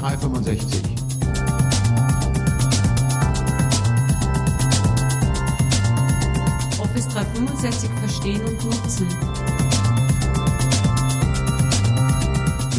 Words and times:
365. 0.00 0.80
Office 6.80 7.08
365 7.08 7.90
verstehen 8.00 8.40
und 8.46 8.64
nutzen. 8.64 9.06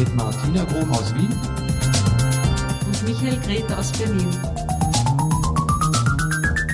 Mit 0.00 0.16
Martina 0.16 0.64
Grom 0.64 0.90
aus 0.90 1.14
Wien 1.14 1.32
Und 2.86 3.06
Michael 3.06 3.38
Grete 3.46 3.78
aus 3.78 3.92
Berlin. 3.92 4.26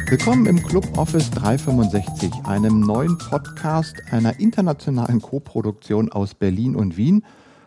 Willkommen 0.08 0.46
im 0.46 0.62
Club 0.62 0.96
Office 0.96 1.28
365, 1.32 2.32
einem 2.44 2.80
neuen 2.80 3.18
Podcast 3.18 3.96
einer 4.10 4.40
internationalen 4.40 5.20
Koproduktion 5.20 6.10
aus 6.10 6.32
Berlin 6.34 6.74
und 6.74 6.96
Wien. 6.96 7.22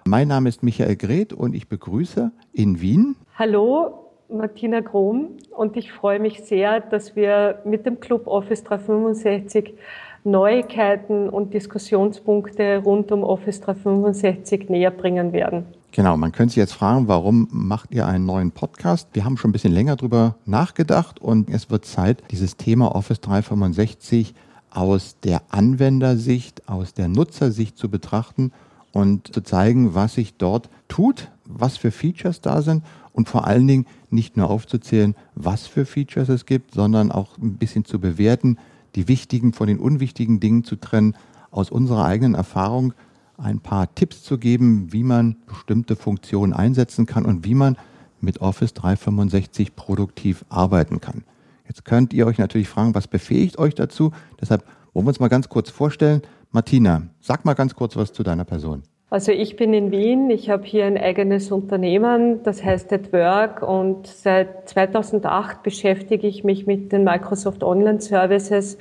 Mein 0.06 0.28
Name 0.28 0.50
ist 0.50 0.64
Michael 0.64 0.96
Greth 0.96 1.32
und 1.32 1.54
ich 1.54 1.70
begrüße 1.70 2.32
in 2.54 2.82
Wien 2.82 3.16
Hallo, 3.38 4.10
Martina 4.30 4.80
Grom 4.80 5.38
und 5.56 5.78
ich 5.78 5.92
freue 5.92 6.20
mich 6.20 6.44
sehr, 6.44 6.80
dass 6.80 7.16
wir 7.16 7.62
mit 7.66 7.86
dem 7.86 8.00
Club 8.00 8.26
Office 8.26 8.64
365 8.64 9.76
Neuigkeiten 10.24 11.30
und 11.30 11.54
Diskussionspunkte 11.54 12.82
rund 12.84 13.12
um 13.12 13.24
Office 13.24 13.62
365 13.62 14.70
näher 14.70 14.92
bringen 14.92 15.34
werden. 15.34 15.66
Genau, 15.92 16.18
man 16.18 16.32
könnte 16.32 16.54
sich 16.54 16.62
jetzt 16.62 16.74
fragen, 16.74 17.08
warum 17.08 17.48
macht 17.52 17.94
ihr 17.94 18.08
einen 18.08 18.26
neuen 18.26 18.52
Podcast? 18.52 19.10
Wir 19.14 19.24
haben 19.24 19.38
schon 19.38 19.50
ein 19.50 19.54
bisschen 19.54 19.74
länger 19.74 19.98
drüber 19.98 20.36
nachgedacht 20.46 21.22
und 21.22 21.50
es 21.50 21.70
wird 21.70 21.86
Zeit, 21.86 22.24
dieses 22.32 22.58
Thema 22.58 22.96
Office 22.96 23.22
365 23.22 24.34
aus 24.72 25.20
der 25.20 25.42
Anwendersicht, 25.50 26.68
aus 26.68 26.94
der 26.94 27.08
Nutzersicht 27.08 27.78
zu 27.78 27.90
betrachten 27.90 28.52
und 28.92 29.34
zu 29.34 29.42
zeigen, 29.42 29.96
was 29.96 30.16
sich 30.16 30.38
dort 30.38 30.70
tut, 30.88 31.32
was 31.46 31.78
für 31.78 31.92
Features 31.92 32.42
da 32.42 32.62
sind 32.62 32.84
und 33.14 33.30
vor 33.30 33.46
allen 33.46 33.68
Dingen 33.68 33.86
nicht 34.10 34.38
nur 34.38 34.50
aufzuzählen, 34.50 35.16
was 35.36 35.68
für 35.68 35.86
Features 35.86 36.30
es 36.30 36.46
gibt, 36.46 36.74
sondern 36.74 37.12
auch 37.12 37.38
ein 37.38 37.58
bisschen 37.58 37.86
zu 37.86 38.00
bewerten, 38.00 38.58
die 38.96 39.08
wichtigen 39.08 39.54
von 39.54 39.68
den 39.68 39.80
unwichtigen 39.80 40.40
Dingen 40.40 40.64
zu 40.64 40.76
trennen, 40.76 41.16
aus 41.50 41.70
unserer 41.70 42.06
eigenen 42.06 42.36
Erfahrung 42.36 42.94
ein 43.38 43.60
paar 43.60 43.94
Tipps 43.96 44.24
zu 44.24 44.38
geben, 44.38 44.94
wie 44.94 45.04
man 45.04 45.36
bestimmte 45.48 45.96
Funktionen 45.96 46.54
einsetzen 46.54 47.06
kann 47.06 47.26
und 47.26 47.46
wie 47.46 47.56
man 47.56 47.78
mit 48.22 48.40
Office 48.40 48.74
365 48.74 49.76
produktiv 49.76 50.46
arbeiten 50.50 51.02
kann. 51.02 51.24
Jetzt 51.68 51.86
könnt 51.86 52.14
ihr 52.14 52.28
euch 52.28 52.38
natürlich 52.38 52.70
fragen, 52.70 52.96
was 52.96 53.08
befähigt 53.08 53.58
euch 53.58 53.76
dazu? 53.76 54.12
Deshalb 54.40 54.64
wollen 54.94 55.06
wir 55.06 55.10
uns 55.10 55.20
mal 55.20 55.30
ganz 55.30 55.50
kurz 55.50 55.70
vorstellen. 55.70 56.22
Martina, 56.52 57.04
sag 57.22 57.46
mal 57.46 57.54
ganz 57.54 57.76
kurz 57.76 57.96
was 57.96 58.12
zu 58.12 58.24
deiner 58.24 58.44
Person. 58.44 58.84
Also 59.10 59.32
ich 59.32 59.58
bin 59.58 59.74
in 59.74 59.92
Wien, 59.92 60.30
ich 60.30 60.50
habe 60.50 60.64
hier 60.64 60.86
ein 60.86 60.98
eigenes 60.98 61.52
Unternehmen, 61.52 62.44
das 62.44 62.64
heißt 62.64 62.94
at 62.94 63.12
Work 63.12 63.62
und 63.62 64.08
seit 64.08 64.70
2008 64.70 65.64
beschäftige 65.64 66.28
ich 66.28 66.44
mich 66.44 66.66
mit 66.66 66.92
den 66.92 67.04
Microsoft 67.04 67.64
Online 67.64 68.00
Services 68.00 68.78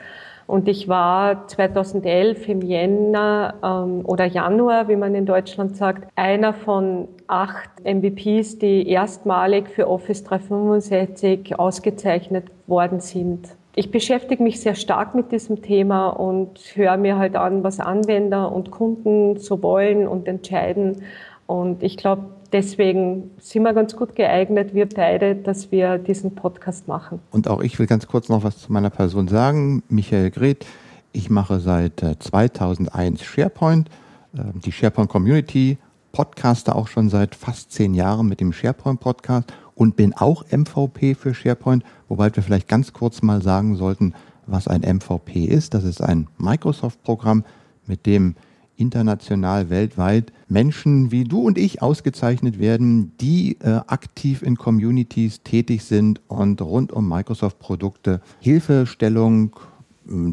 und 0.46 0.66
ich 0.66 0.88
war 0.88 1.46
2011 1.46 2.48
im 2.48 2.62
Jänner 2.62 3.54
ähm, 3.62 4.04
oder 4.04 4.24
Januar, 4.24 4.88
wie 4.88 4.96
man 4.96 5.14
in 5.14 5.24
Deutschland 5.24 5.76
sagt, 5.76 6.08
einer 6.16 6.54
von 6.54 7.06
acht 7.28 7.70
MVPs, 7.84 8.58
die 8.58 8.88
erstmalig 8.88 9.68
für 9.68 9.88
Office 9.88 10.24
365 10.24 11.56
ausgezeichnet 11.56 12.46
worden 12.66 12.98
sind. 12.98 13.48
Ich 13.74 13.90
beschäftige 13.90 14.42
mich 14.42 14.60
sehr 14.60 14.74
stark 14.74 15.14
mit 15.14 15.30
diesem 15.30 15.62
Thema 15.62 16.08
und 16.08 16.58
höre 16.74 16.96
mir 16.96 17.18
halt 17.18 17.36
an, 17.36 17.62
was 17.62 17.78
Anwender 17.78 18.50
und 18.50 18.70
Kunden 18.70 19.38
so 19.38 19.62
wollen 19.62 20.08
und 20.08 20.26
entscheiden. 20.26 21.02
Und 21.46 21.82
ich 21.82 21.96
glaube, 21.96 22.24
deswegen 22.52 23.30
sind 23.38 23.62
wir 23.62 23.72
ganz 23.72 23.96
gut 23.96 24.16
geeignet, 24.16 24.74
wir 24.74 24.88
beide, 24.88 25.36
dass 25.36 25.70
wir 25.70 25.98
diesen 25.98 26.34
Podcast 26.34 26.88
machen. 26.88 27.20
Und 27.30 27.48
auch 27.48 27.60
ich 27.60 27.78
will 27.78 27.86
ganz 27.86 28.08
kurz 28.08 28.28
noch 28.28 28.42
was 28.42 28.58
zu 28.58 28.72
meiner 28.72 28.90
Person 28.90 29.28
sagen. 29.28 29.82
Michael 29.88 30.30
Greth, 30.30 30.66
ich 31.12 31.30
mache 31.30 31.60
seit 31.60 32.02
äh, 32.02 32.18
2001 32.18 33.22
SharePoint, 33.22 33.88
äh, 34.36 34.42
die 34.64 34.72
SharePoint 34.72 35.08
Community, 35.08 35.78
podcaste 36.12 36.74
auch 36.74 36.88
schon 36.88 37.08
seit 37.08 37.36
fast 37.36 37.70
zehn 37.72 37.94
Jahren 37.94 38.26
mit 38.26 38.40
dem 38.40 38.52
SharePoint 38.52 38.98
Podcast 38.98 39.52
und 39.80 39.96
bin 39.96 40.12
auch 40.12 40.44
MVP 40.50 41.14
für 41.14 41.32
SharePoint, 41.32 41.84
wobei 42.06 42.36
wir 42.36 42.42
vielleicht 42.42 42.68
ganz 42.68 42.92
kurz 42.92 43.22
mal 43.22 43.40
sagen 43.40 43.76
sollten, 43.76 44.12
was 44.46 44.68
ein 44.68 44.82
MVP 44.82 45.46
ist. 45.46 45.72
Das 45.72 45.84
ist 45.84 46.02
ein 46.02 46.28
Microsoft-Programm, 46.36 47.44
mit 47.86 48.04
dem 48.04 48.34
international, 48.76 49.70
weltweit 49.70 50.34
Menschen 50.48 51.10
wie 51.12 51.24
du 51.24 51.40
und 51.40 51.56
ich 51.56 51.80
ausgezeichnet 51.80 52.58
werden, 52.58 53.12
die 53.22 53.56
äh, 53.60 53.80
aktiv 53.86 54.42
in 54.42 54.56
Communities 54.56 55.42
tätig 55.44 55.82
sind 55.84 56.20
und 56.28 56.60
rund 56.60 56.92
um 56.92 57.08
Microsoft-Produkte 57.08 58.20
Hilfestellung, 58.40 59.56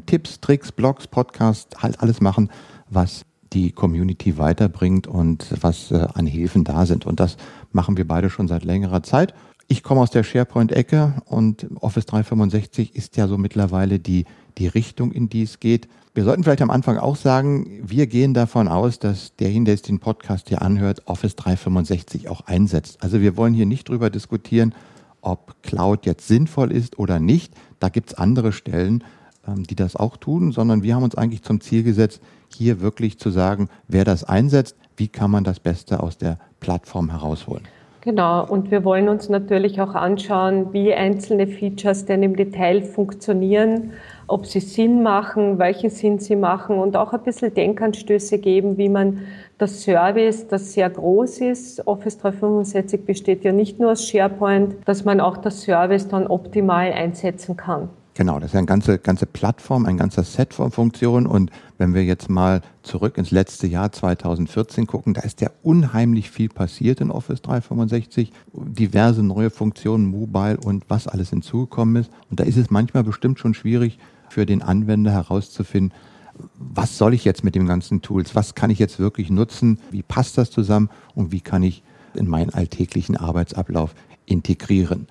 Tipps, 0.07 0.41
Tricks, 0.41 0.73
Blogs, 0.73 1.07
Podcasts, 1.07 1.81
halt 1.81 2.01
alles 2.01 2.19
machen, 2.19 2.49
was 2.89 3.25
die 3.53 3.71
Community 3.71 4.37
weiterbringt 4.37 5.07
und 5.07 5.47
was 5.61 5.91
äh, 5.91 6.07
an 6.13 6.25
Hilfen 6.25 6.63
da 6.63 6.85
sind. 6.85 7.05
Und 7.05 7.19
das 7.19 7.37
machen 7.71 7.97
wir 7.97 8.07
beide 8.07 8.29
schon 8.29 8.47
seit 8.47 8.63
längerer 8.63 9.03
Zeit. 9.03 9.33
Ich 9.69 9.83
komme 9.83 10.01
aus 10.01 10.11
der 10.11 10.23
SharePoint-Ecke 10.23 11.21
und 11.25 11.67
Office 11.81 12.05
365 12.05 12.95
ist 12.95 13.17
ja 13.17 13.27
so 13.27 13.37
mittlerweile 13.37 13.99
die, 13.99 14.25
die 14.57 14.67
Richtung, 14.67 15.11
in 15.11 15.27
die 15.27 15.43
es 15.43 15.59
geht. 15.59 15.89
Wir 16.13 16.23
sollten 16.23 16.43
vielleicht 16.43 16.61
am 16.61 16.69
Anfang 16.69 16.97
auch 16.97 17.17
sagen, 17.17 17.81
wir 17.83 18.07
gehen 18.07 18.33
davon 18.33 18.69
aus, 18.69 18.97
dass 18.97 19.35
derjenige, 19.35 19.65
der 19.65 19.73
jetzt 19.75 19.89
den 19.89 19.99
Podcast 19.99 20.47
hier 20.47 20.61
anhört, 20.61 21.03
Office 21.05 21.35
365 21.35 22.29
auch 22.29 22.41
einsetzt. 22.41 23.03
Also 23.03 23.21
wir 23.21 23.35
wollen 23.35 23.53
hier 23.53 23.65
nicht 23.65 23.89
drüber 23.89 24.09
diskutieren, 24.09 24.73
ob 25.21 25.61
Cloud 25.63 26.05
jetzt 26.05 26.27
sinnvoll 26.27 26.71
ist 26.71 26.97
oder 26.97 27.19
nicht. 27.19 27.53
Da 27.79 27.89
gibt 27.89 28.11
es 28.11 28.17
andere 28.17 28.53
Stellen, 28.53 29.03
ähm, 29.45 29.63
die 29.63 29.75
das 29.75 29.95
auch 29.95 30.17
tun, 30.17 30.51
sondern 30.51 30.81
wir 30.81 30.95
haben 30.95 31.03
uns 31.03 31.15
eigentlich 31.15 31.43
zum 31.43 31.61
Ziel 31.61 31.83
gesetzt, 31.83 32.21
hier 32.57 32.81
wirklich 32.81 33.19
zu 33.19 33.29
sagen, 33.29 33.69
wer 33.87 34.03
das 34.03 34.23
einsetzt, 34.23 34.75
wie 34.97 35.07
kann 35.07 35.31
man 35.31 35.43
das 35.43 35.59
Beste 35.59 36.01
aus 36.01 36.17
der 36.17 36.37
Plattform 36.59 37.11
herausholen. 37.11 37.63
Genau, 38.07 38.45
und 38.47 38.71
wir 38.71 38.85
wollen 38.85 39.09
uns 39.09 39.27
natürlich 39.27 39.81
auch 39.81 39.93
anschauen, 39.93 40.71
wie 40.71 40.93
einzelne 40.93 41.45
Features 41.45 42.05
denn 42.05 42.23
im 42.23 42.37
Detail 42.37 42.81
funktionieren, 42.81 43.91
ob 44.27 44.45
sie 44.45 44.61
Sinn 44.61 45.03
machen, 45.03 45.59
welchen 45.59 45.89
Sinn 45.89 46.17
sie 46.17 46.37
machen 46.37 46.77
und 46.77 46.95
auch 46.95 47.11
ein 47.11 47.23
bisschen 47.23 47.53
Denkanstöße 47.53 48.37
geben, 48.37 48.77
wie 48.77 48.87
man 48.87 49.23
das 49.57 49.81
Service, 49.81 50.47
das 50.47 50.71
sehr 50.71 50.89
groß 50.89 51.41
ist, 51.41 51.85
Office 51.85 52.17
365 52.19 53.03
besteht 53.03 53.43
ja 53.43 53.51
nicht 53.51 53.77
nur 53.77 53.91
aus 53.91 54.07
SharePoint, 54.07 54.75
dass 54.85 55.03
man 55.03 55.19
auch 55.19 55.35
das 55.35 55.63
Service 55.63 56.07
dann 56.07 56.27
optimal 56.27 56.93
einsetzen 56.93 57.57
kann. 57.57 57.89
Genau, 58.17 58.39
das 58.39 58.49
ist 58.49 58.55
eine 58.55 58.65
ganze, 58.65 58.97
ganze 58.97 59.27
Plattform, 59.27 59.85
ein 59.85 59.95
ganzer 59.95 60.23
Set 60.23 60.55
von 60.55 60.71
Funktionen. 60.71 61.27
Und 61.27 61.51
wenn 61.77 61.93
wir 61.93 62.03
jetzt 62.03 62.31
mal 62.31 62.61
zurück 62.81 63.15
ins 63.15 63.29
letzte 63.29 63.67
Jahr 63.67 63.91
2014 63.91 64.87
gucken, 64.87 65.13
da 65.13 65.21
ist 65.21 65.39
ja 65.39 65.51
unheimlich 65.61 66.31
viel 66.31 66.49
passiert 66.49 66.99
in 66.99 67.11
Office 67.11 67.43
365. 67.43 68.31
Diverse 68.53 69.21
neue 69.21 69.51
Funktionen, 69.51 70.07
Mobile 70.07 70.57
und 70.57 70.85
was 70.87 71.07
alles 71.07 71.29
hinzugekommen 71.29 71.97
ist. 71.97 72.11
Und 72.31 72.39
da 72.39 72.43
ist 72.43 72.57
es 72.57 72.71
manchmal 72.71 73.03
bestimmt 73.03 73.37
schon 73.37 73.53
schwierig 73.53 73.99
für 74.29 74.47
den 74.47 74.63
Anwender 74.63 75.11
herauszufinden, 75.11 75.93
was 76.55 76.97
soll 76.97 77.13
ich 77.13 77.23
jetzt 77.23 77.43
mit 77.43 77.53
den 77.53 77.67
ganzen 77.67 78.01
Tools? 78.01 78.33
Was 78.33 78.55
kann 78.55 78.71
ich 78.71 78.79
jetzt 78.79 78.97
wirklich 78.97 79.29
nutzen? 79.29 79.77
Wie 79.91 80.01
passt 80.01 80.39
das 80.39 80.49
zusammen? 80.49 80.89
Und 81.13 81.31
wie 81.31 81.41
kann 81.41 81.61
ich 81.61 81.83
in 82.15 82.27
meinen 82.27 82.51
alltäglichen 82.51 83.15
Arbeitsablauf 83.15 83.93
integrieren? 84.25 85.05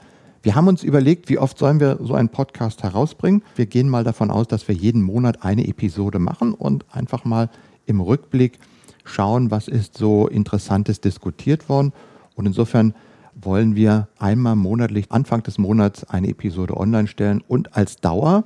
Wir 0.46 0.54
haben 0.54 0.68
uns 0.68 0.84
überlegt, 0.84 1.28
wie 1.28 1.38
oft 1.38 1.58
sollen 1.58 1.80
wir 1.80 1.98
so 2.00 2.14
einen 2.14 2.28
Podcast 2.28 2.84
herausbringen. 2.84 3.42
Wir 3.56 3.66
gehen 3.66 3.88
mal 3.88 4.04
davon 4.04 4.30
aus, 4.30 4.46
dass 4.46 4.68
wir 4.68 4.76
jeden 4.76 5.02
Monat 5.02 5.42
eine 5.42 5.66
Episode 5.66 6.20
machen 6.20 6.54
und 6.54 6.84
einfach 6.94 7.24
mal 7.24 7.50
im 7.84 8.00
Rückblick 8.00 8.60
schauen, 9.04 9.50
was 9.50 9.66
ist 9.66 9.98
so 9.98 10.28
Interessantes 10.28 11.00
diskutiert 11.00 11.68
worden. 11.68 11.92
Und 12.36 12.46
insofern 12.46 12.94
wollen 13.34 13.74
wir 13.74 14.06
einmal 14.20 14.54
monatlich, 14.54 15.10
Anfang 15.10 15.42
des 15.42 15.58
Monats, 15.58 16.04
eine 16.04 16.28
Episode 16.28 16.76
online 16.76 17.08
stellen 17.08 17.42
und 17.48 17.76
als 17.76 17.96
Dauer 17.96 18.44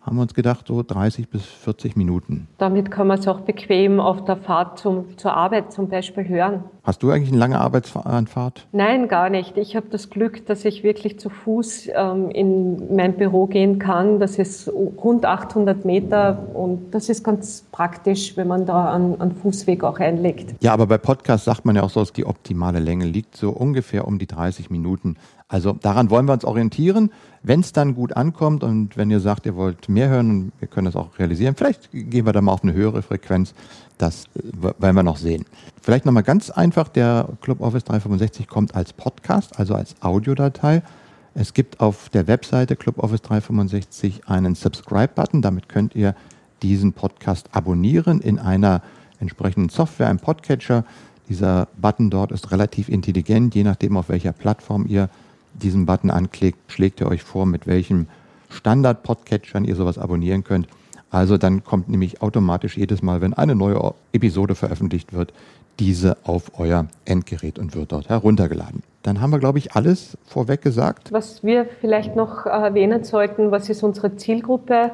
haben 0.00 0.16
wir 0.16 0.22
uns 0.22 0.34
gedacht, 0.34 0.66
so 0.66 0.82
30 0.82 1.28
bis 1.28 1.44
40 1.44 1.94
Minuten. 1.96 2.48
Damit 2.56 2.90
kann 2.90 3.06
man 3.06 3.18
es 3.18 3.28
auch 3.28 3.40
bequem 3.40 4.00
auf 4.00 4.24
der 4.24 4.36
Fahrt 4.36 4.78
zum, 4.78 5.18
zur 5.18 5.34
Arbeit 5.34 5.72
zum 5.72 5.88
Beispiel 5.88 6.26
hören. 6.26 6.64
Hast 6.82 7.02
du 7.02 7.10
eigentlich 7.10 7.28
eine 7.28 7.38
lange 7.38 7.60
Arbeitsfahrt? 7.60 8.66
Nein, 8.72 9.08
gar 9.08 9.28
nicht. 9.28 9.58
Ich 9.58 9.76
habe 9.76 9.86
das 9.90 10.08
Glück, 10.08 10.46
dass 10.46 10.64
ich 10.64 10.82
wirklich 10.82 11.18
zu 11.18 11.28
Fuß 11.28 11.90
ähm, 11.94 12.30
in 12.30 12.96
mein 12.96 13.16
Büro 13.18 13.46
gehen 13.46 13.78
kann. 13.78 14.18
Das 14.18 14.38
ist 14.38 14.68
rund 14.68 15.26
800 15.26 15.84
Meter 15.84 16.46
und 16.54 16.94
das 16.94 17.10
ist 17.10 17.22
ganz 17.22 17.66
praktisch, 17.70 18.36
wenn 18.38 18.48
man 18.48 18.64
da 18.64 18.92
einen, 18.92 19.20
einen 19.20 19.32
Fußweg 19.32 19.84
auch 19.84 19.98
einlegt. 19.98 20.54
Ja, 20.62 20.72
aber 20.72 20.86
bei 20.86 20.96
Podcasts 20.96 21.44
sagt 21.44 21.66
man 21.66 21.76
ja 21.76 21.82
auch 21.82 21.90
so, 21.90 22.00
dass 22.00 22.14
die 22.14 22.24
optimale 22.24 22.78
Länge 22.78 23.04
liegt 23.04 23.36
so 23.36 23.50
ungefähr 23.50 24.08
um 24.08 24.18
die 24.18 24.26
30 24.26 24.70
Minuten. 24.70 25.16
Also 25.50 25.72
daran 25.72 26.10
wollen 26.10 26.26
wir 26.26 26.32
uns 26.32 26.44
orientieren. 26.44 27.10
Wenn 27.42 27.60
es 27.60 27.72
dann 27.72 27.94
gut 27.94 28.16
ankommt 28.16 28.62
und 28.64 28.96
wenn 28.96 29.10
ihr 29.10 29.20
sagt, 29.20 29.46
ihr 29.46 29.56
wollt 29.56 29.88
mehr 29.88 30.08
hören 30.08 30.30
und 30.30 30.52
wir 30.58 30.68
können 30.68 30.86
das 30.86 30.96
auch 30.96 31.18
realisieren, 31.18 31.54
vielleicht 31.54 31.90
gehen 31.92 32.26
wir 32.26 32.32
da 32.32 32.40
mal 32.40 32.52
auf 32.52 32.62
eine 32.62 32.72
höhere 32.72 33.02
Frequenz. 33.02 33.54
Das 33.98 34.24
äh, 34.34 34.72
werden 34.78 34.96
wir 34.96 35.02
noch 35.02 35.16
sehen. 35.16 35.44
Vielleicht 35.80 36.04
nochmal 36.04 36.22
ganz 36.22 36.50
einfach 36.50 36.80
einfach, 36.80 36.88
der 36.88 37.28
Club 37.40 37.60
Office 37.60 37.84
365 37.84 38.46
kommt 38.46 38.76
als 38.76 38.92
Podcast, 38.92 39.58
also 39.58 39.74
als 39.74 39.96
Audiodatei. 40.00 40.82
Es 41.34 41.52
gibt 41.52 41.80
auf 41.80 42.08
der 42.10 42.28
Webseite 42.28 42.76
Club 42.76 42.98
Office 42.98 43.22
365 43.22 44.28
einen 44.28 44.54
Subscribe-Button. 44.54 45.42
Damit 45.42 45.68
könnt 45.68 45.96
ihr 45.96 46.14
diesen 46.62 46.92
Podcast 46.92 47.48
abonnieren 47.52 48.20
in 48.20 48.38
einer 48.38 48.82
entsprechenden 49.18 49.68
Software, 49.68 50.08
einem 50.08 50.20
Podcatcher. 50.20 50.84
Dieser 51.28 51.66
Button 51.76 52.08
dort 52.08 52.30
ist 52.30 52.50
relativ 52.52 52.88
intelligent. 52.88 53.54
Je 53.54 53.64
nachdem, 53.64 53.96
auf 53.96 54.08
welcher 54.08 54.32
Plattform 54.32 54.86
ihr 54.86 55.08
diesen 55.54 55.86
Button 55.86 56.10
anklickt, 56.10 56.58
schlägt 56.72 57.00
er 57.00 57.08
euch 57.08 57.22
vor, 57.22 57.46
mit 57.46 57.66
welchem 57.66 58.06
Standard-Podcatchern 58.50 59.64
ihr 59.64 59.76
sowas 59.76 59.98
abonnieren 59.98 60.44
könnt. 60.44 60.68
Also 61.10 61.38
dann 61.38 61.64
kommt 61.64 61.88
nämlich 61.88 62.22
automatisch 62.22 62.76
jedes 62.76 63.02
Mal, 63.02 63.20
wenn 63.20 63.34
eine 63.34 63.54
neue 63.54 63.94
Episode 64.12 64.54
veröffentlicht 64.54 65.12
wird, 65.12 65.32
diese 65.78 66.16
auf 66.24 66.58
euer 66.58 66.86
Endgerät 67.04 67.58
und 67.58 67.74
wird 67.74 67.92
dort 67.92 68.08
heruntergeladen. 68.08 68.82
Dann 69.02 69.20
haben 69.20 69.30
wir, 69.30 69.38
glaube 69.38 69.58
ich, 69.58 69.74
alles 69.74 70.18
vorweg 70.26 70.62
gesagt. 70.62 71.10
Was 71.10 71.42
wir 71.42 71.66
vielleicht 71.80 72.16
noch 72.16 72.46
erwähnen 72.46 73.02
sollten, 73.02 73.50
was 73.50 73.68
ist 73.68 73.82
unsere 73.82 74.16
Zielgruppe? 74.16 74.92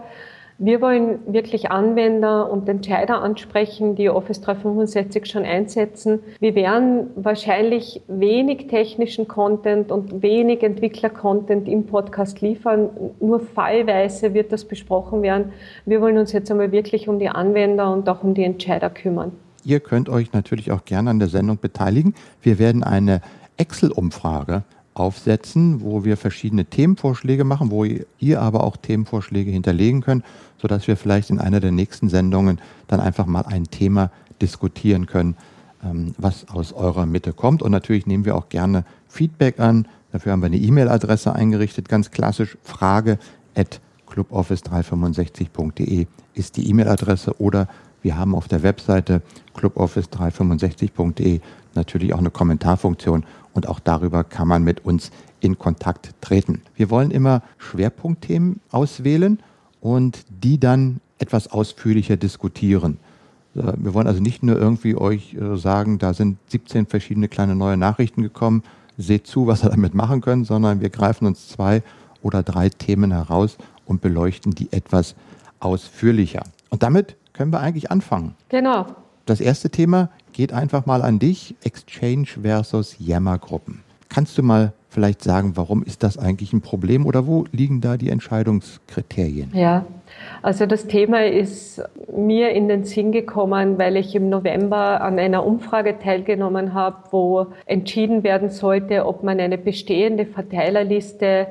Wir 0.59 0.81
wollen 0.81 1.19
wirklich 1.27 1.71
Anwender 1.71 2.51
und 2.51 2.67
Entscheider 2.67 3.21
ansprechen, 3.21 3.95
die 3.95 4.09
Office 4.09 4.41
365 4.41 5.27
schon 5.27 5.45
einsetzen. 5.45 6.21
Wir 6.41 6.55
werden 6.55 7.09
wahrscheinlich 7.15 8.01
wenig 8.09 8.67
technischen 8.69 9.29
Content 9.29 9.93
und 9.93 10.23
wenig 10.23 10.63
Entwickler-Content 10.63 11.69
im 11.69 11.85
Podcast 11.85 12.41
liefern. 12.41 12.89
Nur 13.21 13.41
fallweise 13.41 14.33
wird 14.33 14.51
das 14.51 14.65
besprochen 14.65 15.21
werden. 15.21 15.53
Wir 15.85 16.01
wollen 16.01 16.17
uns 16.17 16.33
jetzt 16.33 16.51
einmal 16.51 16.73
wirklich 16.73 17.07
um 17.07 17.19
die 17.19 17.29
Anwender 17.29 17.93
und 17.93 18.09
auch 18.09 18.23
um 18.25 18.33
die 18.33 18.45
Entscheider 18.45 18.89
kümmern. 18.89 19.33
Ihr 19.63 19.81
könnt 19.81 20.09
euch 20.09 20.33
natürlich 20.33 20.73
auch 20.73 20.87
gerne 20.87 21.11
an 21.11 21.19
der 21.19 21.29
Sendung 21.29 21.59
beteiligen. 21.59 22.15
Wir 22.41 22.59
werden 22.59 22.83
eine 22.83 23.21
Excel-Umfrage 23.59 24.63
aufsetzen, 24.97 25.83
wo 25.83 26.05
wir 26.05 26.17
verschiedene 26.17 26.65
Themenvorschläge 26.65 27.45
machen, 27.45 27.71
wo 27.71 27.85
ihr 27.85 28.41
aber 28.41 28.65
auch 28.65 28.77
Themenvorschläge 28.77 29.51
hinterlegen 29.51 30.01
könnt, 30.01 30.25
sodass 30.59 30.87
wir 30.87 30.97
vielleicht 30.97 31.31
in 31.31 31.39
einer 31.39 31.61
der 31.61 31.73
nächsten 31.73 32.09
Sendungen 32.09 32.61
dann 32.89 33.01
einfach 33.01 33.27
mal 33.27 33.43
ein 33.43 33.65
Thema 33.65 34.11
diskutieren 34.41 35.07
können, 35.07 35.37
ähm, 35.85 36.15
was 36.19 36.49
aus 36.49 36.73
eurer 36.73 37.07
Mitte 37.07 37.33
kommt. 37.33 37.63
Und 37.63 37.73
natürlich 37.73 38.07
nehmen 38.07 38.25
wir 38.25 38.37
auch 38.37 38.49
gerne 38.49 38.85
Feedback 39.09 39.61
an. 39.61 39.89
Dafür 40.13 40.33
haben 40.33 40.41
wir 40.41 40.47
eine 40.47 40.59
E-Mail-Adresse 40.59 41.35
eingerichtet, 41.35 41.89
ganz 41.89 42.11
klassisch 42.11 42.57
frage 42.63 43.19
at 43.55 43.81
cluboffice365.de 44.09 46.07
ist 46.35 46.57
die 46.57 46.71
E-Mail-Adresse 46.71 47.41
oder 47.41 47.69
wir 48.03 48.17
haben 48.17 48.35
auf 48.35 48.47
der 48.47 48.63
Webseite 48.63 49.23
cluboffice365.de 49.57 51.41
natürlich 51.75 52.15
auch 52.15 52.19
eine 52.19 52.31
Kommentarfunktion 52.31 53.25
und 53.53 53.69
auch 53.69 53.81
darüber 53.81 54.23
kann 54.23 54.49
man 54.49 54.63
mit 54.63 54.85
uns 54.85 55.11
in 55.41 55.59
Kontakt 55.59 56.15
treten. 56.21 56.63
Wir 56.75 56.91
wollen 56.91 57.11
immer 57.11 57.43
Schwerpunktthemen 57.59 58.61
auswählen 58.71 59.41
und 59.87 60.25
die 60.29 60.59
dann 60.59 61.01
etwas 61.21 61.47
ausführlicher 61.47 62.17
diskutieren. 62.17 62.99
Äh, 63.55 63.73
wir 63.77 63.95
wollen 63.95 64.09
also 64.09 64.21
nicht 64.21 64.43
nur 64.43 64.59
irgendwie 64.59 64.97
euch 64.97 65.35
äh, 65.35 65.57
sagen, 65.57 65.99
da 65.99 66.13
sind 66.13 66.39
17 66.49 66.87
verschiedene 66.87 67.29
kleine 67.29 67.55
neue 67.55 67.77
Nachrichten 67.77 68.23
gekommen, 68.23 68.65
seht 68.99 69.29
zu, 69.29 69.47
was 69.47 69.63
ihr 69.63 69.71
damit 69.71 69.95
machen 69.95 70.23
könnt, 70.23 70.47
sondern 70.49 70.81
wir 70.81 70.91
greifen 70.91 71.27
uns 71.27 71.49
zwei 71.49 71.85
oder 72.21 72.43
drei 72.43 72.69
Themen 72.69 73.13
heraus 73.13 73.59
und 73.85 74.01
beleuchten 74.01 74.53
die 74.57 74.73
etwas 74.73 75.15
ausführlicher. 75.61 76.43
Und 76.71 76.83
damit 76.83 77.15
können 77.33 77.53
wir 77.53 77.61
eigentlich 77.61 77.93
anfangen. 77.93 78.35
Genau. 78.49 78.87
Das 79.25 79.41
erste 79.41 79.71
Thema 79.71 80.11
geht 80.33 80.53
einfach 80.53 80.87
mal 80.87 81.03
an 81.03 81.21
dich, 81.21 81.55
Exchange 81.63 82.27
versus 82.43 82.97
Yammer-Gruppen. 82.99 83.86
Kannst 84.09 84.39
du 84.39 84.43
mal 84.43 84.73
vielleicht 84.97 85.23
sagen, 85.23 85.53
warum 85.57 85.83
ist 85.83 86.03
das 86.03 86.17
eigentlich 86.17 86.55
ein 86.55 86.63
Problem 86.63 87.05
oder 87.05 87.27
wo 87.27 87.45
liegen 87.53 87.83
da 87.83 87.99
die 87.99 88.09
Entscheidungskriterien? 88.09 89.51
Ja, 89.53 89.85
also 90.41 90.65
das 90.65 90.87
Thema 90.87 91.27
ist 91.27 91.83
mir 92.11 92.51
in 92.53 92.69
den 92.69 92.85
Sinn 92.85 93.13
gekommen, 93.13 93.77
weil 93.77 93.97
ich 93.97 94.15
im 94.15 94.31
November 94.31 95.03
an 95.03 95.19
einer 95.19 95.45
Umfrage 95.45 95.99
teilgenommen 95.99 96.73
habe, 96.73 96.97
wo 97.11 97.49
entschieden 97.67 98.23
werden 98.25 98.49
sollte, 98.49 99.05
ob 99.05 99.23
man 99.23 99.39
eine 99.39 99.59
bestehende 99.59 100.25
Verteilerliste 100.25 101.47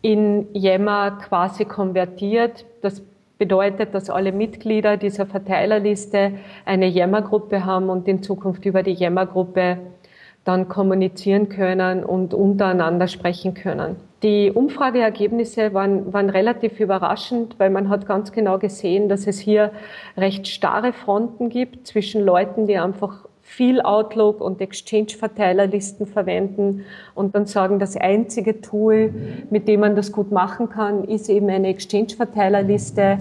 in 0.00 0.46
Yammer 0.54 1.18
quasi 1.28 1.66
konvertiert. 1.66 2.64
Das 2.80 3.02
bedeutet, 3.36 3.94
dass 3.94 4.08
alle 4.10 4.32
Mitglieder 4.32 4.96
dieser 4.96 5.26
Verteilerliste 5.26 6.32
eine 6.64 6.86
Yammer-Gruppe 6.86 7.64
haben 7.66 7.90
und 7.90 8.08
in 8.08 8.22
Zukunft 8.22 8.64
über 8.64 8.82
die 8.82 8.94
Yammer-Gruppe 8.94 9.78
dann 10.48 10.66
kommunizieren 10.66 11.50
können 11.50 12.02
und 12.02 12.32
untereinander 12.32 13.06
sprechen 13.06 13.52
können. 13.52 13.96
Die 14.22 14.50
Umfrageergebnisse 14.50 15.74
waren, 15.74 16.12
waren 16.12 16.30
relativ 16.30 16.80
überraschend, 16.80 17.56
weil 17.58 17.68
man 17.68 17.90
hat 17.90 18.06
ganz 18.06 18.32
genau 18.32 18.58
gesehen, 18.58 19.10
dass 19.10 19.26
es 19.26 19.38
hier 19.38 19.70
recht 20.16 20.48
starre 20.48 20.94
Fronten 20.94 21.50
gibt 21.50 21.86
zwischen 21.86 22.24
Leuten, 22.24 22.66
die 22.66 22.78
einfach 22.78 23.26
viel 23.42 23.80
Outlook 23.80 24.40
und 24.40 24.60
Exchange-Verteilerlisten 24.60 26.06
verwenden 26.06 26.84
und 27.14 27.34
dann 27.34 27.46
sagen, 27.46 27.78
das 27.78 27.96
einzige 27.96 28.60
Tool, 28.60 29.12
mit 29.50 29.68
dem 29.68 29.80
man 29.80 29.96
das 29.96 30.12
gut 30.12 30.32
machen 30.32 30.68
kann, 30.68 31.04
ist 31.04 31.28
eben 31.28 31.48
eine 31.48 31.68
Exchange-Verteilerliste. 31.68 33.18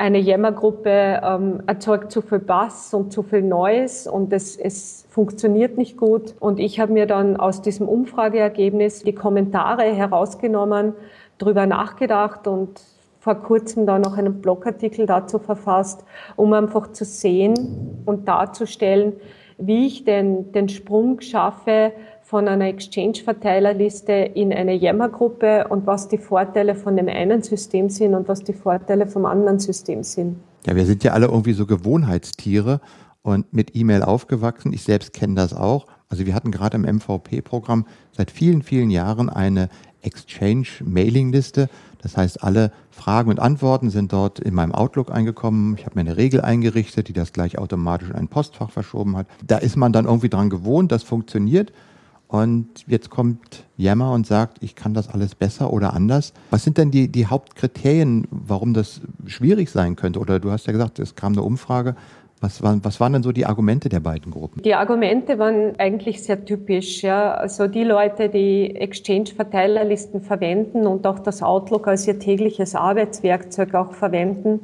Eine 0.00 0.16
Yammer-Gruppe 0.18 1.20
ähm, 1.22 1.62
erzeugt 1.66 2.10
zu 2.10 2.22
viel 2.22 2.38
Bass 2.38 2.94
und 2.94 3.12
zu 3.12 3.22
viel 3.22 3.42
Noise 3.42 4.10
und 4.10 4.32
es, 4.32 4.56
es 4.56 5.04
funktioniert 5.10 5.76
nicht 5.76 5.98
gut. 5.98 6.34
Und 6.40 6.58
ich 6.58 6.80
habe 6.80 6.94
mir 6.94 7.04
dann 7.04 7.36
aus 7.36 7.60
diesem 7.60 7.86
Umfrageergebnis 7.86 9.02
die 9.02 9.14
Kommentare 9.14 9.82
herausgenommen, 9.82 10.94
darüber 11.36 11.66
nachgedacht 11.66 12.46
und 12.46 12.80
vor 13.18 13.34
kurzem 13.34 13.84
da 13.84 13.98
noch 13.98 14.16
einen 14.16 14.40
Blogartikel 14.40 15.04
dazu 15.04 15.38
verfasst, 15.38 16.02
um 16.34 16.54
einfach 16.54 16.92
zu 16.92 17.04
sehen 17.04 18.00
und 18.06 18.26
darzustellen, 18.26 19.12
wie 19.58 19.86
ich 19.86 20.04
den, 20.04 20.50
den 20.52 20.70
Sprung 20.70 21.20
schaffe 21.20 21.92
von 22.30 22.46
einer 22.46 22.66
Exchange-Verteilerliste 22.66 24.12
in 24.12 24.52
eine 24.52 24.72
Yammer-Gruppe 24.72 25.66
und 25.68 25.88
was 25.88 26.06
die 26.06 26.16
Vorteile 26.16 26.76
von 26.76 26.96
dem 26.96 27.08
einen 27.08 27.42
System 27.42 27.90
sind 27.90 28.14
und 28.14 28.28
was 28.28 28.44
die 28.44 28.52
Vorteile 28.52 29.08
vom 29.08 29.26
anderen 29.26 29.58
System 29.58 30.04
sind. 30.04 30.36
Ja, 30.64 30.76
wir 30.76 30.86
sind 30.86 31.02
ja 31.02 31.10
alle 31.12 31.26
irgendwie 31.26 31.54
so 31.54 31.66
Gewohnheitstiere 31.66 32.80
und 33.22 33.52
mit 33.52 33.74
E-Mail 33.74 34.04
aufgewachsen. 34.04 34.72
Ich 34.72 34.84
selbst 34.84 35.12
kenne 35.12 35.34
das 35.34 35.52
auch. 35.52 35.88
Also 36.08 36.24
wir 36.24 36.32
hatten 36.36 36.52
gerade 36.52 36.76
im 36.76 36.82
MVP-Programm 36.82 37.84
seit 38.12 38.30
vielen, 38.30 38.62
vielen 38.62 38.90
Jahren 38.90 39.28
eine 39.28 39.68
Exchange-Mailing-Liste. 40.02 41.68
Das 42.00 42.16
heißt, 42.16 42.44
alle 42.44 42.70
Fragen 42.90 43.30
und 43.30 43.40
Antworten 43.40 43.90
sind 43.90 44.12
dort 44.12 44.38
in 44.38 44.54
meinem 44.54 44.72
Outlook 44.72 45.10
eingekommen. 45.10 45.74
Ich 45.76 45.84
habe 45.84 45.96
mir 45.96 46.08
eine 46.08 46.16
Regel 46.16 46.42
eingerichtet, 46.42 47.08
die 47.08 47.12
das 47.12 47.32
gleich 47.32 47.58
automatisch 47.58 48.08
in 48.08 48.14
ein 48.14 48.28
Postfach 48.28 48.70
verschoben 48.70 49.16
hat. 49.16 49.26
Da 49.44 49.58
ist 49.58 49.76
man 49.76 49.92
dann 49.92 50.04
irgendwie 50.04 50.28
dran 50.28 50.48
gewohnt, 50.48 50.92
das 50.92 51.02
funktioniert. 51.02 51.72
Und 52.30 52.84
jetzt 52.86 53.10
kommt 53.10 53.64
Yammer 53.76 54.12
und 54.12 54.24
sagt, 54.24 54.62
ich 54.62 54.76
kann 54.76 54.94
das 54.94 55.08
alles 55.08 55.34
besser 55.34 55.72
oder 55.72 55.94
anders. 55.94 56.32
Was 56.50 56.62
sind 56.62 56.78
denn 56.78 56.92
die, 56.92 57.08
die 57.08 57.26
Hauptkriterien, 57.26 58.28
warum 58.30 58.72
das 58.72 59.00
schwierig 59.26 59.68
sein 59.68 59.96
könnte? 59.96 60.20
Oder 60.20 60.38
du 60.38 60.52
hast 60.52 60.68
ja 60.68 60.72
gesagt, 60.72 61.00
es 61.00 61.16
kam 61.16 61.32
eine 61.32 61.42
Umfrage. 61.42 61.96
Was 62.40 62.62
waren, 62.62 62.84
was 62.84 63.00
waren 63.00 63.14
denn 63.14 63.24
so 63.24 63.32
die 63.32 63.46
Argumente 63.46 63.88
der 63.88 63.98
beiden 63.98 64.30
Gruppen? 64.30 64.62
Die 64.62 64.76
Argumente 64.76 65.40
waren 65.40 65.74
eigentlich 65.78 66.22
sehr 66.22 66.44
typisch. 66.44 67.02
Ja. 67.02 67.34
Also 67.34 67.66
die 67.66 67.82
Leute, 67.82 68.28
die 68.28 68.76
Exchange-Verteilerlisten 68.76 70.22
verwenden 70.22 70.86
und 70.86 71.08
auch 71.08 71.18
das 71.18 71.42
Outlook 71.42 71.88
als 71.88 72.06
ihr 72.06 72.20
tägliches 72.20 72.76
Arbeitswerkzeug 72.76 73.74
auch 73.74 73.92
verwenden, 73.92 74.60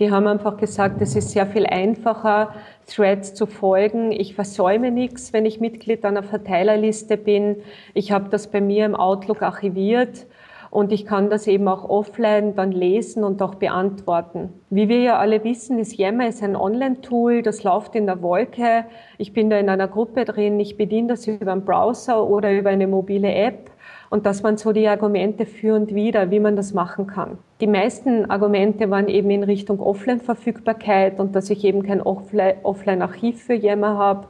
die 0.00 0.10
haben 0.10 0.26
einfach 0.26 0.56
gesagt, 0.56 1.00
es 1.00 1.14
ist 1.14 1.30
sehr 1.30 1.46
viel 1.46 1.66
einfacher, 1.66 2.54
Threads 2.86 3.34
zu 3.34 3.46
folgen. 3.46 4.12
Ich 4.12 4.34
versäume 4.34 4.90
nichts, 4.90 5.32
wenn 5.32 5.46
ich 5.46 5.60
Mitglied 5.60 6.04
einer 6.04 6.22
Verteilerliste 6.22 7.16
bin. 7.16 7.56
Ich 7.94 8.12
habe 8.12 8.28
das 8.28 8.48
bei 8.48 8.60
mir 8.60 8.84
im 8.86 8.94
Outlook 8.94 9.42
archiviert 9.42 10.26
und 10.74 10.90
ich 10.90 11.06
kann 11.06 11.30
das 11.30 11.46
eben 11.46 11.68
auch 11.68 11.88
offline 11.88 12.56
dann 12.56 12.72
lesen 12.72 13.22
und 13.22 13.40
auch 13.40 13.54
beantworten. 13.54 14.52
Wie 14.70 14.88
wir 14.88 14.98
ja 14.98 15.18
alle 15.20 15.44
wissen, 15.44 15.78
ist 15.78 15.96
Yammer 15.96 16.26
ist 16.26 16.42
ein 16.42 16.56
Online-Tool, 16.56 17.42
das 17.42 17.62
läuft 17.62 17.94
in 17.94 18.06
der 18.06 18.22
Wolke. 18.22 18.86
Ich 19.16 19.32
bin 19.32 19.50
da 19.50 19.58
in 19.58 19.68
einer 19.68 19.86
Gruppe 19.86 20.24
drin, 20.24 20.58
ich 20.58 20.76
bediene 20.76 21.06
das 21.06 21.28
über 21.28 21.52
einen 21.52 21.64
Browser 21.64 22.28
oder 22.28 22.52
über 22.52 22.70
eine 22.70 22.88
mobile 22.88 23.32
App. 23.32 23.70
Und 24.10 24.26
das 24.26 24.44
waren 24.44 24.56
so 24.56 24.72
die 24.72 24.86
Argumente 24.88 25.46
für 25.46 25.74
und 25.74 25.94
wider, 25.94 26.30
wie 26.30 26.40
man 26.40 26.56
das 26.56 26.74
machen 26.74 27.06
kann. 27.06 27.38
Die 27.60 27.66
meisten 27.66 28.30
Argumente 28.30 28.90
waren 28.90 29.08
eben 29.08 29.30
in 29.30 29.42
Richtung 29.42 29.80
Offline-Verfügbarkeit 29.80 31.18
und 31.18 31.34
dass 31.34 31.50
ich 31.50 31.64
eben 31.64 31.82
kein 31.82 32.02
Offline-Archiv 32.02 33.42
für 33.42 33.54
Yammer 33.54 33.96
habe, 33.96 34.28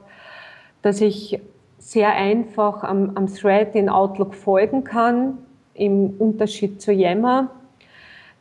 dass 0.82 1.00
ich 1.00 1.40
sehr 1.78 2.14
einfach 2.14 2.82
am, 2.82 3.12
am 3.14 3.26
Thread 3.26 3.74
in 3.74 3.88
Outlook 3.88 4.34
folgen 4.34 4.84
kann, 4.84 5.38
im 5.74 6.14
Unterschied 6.18 6.80
zu 6.80 6.92
Yammer, 6.92 7.50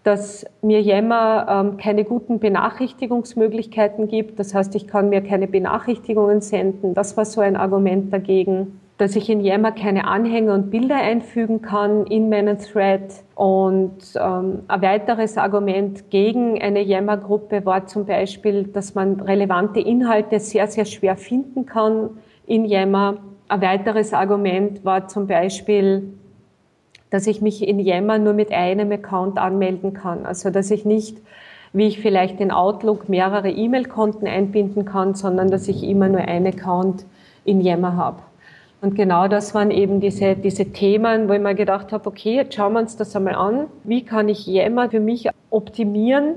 dass 0.03 0.45
mir 0.61 0.81
Yammer 0.81 1.47
ähm, 1.49 1.77
keine 1.77 2.03
guten 2.03 2.39
Benachrichtigungsmöglichkeiten 2.39 4.07
gibt. 4.07 4.39
Das 4.39 4.53
heißt, 4.53 4.75
ich 4.75 4.87
kann 4.87 5.09
mir 5.09 5.21
keine 5.21 5.47
Benachrichtigungen 5.47 6.41
senden. 6.41 6.93
Das 6.93 7.17
war 7.17 7.25
so 7.25 7.41
ein 7.41 7.55
Argument 7.55 8.11
dagegen. 8.11 8.79
Dass 9.03 9.17
ich 9.17 9.29
in 9.29 9.41
Yammer 9.41 9.73
keine 9.73 10.07
Anhänge 10.07 10.53
und 10.53 10.71
Bilder 10.71 10.95
einfügen 10.95 11.61
kann 11.61 12.05
in 12.05 12.29
meinen 12.29 12.57
Thread. 12.57 13.13
Und 13.35 13.97
ähm, 14.15 14.59
ein 14.69 14.81
weiteres 14.81 15.37
Argument 15.37 16.09
gegen 16.09 16.61
eine 16.61 16.81
Yammer-Gruppe 16.81 17.65
war 17.65 17.85
zum 17.85 18.05
Beispiel, 18.05 18.63
dass 18.63 18.95
man 18.95 19.19
relevante 19.19 19.81
Inhalte 19.81 20.39
sehr, 20.39 20.67
sehr 20.67 20.85
schwer 20.85 21.17
finden 21.17 21.65
kann 21.65 22.11
in 22.47 22.63
Yammer. 22.63 23.17
Ein 23.49 23.61
weiteres 23.61 24.13
Argument 24.13 24.85
war 24.85 25.09
zum 25.09 25.27
Beispiel, 25.27 26.13
dass 27.09 27.27
ich 27.27 27.41
mich 27.41 27.67
in 27.67 27.81
Yammer 27.81 28.19
nur 28.19 28.31
mit 28.31 28.53
einem 28.53 28.89
Account 28.93 29.37
anmelden 29.37 29.93
kann. 29.93 30.25
Also 30.25 30.49
dass 30.49 30.71
ich 30.71 30.85
nicht, 30.85 31.17
wie 31.73 31.87
ich 31.87 31.99
vielleicht 31.99 32.39
in 32.39 32.51
Outlook 32.51 33.09
mehrere 33.09 33.49
E-Mail-Konten 33.49 34.27
einbinden 34.27 34.85
kann, 34.85 35.13
sondern 35.13 35.51
dass 35.51 35.67
ich 35.67 35.83
immer 35.83 36.07
nur 36.07 36.21
einen 36.21 36.47
Account 36.47 37.05
in 37.43 37.59
Yammer 37.59 37.97
habe. 37.97 38.21
Und 38.83 38.95
genau 38.95 39.29
das 39.29 39.55
waren 39.55 39.71
eben 39.71 40.01
diese, 40.01 40.35
diese 40.35 40.65
Themen, 40.65 41.29
wo 41.29 41.33
ich 41.33 41.39
mir 41.39 41.55
gedacht 41.55 41.93
habe, 41.93 42.05
okay, 42.05 42.35
jetzt 42.35 42.53
schauen 42.53 42.73
wir 42.73 42.81
uns 42.81 42.97
das 42.97 43.15
einmal 43.15 43.35
an. 43.35 43.67
Wie 43.85 44.03
kann 44.03 44.27
ich 44.27 44.45
Yammer 44.45 44.89
für 44.89 44.99
mich 44.99 45.29
optimieren, 45.51 46.35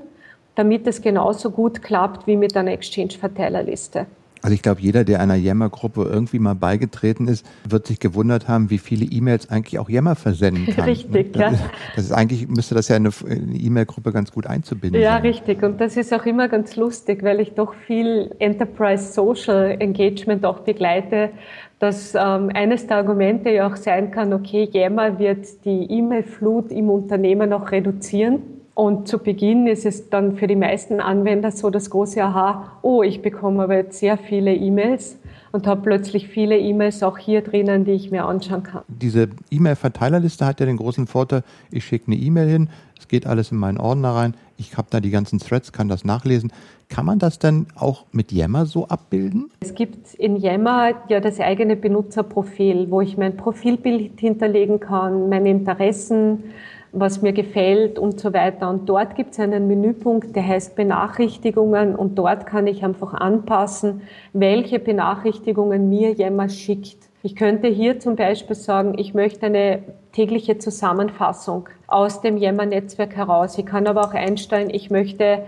damit 0.54 0.86
es 0.86 1.02
genauso 1.02 1.50
gut 1.50 1.82
klappt 1.82 2.28
wie 2.28 2.36
mit 2.36 2.56
einer 2.56 2.70
Exchange-Verteilerliste? 2.70 4.06
Also 4.42 4.54
ich 4.54 4.62
glaube, 4.62 4.80
jeder, 4.80 5.02
der 5.02 5.18
einer 5.18 5.34
Yammer-Gruppe 5.34 6.04
irgendwie 6.04 6.38
mal 6.38 6.54
beigetreten 6.54 7.26
ist, 7.26 7.44
wird 7.68 7.88
sich 7.88 7.98
gewundert 7.98 8.46
haben, 8.46 8.70
wie 8.70 8.78
viele 8.78 9.04
E-Mails 9.04 9.50
eigentlich 9.50 9.80
auch 9.80 9.90
Yammer 9.90 10.14
versenden 10.14 10.66
kann. 10.76 10.84
Richtig, 10.84 11.32
das 11.32 11.40
ja. 11.40 11.48
Ist, 11.48 11.62
das 11.96 12.04
ist 12.04 12.12
eigentlich, 12.12 12.46
müsste 12.46 12.76
das 12.76 12.86
ja 12.86 12.94
eine 12.94 13.10
E-Mail-Gruppe 13.54 14.12
ganz 14.12 14.30
gut 14.30 14.46
einzubinden. 14.46 15.02
Ja, 15.02 15.14
sein. 15.14 15.22
richtig. 15.22 15.64
Und 15.64 15.80
das 15.80 15.96
ist 15.96 16.14
auch 16.14 16.24
immer 16.26 16.46
ganz 16.46 16.76
lustig, 16.76 17.24
weil 17.24 17.40
ich 17.40 17.54
doch 17.54 17.74
viel 17.74 18.36
Enterprise 18.38 19.12
Social 19.12 19.76
Engagement 19.80 20.44
auch 20.44 20.60
begleite, 20.60 21.30
dass 21.78 22.14
ähm, 22.14 22.50
eines 22.54 22.86
der 22.86 22.98
Argumente 22.98 23.50
ja 23.50 23.66
auch 23.70 23.76
sein 23.76 24.10
kann, 24.10 24.32
okay, 24.32 24.68
Yammer 24.72 25.18
wird 25.18 25.64
die 25.64 25.90
E-Mail-Flut 25.90 26.70
im 26.70 26.90
Unternehmen 26.90 27.52
auch 27.52 27.70
reduzieren. 27.70 28.42
Und 28.74 29.08
zu 29.08 29.18
Beginn 29.18 29.66
ist 29.66 29.86
es 29.86 30.10
dann 30.10 30.36
für 30.36 30.46
die 30.46 30.56
meisten 30.56 31.00
Anwender 31.00 31.50
so 31.50 31.70
das 31.70 31.88
große 31.88 32.22
Aha, 32.22 32.78
oh, 32.82 33.02
ich 33.02 33.22
bekomme 33.22 33.62
aber 33.62 33.76
jetzt 33.76 33.98
sehr 33.98 34.18
viele 34.18 34.54
E-Mails 34.54 35.18
und 35.52 35.66
habe 35.66 35.80
plötzlich 35.80 36.28
viele 36.28 36.58
E-Mails 36.58 37.02
auch 37.02 37.16
hier 37.16 37.40
drinnen, 37.40 37.86
die 37.86 37.92
ich 37.92 38.10
mir 38.10 38.26
anschauen 38.26 38.62
kann. 38.62 38.82
Diese 38.88 39.30
E-Mail-Verteilerliste 39.50 40.44
hat 40.44 40.60
ja 40.60 40.66
den 40.66 40.76
großen 40.76 41.06
Vorteil, 41.06 41.42
ich 41.70 41.84
schicke 41.84 42.08
eine 42.08 42.16
E-Mail 42.16 42.48
hin, 42.48 42.68
es 42.98 43.08
geht 43.08 43.26
alles 43.26 43.50
in 43.50 43.56
meinen 43.56 43.78
Ordner 43.78 44.10
rein, 44.10 44.34
ich 44.58 44.76
habe 44.76 44.88
da 44.90 45.00
die 45.00 45.10
ganzen 45.10 45.38
Threads, 45.38 45.72
kann 45.72 45.88
das 45.88 46.04
nachlesen. 46.04 46.52
Kann 46.88 47.04
man 47.04 47.18
das 47.18 47.38
denn 47.38 47.66
auch 47.74 48.04
mit 48.12 48.32
Yammer 48.32 48.64
so 48.66 48.86
abbilden? 48.86 49.50
Es 49.60 49.74
gibt 49.74 50.14
in 50.14 50.36
Yammer 50.36 50.92
ja 51.08 51.20
das 51.20 51.40
eigene 51.40 51.76
Benutzerprofil, 51.76 52.90
wo 52.90 53.00
ich 53.00 53.16
mein 53.16 53.36
Profilbild 53.36 54.20
hinterlegen 54.20 54.78
kann, 54.78 55.28
meine 55.28 55.50
Interessen, 55.50 56.44
was 56.92 57.20
mir 57.22 57.32
gefällt 57.32 57.98
und 57.98 58.20
so 58.20 58.32
weiter. 58.32 58.70
Und 58.70 58.88
dort 58.88 59.16
gibt 59.16 59.32
es 59.32 59.40
einen 59.40 59.66
Menüpunkt, 59.66 60.34
der 60.34 60.46
heißt 60.46 60.76
Benachrichtigungen 60.76 61.94
und 61.94 62.16
dort 62.16 62.46
kann 62.46 62.66
ich 62.66 62.84
einfach 62.84 63.12
anpassen, 63.12 64.02
welche 64.32 64.78
Benachrichtigungen 64.78 65.88
mir 65.88 66.12
jemand 66.12 66.52
schickt. 66.52 66.98
Ich 67.22 67.34
könnte 67.34 67.66
hier 67.66 67.98
zum 67.98 68.14
Beispiel 68.14 68.54
sagen, 68.54 68.96
ich 68.98 69.12
möchte 69.12 69.46
eine 69.46 69.82
tägliche 70.12 70.58
Zusammenfassung 70.58 71.68
aus 71.88 72.20
dem 72.20 72.36
Yammer-Netzwerk 72.36 73.16
heraus. 73.16 73.58
Ich 73.58 73.66
kann 73.66 73.86
aber 73.88 74.02
auch 74.02 74.14
einstellen, 74.14 74.70
ich 74.70 74.90
möchte 74.90 75.44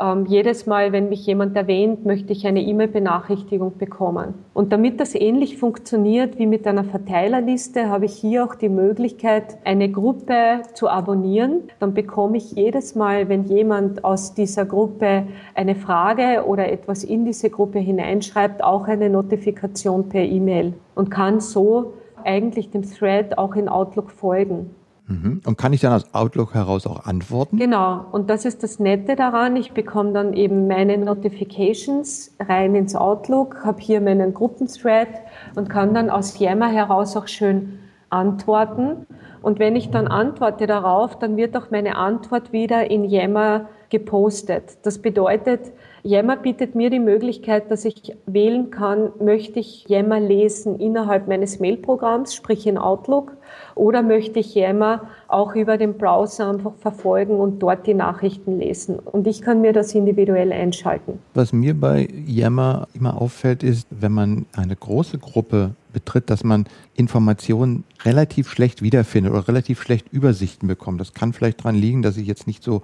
ähm, 0.00 0.24
jedes 0.26 0.66
Mal, 0.66 0.92
wenn 0.92 1.08
mich 1.08 1.26
jemand 1.26 1.56
erwähnt, 1.56 2.06
möchte 2.06 2.32
ich 2.32 2.46
eine 2.46 2.62
E-Mail-Benachrichtigung 2.62 3.76
bekommen. 3.76 4.34
Und 4.54 4.72
damit 4.72 4.98
das 4.98 5.14
ähnlich 5.14 5.58
funktioniert 5.58 6.38
wie 6.38 6.46
mit 6.46 6.66
einer 6.66 6.84
Verteilerliste, 6.84 7.88
habe 7.88 8.06
ich 8.06 8.14
hier 8.14 8.44
auch 8.44 8.54
die 8.54 8.68
Möglichkeit, 8.68 9.58
eine 9.64 9.90
Gruppe 9.90 10.62
zu 10.74 10.88
abonnieren. 10.88 11.64
Dann 11.78 11.94
bekomme 11.94 12.38
ich 12.38 12.52
jedes 12.52 12.94
Mal, 12.94 13.28
wenn 13.28 13.44
jemand 13.44 14.04
aus 14.04 14.34
dieser 14.34 14.64
Gruppe 14.64 15.24
eine 15.54 15.74
Frage 15.74 16.44
oder 16.46 16.72
etwas 16.72 17.04
in 17.04 17.24
diese 17.24 17.50
Gruppe 17.50 17.78
hineinschreibt, 17.78 18.64
auch 18.64 18.88
eine 18.88 19.10
Notifikation 19.10 20.08
per 20.08 20.22
E-Mail 20.22 20.74
und 20.94 21.10
kann 21.10 21.40
so 21.40 21.92
eigentlich 22.24 22.70
dem 22.70 22.82
Thread 22.82 23.38
auch 23.38 23.54
in 23.54 23.68
Outlook 23.68 24.10
folgen. 24.10 24.74
Mhm. 25.10 25.42
Und 25.44 25.58
kann 25.58 25.72
ich 25.72 25.80
dann 25.80 25.92
aus 25.92 26.14
Outlook 26.14 26.54
heraus 26.54 26.86
auch 26.86 27.04
antworten? 27.04 27.58
Genau, 27.58 28.04
und 28.12 28.30
das 28.30 28.44
ist 28.44 28.62
das 28.62 28.78
Nette 28.78 29.16
daran. 29.16 29.56
Ich 29.56 29.72
bekomme 29.72 30.12
dann 30.12 30.32
eben 30.34 30.68
meine 30.68 30.96
Notifications 30.96 32.36
rein 32.38 32.76
ins 32.76 32.94
Outlook, 32.94 33.64
habe 33.64 33.80
hier 33.80 34.00
meinen 34.00 34.32
Gruppenthread 34.32 35.08
und 35.56 35.68
kann 35.68 35.94
dann 35.94 36.10
aus 36.10 36.38
Yammer 36.38 36.68
heraus 36.68 37.16
auch 37.16 37.26
schön 37.26 37.80
antworten. 38.08 39.06
Und 39.42 39.58
wenn 39.58 39.74
ich 39.74 39.90
dann 39.90 40.06
antworte 40.06 40.66
darauf, 40.66 41.18
dann 41.18 41.36
wird 41.36 41.56
auch 41.56 41.70
meine 41.70 41.96
Antwort 41.96 42.52
wieder 42.52 42.90
in 42.90 43.04
Yammer 43.04 43.68
gepostet. 43.88 44.78
Das 44.82 44.98
bedeutet, 44.98 45.72
Yammer 46.02 46.36
bietet 46.36 46.74
mir 46.74 46.90
die 46.90 47.00
Möglichkeit, 47.00 47.70
dass 47.70 47.84
ich 47.84 48.16
wählen 48.26 48.70
kann, 48.70 49.10
möchte 49.20 49.58
ich 49.58 49.88
Yammer 49.88 50.20
lesen 50.20 50.78
innerhalb 50.78 51.28
meines 51.28 51.58
Mailprogramms, 51.58 52.34
sprich 52.34 52.66
in 52.66 52.78
Outlook, 52.78 53.36
oder 53.80 54.02
möchte 54.02 54.40
ich 54.40 54.54
Yammer 54.54 55.08
auch 55.26 55.54
über 55.54 55.78
den 55.78 55.96
Browser 55.96 56.50
einfach 56.50 56.74
verfolgen 56.80 57.40
und 57.40 57.60
dort 57.60 57.86
die 57.86 57.94
Nachrichten 57.94 58.58
lesen. 58.58 58.98
Und 58.98 59.26
ich 59.26 59.40
kann 59.40 59.62
mir 59.62 59.72
das 59.72 59.94
individuell 59.94 60.52
einschalten. 60.52 61.18
Was 61.32 61.54
mir 61.54 61.72
bei 61.72 62.06
Yammer 62.26 62.88
immer 62.92 63.18
auffällt, 63.18 63.62
ist, 63.62 63.86
wenn 63.88 64.12
man 64.12 64.44
eine 64.54 64.76
große 64.76 65.16
Gruppe 65.16 65.70
betritt, 65.94 66.28
dass 66.28 66.44
man 66.44 66.66
Informationen 66.94 67.84
relativ 68.04 68.50
schlecht 68.50 68.82
wiederfindet 68.82 69.32
oder 69.32 69.48
relativ 69.48 69.80
schlecht 69.80 70.12
Übersichten 70.12 70.68
bekommt. 70.68 71.00
Das 71.00 71.14
kann 71.14 71.32
vielleicht 71.32 71.60
daran 71.60 71.74
liegen, 71.74 72.02
dass 72.02 72.18
ich 72.18 72.26
jetzt 72.26 72.46
nicht 72.46 72.62
so 72.62 72.82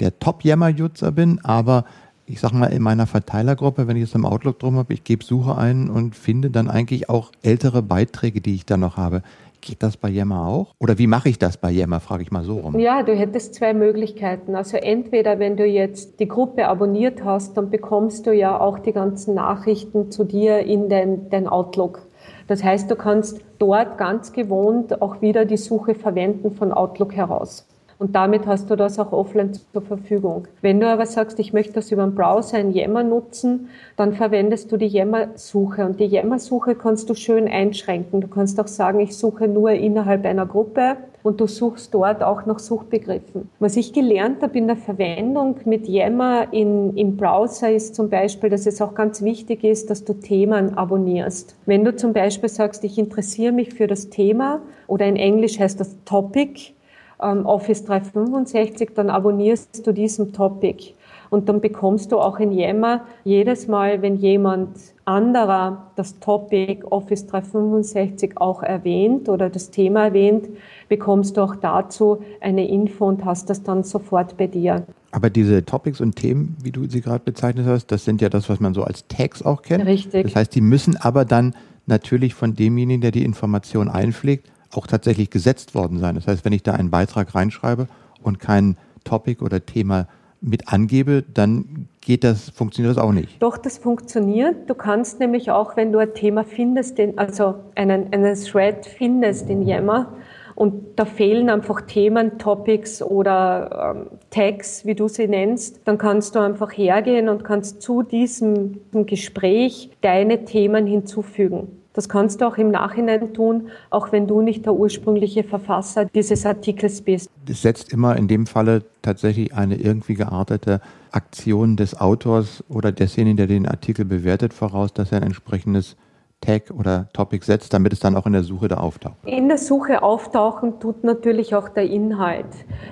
der 0.00 0.18
Top-Yammer-User 0.18 1.12
bin, 1.12 1.40
aber 1.44 1.86
ich 2.26 2.40
sag 2.40 2.52
mal, 2.52 2.66
in 2.66 2.82
meiner 2.82 3.06
Verteilergruppe, 3.06 3.86
wenn 3.86 3.96
ich 3.96 4.02
es 4.02 4.14
im 4.14 4.26
Outlook 4.26 4.58
drum 4.58 4.76
habe, 4.76 4.92
ich 4.92 5.04
gebe 5.04 5.24
Suche 5.24 5.56
ein 5.56 5.88
und 5.88 6.16
finde 6.16 6.50
dann 6.50 6.68
eigentlich 6.68 7.08
auch 7.08 7.30
ältere 7.42 7.82
Beiträge, 7.82 8.40
die 8.40 8.54
ich 8.54 8.66
da 8.66 8.76
noch 8.76 8.96
habe. 8.96 9.22
Geht 9.60 9.82
das 9.82 9.96
bei 9.96 10.08
Yammer 10.08 10.46
auch? 10.46 10.74
Oder 10.78 10.98
wie 10.98 11.06
mache 11.06 11.28
ich 11.28 11.38
das 11.38 11.56
bei 11.56 11.70
Yammer, 11.70 12.00
frage 12.00 12.22
ich 12.22 12.30
mal 12.30 12.44
so 12.44 12.60
rum. 12.60 12.78
Ja, 12.78 13.02
du 13.02 13.14
hättest 13.14 13.54
zwei 13.54 13.74
Möglichkeiten. 13.74 14.54
Also 14.54 14.76
entweder, 14.76 15.38
wenn 15.38 15.56
du 15.56 15.64
jetzt 15.64 16.20
die 16.20 16.28
Gruppe 16.28 16.68
abonniert 16.68 17.24
hast, 17.24 17.56
dann 17.56 17.70
bekommst 17.70 18.26
du 18.26 18.32
ja 18.32 18.58
auch 18.58 18.78
die 18.78 18.92
ganzen 18.92 19.34
Nachrichten 19.34 20.10
zu 20.10 20.24
dir 20.24 20.60
in 20.60 20.88
dein, 20.88 21.30
dein 21.30 21.48
Outlook. 21.48 22.06
Das 22.46 22.62
heißt, 22.62 22.90
du 22.90 22.96
kannst 22.96 23.40
dort 23.58 23.98
ganz 23.98 24.32
gewohnt 24.32 25.02
auch 25.02 25.20
wieder 25.20 25.44
die 25.44 25.56
Suche 25.56 25.94
verwenden 25.94 26.52
von 26.52 26.72
Outlook 26.72 27.14
heraus. 27.14 27.66
Und 27.98 28.14
damit 28.14 28.46
hast 28.46 28.70
du 28.70 28.76
das 28.76 28.98
auch 28.98 29.12
offline 29.12 29.52
zur 29.72 29.82
Verfügung. 29.82 30.48
Wenn 30.60 30.80
du 30.80 30.88
aber 30.88 31.06
sagst, 31.06 31.38
ich 31.38 31.52
möchte 31.52 31.74
das 31.74 31.90
über 31.90 32.02
einen 32.02 32.14
Browser 32.14 32.58
in 32.58 32.72
Yammer 32.72 33.02
nutzen, 33.02 33.68
dann 33.96 34.12
verwendest 34.12 34.70
du 34.70 34.76
die 34.76 34.86
Yammer-Suche. 34.86 35.86
Und 35.86 35.98
die 36.00 36.06
Yammer-Suche 36.06 36.74
kannst 36.74 37.08
du 37.08 37.14
schön 37.14 37.48
einschränken. 37.48 38.20
Du 38.20 38.28
kannst 38.28 38.60
auch 38.60 38.68
sagen, 38.68 39.00
ich 39.00 39.16
suche 39.16 39.48
nur 39.48 39.70
innerhalb 39.70 40.24
einer 40.26 40.46
Gruppe 40.46 40.96
und 41.26 41.40
du 41.40 41.48
suchst 41.48 41.92
dort 41.92 42.22
auch 42.22 42.46
nach 42.46 42.60
Suchbegriffen. 42.60 43.50
Was 43.58 43.76
ich 43.76 43.92
gelernt 43.92 44.42
habe 44.42 44.56
in 44.58 44.68
der 44.68 44.76
Verwendung 44.76 45.56
mit 45.64 45.88
Yammer 45.88 46.52
in, 46.52 46.96
im 46.96 47.16
Browser 47.16 47.72
ist 47.72 47.96
zum 47.96 48.10
Beispiel, 48.10 48.48
dass 48.48 48.64
es 48.64 48.80
auch 48.80 48.94
ganz 48.94 49.22
wichtig 49.22 49.64
ist, 49.64 49.90
dass 49.90 50.04
du 50.04 50.12
Themen 50.12 50.78
abonnierst. 50.78 51.56
Wenn 51.66 51.84
du 51.84 51.96
zum 51.96 52.12
Beispiel 52.12 52.48
sagst, 52.48 52.84
ich 52.84 52.96
interessiere 52.96 53.50
mich 53.50 53.74
für 53.74 53.88
das 53.88 54.08
Thema 54.08 54.60
oder 54.86 55.06
in 55.06 55.16
Englisch 55.16 55.58
heißt 55.58 55.80
das 55.80 55.96
Topic, 56.04 56.75
Office 57.18 57.84
365, 57.84 58.90
dann 58.94 59.10
abonnierst 59.10 59.86
du 59.86 59.92
diesen 59.92 60.32
Topic. 60.32 60.94
Und 61.28 61.48
dann 61.48 61.60
bekommst 61.60 62.12
du 62.12 62.18
auch 62.18 62.38
in 62.38 62.52
Yammer 62.52 63.02
jedes 63.24 63.66
Mal, 63.66 64.00
wenn 64.00 64.16
jemand 64.16 64.76
anderer 65.04 65.90
das 65.96 66.18
Topic 66.20 66.84
Office 66.88 67.26
365 67.26 68.32
auch 68.36 68.62
erwähnt 68.62 69.28
oder 69.28 69.50
das 69.50 69.70
Thema 69.70 70.06
erwähnt, 70.06 70.48
bekommst 70.88 71.36
du 71.36 71.42
auch 71.42 71.56
dazu 71.56 72.22
eine 72.40 72.68
Info 72.68 73.06
und 73.06 73.24
hast 73.24 73.50
das 73.50 73.62
dann 73.62 73.82
sofort 73.82 74.36
bei 74.36 74.46
dir. 74.46 74.84
Aber 75.10 75.30
diese 75.30 75.64
Topics 75.64 76.00
und 76.00 76.16
Themen, 76.16 76.56
wie 76.62 76.70
du 76.70 76.88
sie 76.88 77.00
gerade 77.00 77.24
bezeichnet 77.24 77.66
hast, 77.66 77.86
das 77.86 78.04
sind 78.04 78.20
ja 78.20 78.28
das, 78.28 78.48
was 78.48 78.60
man 78.60 78.74
so 78.74 78.82
als 78.82 79.06
Tags 79.08 79.42
auch 79.42 79.62
kennt. 79.62 79.86
Richtig. 79.86 80.24
Das 80.24 80.36
heißt, 80.36 80.54
die 80.54 80.60
müssen 80.60 80.96
aber 80.96 81.24
dann 81.24 81.54
natürlich 81.86 82.34
von 82.34 82.54
demjenigen, 82.54 83.00
der 83.00 83.12
die 83.12 83.24
Information 83.24 83.88
einpflegt, 83.88 84.50
auch 84.72 84.86
tatsächlich 84.86 85.30
gesetzt 85.30 85.74
worden 85.74 85.98
sein. 85.98 86.14
Das 86.14 86.26
heißt, 86.26 86.44
wenn 86.44 86.52
ich 86.52 86.62
da 86.62 86.72
einen 86.72 86.90
Beitrag 86.90 87.34
reinschreibe 87.34 87.88
und 88.22 88.38
kein 88.40 88.76
Topic 89.04 89.42
oder 89.42 89.64
Thema 89.64 90.06
mit 90.40 90.72
angebe, 90.72 91.24
dann 91.34 91.88
geht 92.00 92.22
das, 92.24 92.50
funktioniert 92.50 92.96
das 92.96 93.02
auch 93.02 93.12
nicht. 93.12 93.42
Doch, 93.42 93.56
das 93.56 93.78
funktioniert. 93.78 94.68
Du 94.68 94.74
kannst 94.74 95.18
nämlich 95.18 95.50
auch, 95.50 95.76
wenn 95.76 95.92
du 95.92 95.98
ein 95.98 96.14
Thema 96.14 96.44
findest, 96.44 96.98
den, 96.98 97.18
also 97.18 97.56
einen, 97.74 98.12
einen 98.12 98.36
Thread 98.36 98.86
findest 98.86 99.48
in 99.48 99.62
Yammer 99.62 100.12
und 100.54 100.98
da 100.98 101.04
fehlen 101.04 101.50
einfach 101.50 101.82
Themen, 101.82 102.38
Topics 102.38 103.02
oder 103.02 103.94
ähm, 103.94 104.18
Tags, 104.30 104.86
wie 104.86 104.94
du 104.94 105.06
sie 105.06 105.28
nennst, 105.28 105.80
dann 105.84 105.98
kannst 105.98 106.34
du 106.34 106.38
einfach 106.38 106.72
hergehen 106.72 107.28
und 107.28 107.44
kannst 107.44 107.82
zu 107.82 108.02
diesem 108.02 108.80
Gespräch 108.92 109.90
deine 110.00 110.44
Themen 110.44 110.86
hinzufügen. 110.86 111.68
Das 111.96 112.10
kannst 112.10 112.42
du 112.42 112.46
auch 112.46 112.58
im 112.58 112.70
Nachhinein 112.70 113.32
tun, 113.32 113.68
auch 113.88 114.12
wenn 114.12 114.26
du 114.26 114.42
nicht 114.42 114.66
der 114.66 114.74
ursprüngliche 114.74 115.42
Verfasser 115.42 116.04
dieses 116.04 116.44
Artikels 116.44 117.00
bist. 117.00 117.30
Es 117.48 117.62
setzt 117.62 117.90
immer 117.90 118.16
in 118.16 118.28
dem 118.28 118.46
Falle 118.46 118.84
tatsächlich 119.00 119.54
eine 119.54 119.76
irgendwie 119.76 120.12
geartete 120.12 120.82
Aktion 121.10 121.76
des 121.76 121.98
Autors 121.98 122.62
oder 122.68 122.92
desjenigen, 122.92 123.38
der 123.38 123.46
den 123.46 123.66
Artikel 123.66 124.04
bewertet, 124.04 124.52
voraus, 124.52 124.92
dass 124.92 125.10
er 125.10 125.18
ein 125.18 125.28
entsprechendes 125.28 125.96
Tag 126.40 126.70
oder 126.70 127.08
Topic 127.12 127.44
setzt, 127.44 127.72
damit 127.72 127.92
es 127.92 128.00
dann 128.00 128.14
auch 128.14 128.26
in 128.26 128.32
der 128.32 128.42
Suche 128.42 128.68
da 128.68 128.76
auftaucht? 128.76 129.16
In 129.24 129.48
der 129.48 129.58
Suche 129.58 130.02
auftauchen 130.02 130.78
tut 130.80 131.02
natürlich 131.02 131.54
auch 131.54 131.68
der 131.68 131.84
Inhalt. 131.84 132.46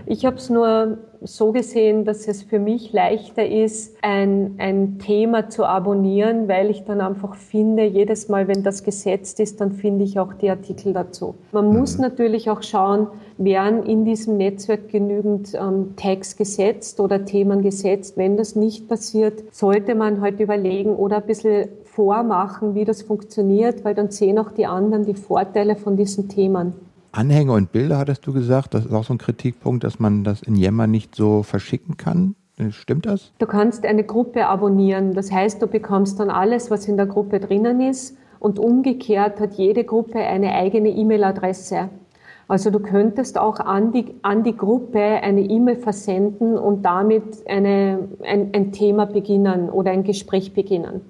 Ich 0.06 0.24
habe 0.24 0.36
es 0.36 0.50
nur 0.50 0.98
so 1.20 1.52
gesehen, 1.52 2.04
dass 2.04 2.28
es 2.28 2.42
für 2.42 2.58
mich 2.58 2.92
leichter 2.92 3.46
ist, 3.46 3.96
ein, 4.02 4.56
ein 4.58 4.98
Thema 4.98 5.48
zu 5.48 5.64
abonnieren, 5.64 6.48
weil 6.48 6.70
ich 6.70 6.84
dann 6.84 7.00
einfach 7.00 7.34
finde, 7.34 7.84
jedes 7.84 8.28
Mal, 8.28 8.46
wenn 8.48 8.62
das 8.62 8.82
gesetzt 8.82 9.40
ist, 9.40 9.60
dann 9.60 9.72
finde 9.72 10.04
ich 10.04 10.18
auch 10.18 10.34
die 10.34 10.50
Artikel 10.50 10.92
dazu. 10.92 11.34
Man 11.52 11.68
mhm. 11.68 11.78
muss 11.78 11.98
natürlich 11.98 12.50
auch 12.50 12.62
schauen, 12.62 13.08
werden 13.38 13.84
in 13.84 14.04
diesem 14.04 14.36
Netzwerk 14.36 14.90
genügend 14.90 15.54
ähm, 15.54 15.94
Tags 15.96 16.36
gesetzt 16.36 17.00
oder 17.00 17.24
Themen 17.24 17.62
gesetzt. 17.62 18.16
Wenn 18.16 18.36
das 18.36 18.54
nicht 18.54 18.88
passiert, 18.88 19.42
sollte 19.52 19.94
man 19.94 20.20
halt 20.20 20.40
überlegen 20.40 20.94
oder 20.94 21.16
ein 21.16 21.26
bisschen 21.26 21.68
vormachen, 21.94 22.74
wie 22.74 22.84
das 22.84 23.02
funktioniert, 23.02 23.84
weil 23.84 23.94
dann 23.94 24.10
sehen 24.10 24.38
auch 24.38 24.50
die 24.50 24.66
anderen 24.66 25.04
die 25.04 25.14
Vorteile 25.14 25.76
von 25.76 25.96
diesen 25.96 26.28
Themen. 26.28 26.74
Anhänge 27.12 27.52
und 27.52 27.70
Bilder 27.70 27.98
hattest 27.98 28.26
du 28.26 28.32
gesagt, 28.32 28.74
das 28.74 28.86
ist 28.86 28.92
auch 28.92 29.04
so 29.04 29.14
ein 29.14 29.18
Kritikpunkt, 29.18 29.84
dass 29.84 30.00
man 30.00 30.24
das 30.24 30.42
in 30.42 30.56
Yammer 30.56 30.88
nicht 30.88 31.14
so 31.14 31.44
verschicken 31.44 31.96
kann. 31.96 32.34
Stimmt 32.70 33.06
das? 33.06 33.32
Du 33.38 33.46
kannst 33.46 33.84
eine 33.84 34.04
Gruppe 34.04 34.46
abonnieren. 34.46 35.14
Das 35.14 35.30
heißt, 35.30 35.60
du 35.62 35.66
bekommst 35.66 36.20
dann 36.20 36.30
alles, 36.30 36.70
was 36.70 36.86
in 36.86 36.96
der 36.96 37.06
Gruppe 37.06 37.40
drinnen 37.40 37.80
ist. 37.80 38.16
Und 38.38 38.58
umgekehrt 38.58 39.40
hat 39.40 39.54
jede 39.54 39.84
Gruppe 39.84 40.18
eine 40.18 40.52
eigene 40.54 40.90
E-Mail-Adresse. 40.90 41.88
Also 42.46 42.70
du 42.70 42.78
könntest 42.78 43.38
auch 43.38 43.58
an 43.58 43.90
die, 43.92 44.14
an 44.22 44.42
die 44.42 44.56
Gruppe 44.56 45.00
eine 45.00 45.40
E-Mail 45.40 45.76
versenden 45.76 46.58
und 46.58 46.82
damit 46.82 47.46
eine, 47.48 48.08
ein, 48.22 48.50
ein 48.52 48.72
Thema 48.72 49.06
beginnen 49.06 49.70
oder 49.70 49.92
ein 49.92 50.04
Gespräch 50.04 50.52
beginnen 50.52 51.00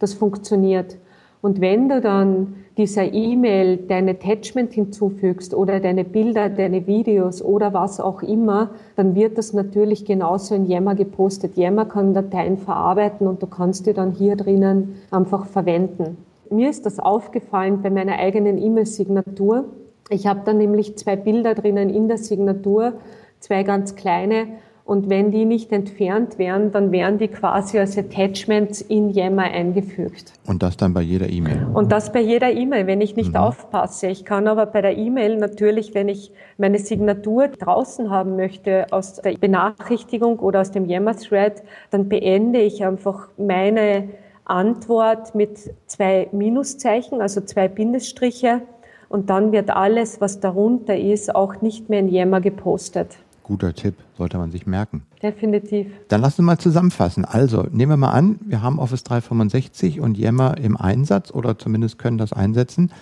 das 0.00 0.14
funktioniert. 0.14 0.96
Und 1.42 1.60
wenn 1.60 1.88
du 1.88 2.00
dann 2.00 2.54
dieser 2.76 3.12
E-Mail 3.12 3.78
dein 3.88 4.08
Attachment 4.08 4.72
hinzufügst 4.74 5.54
oder 5.54 5.80
deine 5.80 6.04
Bilder, 6.04 6.50
deine 6.50 6.86
Videos 6.86 7.42
oder 7.42 7.72
was 7.72 7.98
auch 7.98 8.22
immer, 8.22 8.70
dann 8.96 9.14
wird 9.14 9.38
das 9.38 9.52
natürlich 9.52 10.04
genauso 10.04 10.54
in 10.54 10.66
Yammer 10.66 10.94
gepostet. 10.94 11.56
Yammer 11.56 11.86
kann 11.86 12.12
Dateien 12.12 12.58
verarbeiten 12.58 13.26
und 13.26 13.42
du 13.42 13.46
kannst 13.46 13.86
die 13.86 13.94
dann 13.94 14.12
hier 14.12 14.36
drinnen 14.36 14.96
einfach 15.10 15.46
verwenden. 15.46 16.18
Mir 16.50 16.68
ist 16.68 16.84
das 16.84 16.98
aufgefallen 16.98 17.80
bei 17.80 17.90
meiner 17.90 18.18
eigenen 18.18 18.58
E-Mail-Signatur. 18.58 19.64
Ich 20.10 20.26
habe 20.26 20.40
da 20.44 20.52
nämlich 20.52 20.98
zwei 20.98 21.16
Bilder 21.16 21.54
drinnen 21.54 21.88
in 21.88 22.08
der 22.08 22.18
Signatur, 22.18 22.94
zwei 23.38 23.62
ganz 23.62 23.94
kleine 23.94 24.48
und 24.84 25.08
wenn 25.08 25.30
die 25.30 25.44
nicht 25.44 25.70
entfernt 25.72 26.38
werden, 26.38 26.72
dann 26.72 26.90
werden 26.90 27.18
die 27.18 27.28
quasi 27.28 27.78
als 27.78 27.96
Attachments 27.96 28.80
in 28.80 29.10
Yammer 29.10 29.44
eingefügt. 29.44 30.32
Und 30.46 30.62
das 30.62 30.76
dann 30.76 30.94
bei 30.94 31.02
jeder 31.02 31.28
E-Mail? 31.28 31.68
Und 31.72 31.92
das 31.92 32.12
bei 32.12 32.20
jeder 32.20 32.50
E-Mail, 32.50 32.86
wenn 32.86 33.00
ich 33.00 33.14
nicht 33.14 33.30
mhm. 33.30 33.36
aufpasse. 33.36 34.08
Ich 34.08 34.24
kann 34.24 34.48
aber 34.48 34.66
bei 34.66 34.82
der 34.82 34.96
E-Mail 34.96 35.36
natürlich, 35.36 35.94
wenn 35.94 36.08
ich 36.08 36.32
meine 36.58 36.78
Signatur 36.78 37.48
draußen 37.48 38.10
haben 38.10 38.36
möchte 38.36 38.86
aus 38.90 39.14
der 39.14 39.34
Benachrichtigung 39.34 40.38
oder 40.40 40.60
aus 40.60 40.72
dem 40.72 40.86
Yammer-Thread, 40.86 41.62
dann 41.90 42.08
beende 42.08 42.60
ich 42.60 42.84
einfach 42.84 43.28
meine 43.36 44.08
Antwort 44.44 45.34
mit 45.34 45.72
zwei 45.86 46.28
Minuszeichen, 46.32 47.20
also 47.20 47.40
zwei 47.40 47.68
Bindesstriche. 47.68 48.62
Und 49.08 49.30
dann 49.30 49.52
wird 49.52 49.70
alles, 49.70 50.20
was 50.20 50.40
darunter 50.40 50.96
ist, 50.96 51.34
auch 51.34 51.62
nicht 51.62 51.88
mehr 51.88 52.00
in 52.00 52.08
Yammer 52.08 52.40
gepostet. 52.40 53.16
Guter 53.50 53.74
Tipp, 53.74 53.96
sollte 54.16 54.38
man 54.38 54.52
sich 54.52 54.64
merken. 54.64 55.02
Definitiv. 55.20 55.88
Dann 56.06 56.20
lass 56.20 56.38
uns 56.38 56.46
mal 56.46 56.58
zusammenfassen. 56.58 57.24
Also, 57.24 57.64
nehmen 57.72 57.90
wir 57.90 57.96
mal 57.96 58.12
an, 58.12 58.38
wir 58.46 58.62
haben 58.62 58.78
Office 58.78 59.02
365 59.02 59.98
und 60.00 60.16
Yammer 60.16 60.56
im 60.58 60.76
Einsatz 60.76 61.32
oder 61.32 61.58
zumindest 61.58 61.98
können 61.98 62.16
das 62.16 62.32
einsetzen. 62.32 62.92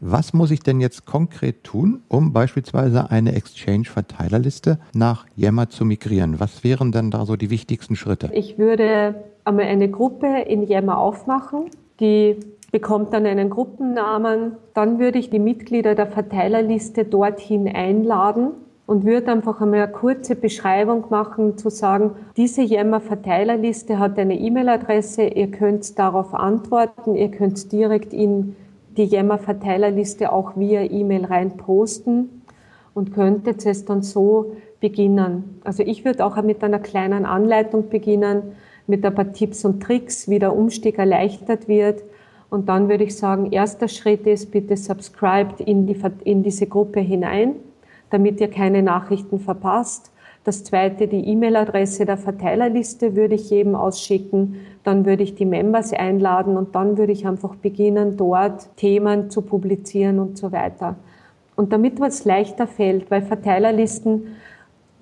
Was 0.00 0.32
muss 0.32 0.50
ich 0.50 0.60
denn 0.60 0.80
jetzt 0.80 1.04
konkret 1.04 1.62
tun, 1.62 2.00
um 2.08 2.32
beispielsweise 2.32 3.10
eine 3.10 3.34
Exchange-Verteilerliste 3.34 4.78
nach 4.94 5.26
Yammer 5.36 5.68
zu 5.68 5.84
migrieren? 5.84 6.40
Was 6.40 6.64
wären 6.64 6.90
denn 6.90 7.10
da 7.10 7.26
so 7.26 7.36
die 7.36 7.50
wichtigsten 7.50 7.94
Schritte? 7.94 8.30
Ich 8.32 8.56
würde 8.56 9.14
einmal 9.44 9.66
eine 9.66 9.90
Gruppe 9.90 10.40
in 10.46 10.62
Yammer 10.62 10.96
aufmachen, 10.96 11.66
die 12.00 12.36
bekommt 12.72 13.12
dann 13.12 13.26
einen 13.26 13.50
Gruppennamen. 13.50 14.52
Dann 14.72 14.98
würde 14.98 15.18
ich 15.18 15.28
die 15.28 15.38
Mitglieder 15.38 15.94
der 15.94 16.06
Verteilerliste 16.06 17.04
dorthin 17.04 17.68
einladen 17.68 18.52
und 18.88 19.04
würde 19.04 19.30
einfach 19.30 19.60
einmal 19.60 19.82
eine 19.82 19.92
kurze 19.92 20.34
Beschreibung 20.34 21.04
machen, 21.10 21.58
zu 21.58 21.68
sagen, 21.68 22.12
diese 22.38 22.62
Yammer-Verteilerliste 22.62 23.98
hat 23.98 24.18
eine 24.18 24.40
E-Mail-Adresse, 24.40 25.24
ihr 25.24 25.50
könnt 25.50 25.98
darauf 25.98 26.32
antworten, 26.32 27.14
ihr 27.14 27.30
könnt 27.30 27.70
direkt 27.70 28.14
in 28.14 28.56
die 28.96 29.04
Yammer-Verteilerliste 29.04 30.32
auch 30.32 30.56
via 30.56 30.84
E-Mail 30.84 31.26
rein 31.26 31.58
posten 31.58 32.42
und 32.94 33.12
könntet 33.12 33.66
es 33.66 33.84
dann 33.84 34.02
so 34.02 34.56
beginnen. 34.80 35.60
Also 35.64 35.82
ich 35.82 36.06
würde 36.06 36.24
auch 36.24 36.42
mit 36.42 36.64
einer 36.64 36.78
kleinen 36.78 37.26
Anleitung 37.26 37.90
beginnen, 37.90 38.54
mit 38.86 39.04
ein 39.04 39.14
paar 39.14 39.34
Tipps 39.34 39.66
und 39.66 39.82
Tricks, 39.82 40.30
wie 40.30 40.38
der 40.38 40.56
Umstieg 40.56 40.98
erleichtert 40.98 41.68
wird. 41.68 42.04
Und 42.48 42.70
dann 42.70 42.88
würde 42.88 43.04
ich 43.04 43.18
sagen, 43.18 43.52
erster 43.52 43.88
Schritt 43.88 44.26
ist 44.26 44.50
bitte 44.50 44.78
subscribed 44.78 45.60
in, 45.60 45.86
die, 45.86 46.00
in 46.24 46.42
diese 46.42 46.66
Gruppe 46.66 47.00
hinein 47.00 47.56
damit 48.10 48.40
ihr 48.40 48.48
keine 48.48 48.82
Nachrichten 48.82 49.40
verpasst. 49.40 50.10
Das 50.44 50.64
zweite, 50.64 51.08
die 51.08 51.28
E-Mail-Adresse 51.28 52.06
der 52.06 52.16
Verteilerliste 52.16 53.14
würde 53.16 53.34
ich 53.34 53.50
jedem 53.50 53.74
ausschicken. 53.74 54.56
Dann 54.82 55.04
würde 55.04 55.22
ich 55.22 55.34
die 55.34 55.44
Members 55.44 55.92
einladen 55.92 56.56
und 56.56 56.74
dann 56.74 56.96
würde 56.96 57.12
ich 57.12 57.26
einfach 57.26 57.54
beginnen, 57.56 58.16
dort 58.16 58.74
Themen 58.76 59.30
zu 59.30 59.42
publizieren 59.42 60.18
und 60.18 60.38
so 60.38 60.52
weiter. 60.52 60.96
Und 61.54 61.72
damit 61.72 62.00
es 62.00 62.24
leichter 62.24 62.66
fällt, 62.66 63.10
weil 63.10 63.20
Verteilerlisten, 63.20 64.36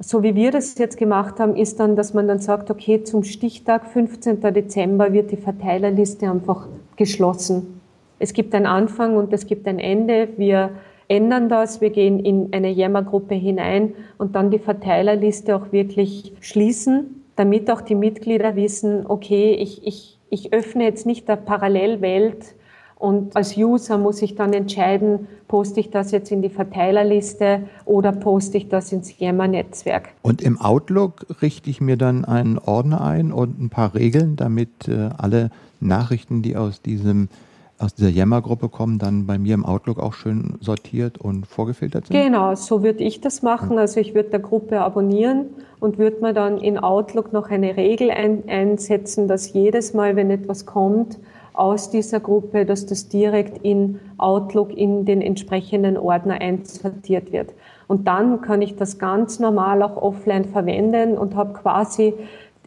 so 0.00 0.22
wie 0.22 0.34
wir 0.34 0.50
das 0.50 0.76
jetzt 0.78 0.96
gemacht 0.96 1.38
haben, 1.38 1.54
ist 1.54 1.78
dann, 1.78 1.96
dass 1.96 2.12
man 2.12 2.26
dann 2.26 2.38
sagt, 2.38 2.70
okay, 2.70 3.04
zum 3.04 3.22
Stichtag 3.22 3.86
15. 3.86 4.40
Dezember 4.40 5.12
wird 5.12 5.30
die 5.30 5.36
Verteilerliste 5.36 6.30
einfach 6.30 6.66
geschlossen. 6.96 7.80
Es 8.18 8.32
gibt 8.32 8.54
einen 8.54 8.66
Anfang 8.66 9.16
und 9.16 9.32
es 9.32 9.46
gibt 9.46 9.68
ein 9.68 9.78
Ende. 9.78 10.28
Wir 10.38 10.70
ändern 11.08 11.48
das. 11.48 11.80
Wir 11.80 11.90
gehen 11.90 12.18
in 12.18 12.52
eine 12.52 12.70
Yammer-Gruppe 12.70 13.34
hinein 13.34 13.94
und 14.18 14.34
dann 14.34 14.50
die 14.50 14.58
Verteilerliste 14.58 15.56
auch 15.56 15.72
wirklich 15.72 16.32
schließen, 16.40 17.22
damit 17.36 17.70
auch 17.70 17.80
die 17.80 17.94
Mitglieder 17.94 18.56
wissen, 18.56 19.06
okay, 19.06 19.54
ich, 19.54 19.86
ich, 19.86 20.18
ich 20.30 20.52
öffne 20.52 20.84
jetzt 20.84 21.06
nicht 21.06 21.28
der 21.28 21.36
Parallelwelt 21.36 22.54
und 22.98 23.36
als 23.36 23.56
User 23.58 23.98
muss 23.98 24.22
ich 24.22 24.36
dann 24.36 24.54
entscheiden, 24.54 25.28
poste 25.48 25.80
ich 25.80 25.90
das 25.90 26.12
jetzt 26.12 26.32
in 26.32 26.40
die 26.40 26.48
Verteilerliste 26.48 27.68
oder 27.84 28.10
poste 28.10 28.56
ich 28.56 28.68
das 28.68 28.90
ins 28.90 29.18
Yammer-Netzwerk. 29.18 30.08
Und 30.22 30.40
im 30.40 30.58
Outlook 30.58 31.26
richte 31.42 31.68
ich 31.68 31.82
mir 31.82 31.98
dann 31.98 32.24
einen 32.24 32.58
Ordner 32.58 33.02
ein 33.02 33.32
und 33.32 33.60
ein 33.60 33.68
paar 33.68 33.94
Regeln, 33.94 34.36
damit 34.36 34.88
äh, 34.88 35.10
alle 35.18 35.50
Nachrichten, 35.78 36.40
die 36.40 36.56
aus 36.56 36.80
diesem 36.80 37.28
aus 37.78 37.94
dieser 37.94 38.10
Yammer-Gruppe 38.10 38.68
kommen, 38.68 38.98
dann 38.98 39.26
bei 39.26 39.38
mir 39.38 39.54
im 39.54 39.64
Outlook 39.64 39.98
auch 39.98 40.14
schön 40.14 40.56
sortiert 40.60 41.18
und 41.18 41.46
vorgefiltert 41.46 42.06
sind? 42.06 42.16
Genau, 42.16 42.54
so 42.54 42.82
würde 42.82 43.04
ich 43.04 43.20
das 43.20 43.42
machen. 43.42 43.78
Also 43.78 44.00
ich 44.00 44.14
würde 44.14 44.30
der 44.30 44.40
Gruppe 44.40 44.80
abonnieren 44.80 45.46
und 45.78 45.98
würde 45.98 46.20
mir 46.22 46.32
dann 46.32 46.58
in 46.58 46.78
Outlook 46.78 47.32
noch 47.32 47.50
eine 47.50 47.76
Regel 47.76 48.10
ein, 48.10 48.44
einsetzen, 48.48 49.28
dass 49.28 49.52
jedes 49.52 49.92
Mal, 49.92 50.16
wenn 50.16 50.30
etwas 50.30 50.64
kommt 50.64 51.18
aus 51.52 51.90
dieser 51.90 52.20
Gruppe, 52.20 52.66
dass 52.66 52.86
das 52.86 53.08
direkt 53.08 53.64
in 53.64 53.98
Outlook 54.18 54.76
in 54.76 55.04
den 55.04 55.22
entsprechenden 55.22 55.96
Ordner 55.96 56.40
einsortiert 56.40 57.32
wird. 57.32 57.54
Und 57.88 58.06
dann 58.08 58.40
kann 58.40 58.62
ich 58.62 58.76
das 58.76 58.98
ganz 58.98 59.38
normal 59.38 59.82
auch 59.82 59.96
offline 59.96 60.44
verwenden 60.44 61.16
und 61.16 61.34
habe 61.34 61.54
quasi 61.54 62.14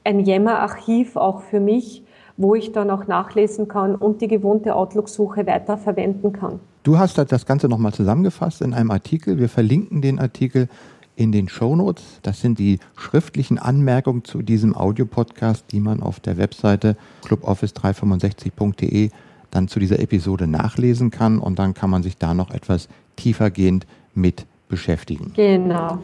ein 0.04 0.22
Yammer-Archiv 0.26 1.18
auch 1.18 1.42
für 1.42 1.60
mich, 1.60 2.04
wo 2.40 2.56
ich 2.56 2.72
dann 2.72 2.90
auch 2.90 3.06
nachlesen 3.06 3.68
kann 3.68 3.96
und 3.96 4.22
die 4.22 4.30
gewohnte 4.30 4.74
Outlook-Suche 4.74 5.46
weiterverwenden 5.46 6.32
kann. 6.32 6.62
Du 6.84 6.98
hast 6.98 7.18
das 7.18 7.46
Ganze 7.46 7.68
nochmal 7.68 7.94
zusammengefasst 7.94 8.62
in 8.62 8.74
einem 8.74 8.92
Artikel. 8.92 9.38
Wir 9.38 9.50
verlinken 9.50 10.02
den 10.02 10.20
Artikel 10.20 10.70
in 11.18 11.34
den 11.34 11.50
Show 11.50 11.76
Notes. 11.76 12.02
Das 12.22 12.40
sind 12.40 12.58
die 12.58 12.80
schriftlichen 12.96 13.60
Anmerkungen 13.60 14.24
zu 14.24 14.42
diesem 14.42 14.74
Audiopodcast, 14.74 15.66
die 15.74 15.82
man 15.82 16.02
auf 16.02 16.22
der 16.22 16.38
Webseite 16.38 16.96
cluboffice365.de 17.26 19.10
dann 19.52 19.68
zu 19.68 19.80
dieser 19.80 20.00
Episode 20.00 20.48
nachlesen 20.48 21.12
kann 21.12 21.40
und 21.40 21.60
dann 21.60 21.74
kann 21.74 21.90
man 21.90 22.04
sich 22.04 22.18
da 22.18 22.34
noch 22.34 22.52
etwas 22.52 22.88
tiefergehend 23.18 23.86
mit 24.14 24.46
beschäftigen. 24.70 25.34
Genau. 25.36 25.98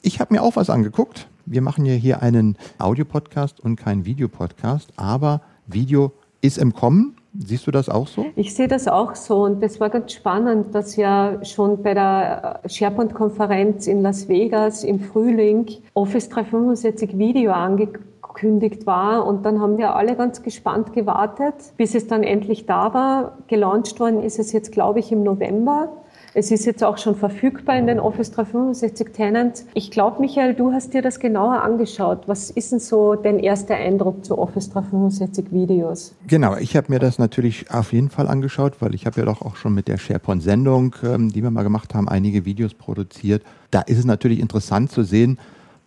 Ich 0.00 0.20
habe 0.20 0.32
mir 0.32 0.42
auch 0.42 0.56
was 0.56 0.70
angeguckt. 0.70 1.28
Wir 1.44 1.60
machen 1.60 1.84
ja 1.84 1.92
hier 1.92 2.22
einen 2.22 2.56
Audiopodcast 2.78 3.60
und 3.60 3.76
keinen 3.76 4.06
Videopodcast, 4.06 4.94
aber 4.96 5.42
Video 5.66 6.12
ist 6.40 6.58
im 6.58 6.72
Kommen. 6.72 7.16
Siehst 7.38 7.66
du 7.66 7.70
das 7.70 7.88
auch 7.88 8.06
so? 8.06 8.26
Ich 8.34 8.54
sehe 8.54 8.68
das 8.68 8.88
auch 8.88 9.14
so 9.14 9.44
und 9.44 9.62
das 9.62 9.78
war 9.78 9.90
ganz 9.90 10.12
spannend, 10.12 10.74
dass 10.74 10.96
ja 10.96 11.44
schon 11.44 11.82
bei 11.82 11.92
der 11.92 12.60
SharePoint-Konferenz 12.66 13.86
in 13.86 14.00
Las 14.00 14.28
Vegas 14.28 14.84
im 14.84 15.00
Frühling 15.00 15.66
Office 15.92 16.30
365 16.30 17.18
Video 17.18 17.52
angekündigt 17.52 18.86
war 18.86 19.26
und 19.26 19.44
dann 19.44 19.60
haben 19.60 19.76
wir 19.76 19.94
alle 19.96 20.16
ganz 20.16 20.42
gespannt 20.42 20.94
gewartet, 20.94 21.54
bis 21.76 21.94
es 21.94 22.06
dann 22.06 22.22
endlich 22.22 22.64
da 22.64 22.94
war. 22.94 23.38
Gelauncht 23.48 24.00
worden 24.00 24.22
ist 24.22 24.38
es 24.38 24.52
jetzt, 24.52 24.72
glaube 24.72 25.00
ich, 25.00 25.12
im 25.12 25.22
November. 25.22 25.92
Es 26.38 26.50
ist 26.50 26.66
jetzt 26.66 26.84
auch 26.84 26.98
schon 26.98 27.16
verfügbar 27.16 27.78
in 27.78 27.86
den 27.86 27.98
Office 27.98 28.30
365 28.30 29.08
Tenants. 29.14 29.64
Ich 29.72 29.90
glaube, 29.90 30.20
Michael, 30.20 30.52
du 30.52 30.70
hast 30.70 30.92
dir 30.92 31.00
das 31.00 31.18
genauer 31.18 31.62
angeschaut. 31.62 32.24
Was 32.28 32.50
ist 32.50 32.72
denn 32.72 32.78
so 32.78 33.14
dein 33.14 33.38
erster 33.38 33.74
Eindruck 33.74 34.22
zu 34.22 34.36
Office 34.36 34.68
365 34.68 35.50
Videos? 35.50 36.14
Genau, 36.26 36.54
ich 36.56 36.76
habe 36.76 36.92
mir 36.92 36.98
das 36.98 37.18
natürlich 37.18 37.70
auf 37.70 37.94
jeden 37.94 38.10
Fall 38.10 38.28
angeschaut, 38.28 38.82
weil 38.82 38.94
ich 38.94 39.06
habe 39.06 39.18
ja 39.18 39.24
doch 39.24 39.40
auch 39.40 39.56
schon 39.56 39.72
mit 39.72 39.88
der 39.88 39.96
SharePoint-Sendung, 39.96 40.96
ähm, 41.04 41.32
die 41.32 41.42
wir 41.42 41.50
mal 41.50 41.62
gemacht 41.62 41.94
haben, 41.94 42.06
einige 42.06 42.44
Videos 42.44 42.74
produziert. 42.74 43.42
Da 43.70 43.80
ist 43.80 43.96
es 43.96 44.04
natürlich 44.04 44.40
interessant 44.40 44.92
zu 44.92 45.04
sehen, 45.04 45.38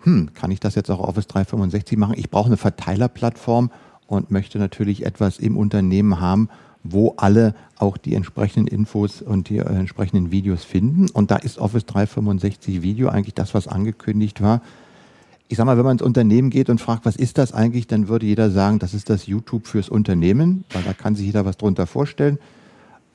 hm, 0.02 0.32
kann 0.34 0.50
ich 0.50 0.60
das 0.60 0.74
jetzt 0.74 0.90
auch 0.90 1.00
Office 1.00 1.28
365 1.28 1.96
machen? 1.96 2.16
Ich 2.18 2.32
brauche 2.32 2.48
eine 2.48 2.58
Verteilerplattform 2.58 3.70
und 4.08 4.32
möchte 4.32 4.58
natürlich 4.58 5.06
etwas 5.06 5.38
im 5.38 5.58
Unternehmen 5.58 6.20
haben, 6.20 6.50
wo 6.84 7.14
alle 7.18 7.56
auch 7.78 7.98
die 7.98 8.16
entsprechenden 8.16 8.68
Infos 8.68 9.22
und 9.22 9.50
die 9.50 9.58
äh, 9.58 9.66
entsprechenden 9.66 10.32
Videos 10.32 10.64
finden. 10.64 11.10
Und 11.10 11.32
da 11.32 11.38
ist 11.38 11.58
Office 11.58 11.86
365 11.86 12.82
Video 12.82 13.10
eigentlich 13.10 13.34
das, 13.34 13.54
was 13.54 13.68
angekündigt 13.68 14.42
war. 14.42 14.62
Ich 15.48 15.58
sag 15.58 15.66
mal, 15.66 15.78
wenn 15.78 15.86
man 15.86 15.94
ins 15.94 16.02
Unternehmen 16.02 16.52
geht 16.52 16.70
und 16.70 16.80
fragt, 16.80 17.06
was 17.06 17.16
ist 17.16 17.38
das 17.38 17.54
eigentlich, 17.54 17.88
dann 17.88 18.08
würde 18.08 18.26
jeder 18.26 18.52
sagen, 18.52 18.80
das 18.80 18.94
ist 18.94 19.10
das 19.10 19.26
YouTube 19.26 19.68
fürs 19.68 19.90
Unternehmen, 19.90 20.64
weil 20.72 20.84
da 20.84 20.94
kann 20.94 21.16
sich 21.16 21.26
jeder 21.26 21.46
was 21.46 21.58
drunter 21.58 21.88
vorstellen. 21.88 22.38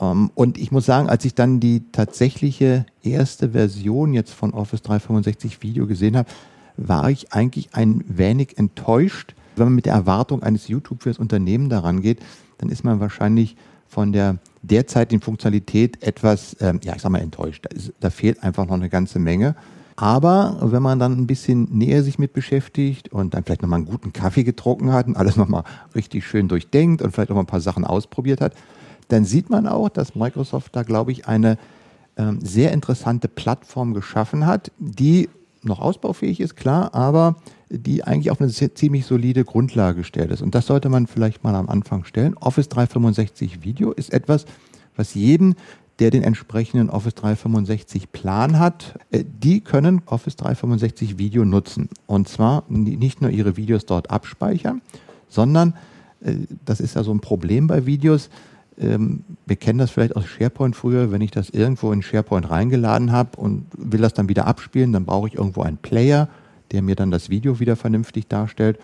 Ähm, 0.01 0.31
und 0.35 0.59
ich 0.59 0.73
muss 0.73 0.85
sagen, 0.85 1.09
als 1.09 1.25
ich 1.25 1.35
dann 1.35 1.61
die 1.61 1.85
tatsächliche 1.93 2.87
erste 3.03 3.51
Version 3.51 4.13
jetzt 4.13 4.33
von 4.33 4.53
Office 4.53 4.83
365 4.83 5.63
Video 5.63 5.87
gesehen 5.87 6.17
habe, 6.17 6.29
war 6.77 7.09
ich 7.11 7.33
eigentlich 7.33 7.71
ein 7.75 8.05
wenig 8.09 8.59
enttäuscht, 8.59 9.35
wenn 9.57 9.67
man 9.67 9.75
mit 9.77 9.87
der 9.87 9.95
Erwartung 9.95 10.43
eines 10.43 10.69
YouTube 10.69 11.03
fürs 11.03 11.19
Unternehmen 11.19 11.69
daran 11.69 12.03
geht, 12.03 12.19
dann 12.59 12.69
ist 12.69 12.85
man 12.85 13.01
wahrscheinlich 13.01 13.57
von 13.87 14.13
der 14.13 14.39
derzeitigen 14.63 15.21
Funktionalität 15.21 16.03
etwas, 16.03 16.57
ähm, 16.61 16.81
ja, 16.83 16.95
ich 16.97 17.03
sag 17.03 17.11
mal, 17.11 17.21
enttäuscht. 17.21 17.65
Da, 17.65 17.77
ist, 17.77 17.93
da 18.01 18.11
fehlt 18.11 18.43
einfach 18.43 18.67
noch 18.67 18.75
eine 18.75 18.89
ganze 18.89 19.19
Menge. 19.19 19.55
Aber 19.97 20.59
wenn 20.61 20.83
man 20.83 20.99
dann 20.99 21.13
ein 21.13 21.27
bisschen 21.27 21.69
näher 21.71 22.03
sich 22.03 22.19
mit 22.19 22.33
beschäftigt 22.33 23.13
und 23.13 23.35
dann 23.35 23.45
vielleicht 23.45 23.63
nochmal 23.63 23.79
einen 23.79 23.87
guten 23.87 24.13
Kaffee 24.13 24.43
getrunken 24.43 24.93
hat 24.93 25.07
und 25.07 25.17
alles 25.17 25.37
nochmal 25.37 25.63
richtig 25.95 26.27
schön 26.27 26.49
durchdenkt 26.49 27.01
und 27.03 27.13
vielleicht 27.13 27.31
auch 27.31 27.37
mal 27.37 27.43
ein 27.43 27.47
paar 27.47 27.61
Sachen 27.61 27.85
ausprobiert 27.85 28.41
hat, 28.41 28.55
dann 29.09 29.25
sieht 29.25 29.51
man 29.51 29.69
auch, 29.69 29.89
dass 29.89 30.17
Microsoft 30.17 30.75
da, 30.75 30.83
glaube 30.83 31.13
ich, 31.13 31.29
eine 31.29 31.59
ähm, 32.17 32.41
sehr 32.41 32.73
interessante 32.73 33.29
Plattform 33.29 33.95
geschaffen 33.95 34.47
hat, 34.47 34.73
die 34.79 35.29
noch 35.65 35.81
ausbaufähig 35.81 36.41
ist, 36.41 36.57
klar, 36.57 36.95
aber 36.95 37.37
die 37.71 38.05
eigentlich 38.05 38.31
auf 38.31 38.41
eine 38.41 38.51
ziemlich 38.51 39.07
solide 39.07 39.45
Grundlage 39.45 39.99
gestellt 39.99 40.31
ist. 40.31 40.43
Und 40.43 40.55
das 40.55 40.67
sollte 40.67 40.89
man 40.89 41.07
vielleicht 41.07 41.45
mal 41.45 41.55
am 41.55 41.69
Anfang 41.69 42.05
stellen. 42.05 42.37
Office 42.37 42.69
365 42.69 43.65
Video 43.65 43.93
ist 43.93 44.13
etwas, 44.13 44.47
was 44.97 45.15
jeden, 45.15 45.57
der 45.99 46.11
den 46.11 46.23
entsprechenden 46.23 46.91
Office 46.91 47.15
365 47.15 48.11
Plan 48.13 48.59
hat, 48.59 48.99
äh, 49.11 49.25
die 49.25 49.61
können 49.61 50.03
Office 50.07 50.37
365 50.37 51.19
Video 51.19 51.45
nutzen. 51.45 51.89
Und 52.07 52.29
zwar 52.29 52.65
nicht 52.69 53.23
nur 53.23 53.31
ihre 53.31 53.57
Videos 53.57 53.87
dort 53.87 54.11
abspeichern, 54.11 54.83
sondern, 55.29 55.75
äh, 56.21 56.35
das 56.65 56.81
ist 56.81 56.97
ja 56.97 57.05
so 57.05 57.13
ein 57.13 57.21
Problem 57.21 57.67
bei 57.67 57.87
Videos, 57.87 58.29
wir 58.77 59.57
kennen 59.57 59.79
das 59.79 59.91
vielleicht 59.91 60.17
aus 60.17 60.27
SharePoint 60.27 60.75
früher, 60.75 61.13
wenn 61.13 61.21
ich 61.21 61.31
das 61.31 61.51
irgendwo 61.51 61.93
in 61.93 62.03
SharePoint 62.03 62.51
reingeladen 62.51 63.13
habe 63.13 63.37
und 63.37 63.67
will 63.77 64.01
das 64.01 64.15
dann 64.15 64.29
wieder 64.29 64.47
abspielen, 64.47 64.93
dann 64.93 65.05
brauche 65.05 65.29
ich 65.29 65.37
irgendwo 65.37 65.63
einen 65.63 65.77
Player, 65.77 66.29
der 66.73 66.83
mir 66.83 66.97
dann 66.97 67.11
das 67.11 67.31
Video 67.31 67.61
wieder 67.61 67.77
vernünftig 67.77 68.27
darstellt. 68.27 68.79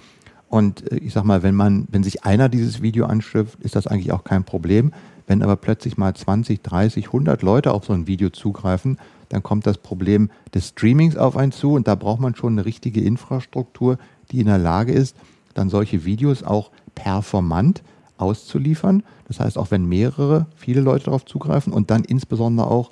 Und 0.49 0.91
äh, 0.93 0.97
ich 0.97 1.13
sag 1.13 1.25
mal, 1.25 1.43
wenn 1.43 1.55
man, 1.55 1.89
wenn 1.91 2.03
sich 2.03 2.25
einer 2.25 2.49
dieses 2.49 2.83
Video 2.83 3.07
anschrift, 3.07 3.59
ist 3.61 3.77
das 3.77 3.87
eigentlich 3.87 4.13
auch 4.13 4.25
kein 4.25 4.45
Problem. 4.45 4.93
Wenn 5.27 5.43
aber 5.43 5.57
plötzlich 5.57 5.97
mal 5.97 6.15
20, 6.15 6.63
30, 6.63 7.07
100 7.07 7.43
Leute 7.43 7.73
auf 7.73 7.85
so 7.85 7.93
ein 7.93 8.07
Video 8.07 8.31
zugreifen, 8.31 8.99
dann 9.29 9.43
kommt 9.43 9.67
das 9.67 9.79
Problem 9.79 10.29
des 10.55 10.69
Streamings 10.69 11.17
auf 11.17 11.37
einen 11.37 11.53
zu 11.53 11.73
und 11.73 11.87
da 11.87 11.95
braucht 11.95 12.21
man 12.21 12.35
schon 12.35 12.55
eine 12.55 12.65
richtige 12.65 13.01
Infrastruktur, 13.01 13.99
die 14.33 14.41
in 14.41 14.47
der 14.47 14.59
Lage 14.59 14.93
ist, 14.93 15.17
dann 15.55 15.69
solche 15.69 16.05
Videos 16.05 16.43
auch 16.43 16.71
performant 16.97 17.83
auszuliefern. 18.21 19.03
Das 19.29 19.41
heißt, 19.41 19.59
auch 19.59 19.71
wenn 19.71 19.87
mehrere, 19.87 20.47
viele 20.57 20.81
Leute 20.81 21.07
darauf 21.07 21.25
zugreifen 21.25 21.73
und 21.73 21.91
dann 21.91 22.05
insbesondere 22.05 22.67
auch 22.67 22.91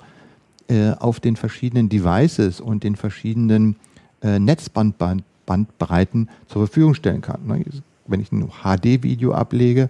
äh, 0.67 0.91
auf 0.91 1.19
den 1.19 1.35
verschiedenen 1.35 1.89
Devices 1.89 2.61
und 2.61 2.83
den 2.83 2.95
verschiedenen 2.95 3.75
äh, 4.21 4.39
Netzbandbreiten 4.39 6.29
zur 6.47 6.65
Verfügung 6.67 6.93
stellen 6.93 7.21
kann. 7.21 7.45
Ne? 7.45 7.65
Wenn 8.07 8.21
ich 8.21 8.31
ein 8.31 8.47
HD-Video 8.63 9.33
ablege 9.33 9.89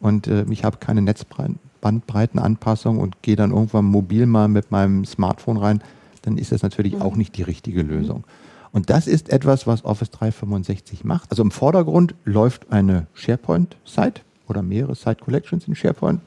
und 0.00 0.26
äh, 0.26 0.44
ich 0.50 0.64
habe 0.64 0.78
keine 0.78 1.02
Netzbandbreitenanpassung 1.02 2.98
und 2.98 3.22
gehe 3.22 3.36
dann 3.36 3.52
irgendwann 3.52 3.84
mobil 3.86 4.26
mal 4.26 4.48
mit 4.48 4.70
meinem 4.70 5.04
Smartphone 5.04 5.56
rein, 5.56 5.82
dann 6.22 6.38
ist 6.38 6.52
das 6.52 6.62
natürlich 6.62 6.94
mhm. 6.96 7.02
auch 7.02 7.16
nicht 7.16 7.36
die 7.36 7.42
richtige 7.42 7.82
Lösung. 7.82 8.24
Und 8.70 8.90
das 8.90 9.06
ist 9.06 9.30
etwas, 9.30 9.66
was 9.66 9.84
Office 9.84 10.10
365 10.10 11.04
macht. 11.04 11.30
Also 11.30 11.42
im 11.42 11.50
Vordergrund 11.50 12.14
läuft 12.24 12.70
eine 12.70 13.06
SharePoint-Site 13.14 14.20
oder 14.48 14.62
mehrere 14.62 14.94
Site 14.94 15.22
Collections 15.24 15.68
in 15.68 15.74
SharePoint. 15.74 16.20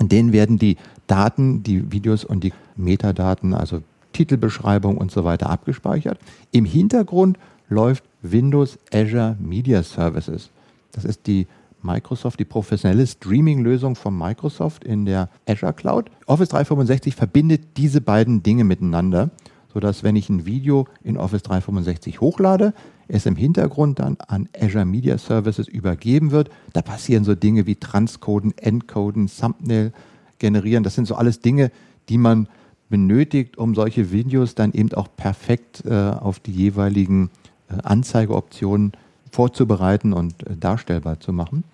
In 0.00 0.08
denen 0.08 0.32
werden 0.32 0.58
die 0.58 0.76
Daten, 1.06 1.62
die 1.62 1.92
Videos 1.92 2.24
und 2.24 2.42
die 2.44 2.52
Metadaten, 2.76 3.54
also 3.54 3.82
Titelbeschreibung 4.12 4.98
und 4.98 5.10
so 5.10 5.24
weiter 5.24 5.50
abgespeichert. 5.50 6.18
Im 6.50 6.64
Hintergrund 6.64 7.38
läuft 7.68 8.04
Windows 8.22 8.78
Azure 8.92 9.36
Media 9.40 9.82
Services. 9.82 10.50
Das 10.92 11.04
ist 11.04 11.26
die 11.26 11.46
Microsoft, 11.82 12.38
die 12.38 12.44
professionelle 12.44 13.06
Streaming-Lösung 13.06 13.96
von 13.96 14.16
Microsoft 14.16 14.84
in 14.84 15.04
der 15.04 15.28
Azure 15.46 15.72
Cloud. 15.72 16.10
Office 16.26 16.50
365 16.50 17.16
verbindet 17.16 17.76
diese 17.76 18.00
beiden 18.00 18.42
Dinge 18.42 18.64
miteinander, 18.64 19.30
sodass 19.72 20.02
wenn 20.02 20.16
ich 20.16 20.28
ein 20.28 20.46
Video 20.46 20.86
in 21.02 21.16
Office 21.16 21.42
365 21.42 22.20
hochlade, 22.20 22.74
es 23.08 23.26
im 23.26 23.36
Hintergrund 23.36 23.98
dann 23.98 24.16
an 24.26 24.48
Azure 24.58 24.84
Media 24.84 25.18
Services 25.18 25.68
übergeben 25.68 26.30
wird. 26.30 26.50
Da 26.72 26.82
passieren 26.82 27.24
so 27.24 27.34
Dinge 27.34 27.66
wie 27.66 27.76
Transcoden, 27.76 28.56
Encoden, 28.58 29.28
Thumbnail 29.28 29.92
generieren. 30.38 30.84
Das 30.84 30.94
sind 30.94 31.06
so 31.06 31.14
alles 31.14 31.40
Dinge, 31.40 31.70
die 32.08 32.18
man 32.18 32.48
benötigt, 32.88 33.56
um 33.56 33.74
solche 33.74 34.12
Videos 34.12 34.54
dann 34.54 34.72
eben 34.72 34.92
auch 34.92 35.08
perfekt 35.16 35.84
äh, 35.86 35.92
auf 35.92 36.40
die 36.40 36.52
jeweiligen 36.52 37.30
äh, 37.68 37.80
Anzeigeoptionen 37.82 38.92
vorzubereiten 39.30 40.12
und 40.12 40.46
äh, 40.46 40.56
darstellbar 40.56 41.18
zu 41.20 41.32
machen. 41.32 41.64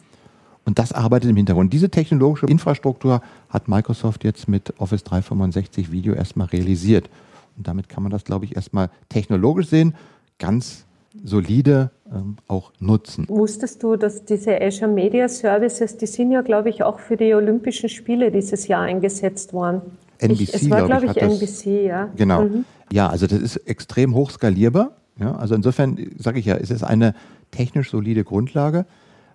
Und 0.64 0.78
das 0.78 0.92
arbeitet 0.92 1.30
im 1.30 1.36
Hintergrund. 1.36 1.72
Diese 1.72 1.88
technologische 1.88 2.46
Infrastruktur 2.46 3.22
hat 3.48 3.68
Microsoft 3.68 4.22
jetzt 4.22 4.48
mit 4.48 4.78
Office 4.78 5.02
365 5.02 5.90
Video 5.90 6.12
erstmal 6.12 6.46
realisiert. 6.48 7.08
Und 7.56 7.66
damit 7.66 7.88
kann 7.88 8.02
man 8.02 8.12
das, 8.12 8.24
glaube 8.24 8.44
ich, 8.44 8.54
erstmal 8.54 8.90
technologisch 9.08 9.68
sehen. 9.68 9.94
Ganz 10.38 10.84
solide 11.24 11.90
ähm, 12.12 12.36
auch 12.46 12.72
nutzen. 12.80 13.26
Wusstest 13.28 13.82
du, 13.82 13.96
dass 13.96 14.24
diese 14.24 14.60
Azure 14.60 14.90
Media 14.90 15.28
Services, 15.28 15.96
die 15.96 16.06
sind 16.06 16.30
ja, 16.30 16.42
glaube 16.42 16.68
ich, 16.68 16.82
auch 16.82 16.98
für 16.98 17.16
die 17.16 17.34
Olympischen 17.34 17.88
Spiele 17.88 18.30
dieses 18.30 18.68
Jahr 18.68 18.82
eingesetzt 18.82 19.52
worden? 19.52 19.82
NBC, 20.18 20.40
ich, 20.42 20.54
es 20.54 20.70
war, 20.70 20.86
glaube 20.86 21.06
ich, 21.06 21.12
glaub 21.12 21.32
ich 21.32 21.42
NBC, 21.42 21.86
ja. 21.86 22.08
Genau. 22.16 22.42
Mhm. 22.44 22.64
Ja, 22.92 23.08
also 23.08 23.26
das 23.26 23.40
ist 23.40 23.56
extrem 23.56 24.14
hoch 24.14 24.30
skalierbar. 24.30 24.92
Ja, 25.18 25.34
also 25.36 25.54
insofern 25.54 25.98
sage 26.18 26.38
ich 26.38 26.46
ja, 26.46 26.56
es 26.56 26.70
ist 26.70 26.84
eine 26.84 27.14
technisch 27.50 27.90
solide 27.90 28.24
Grundlage. 28.24 28.86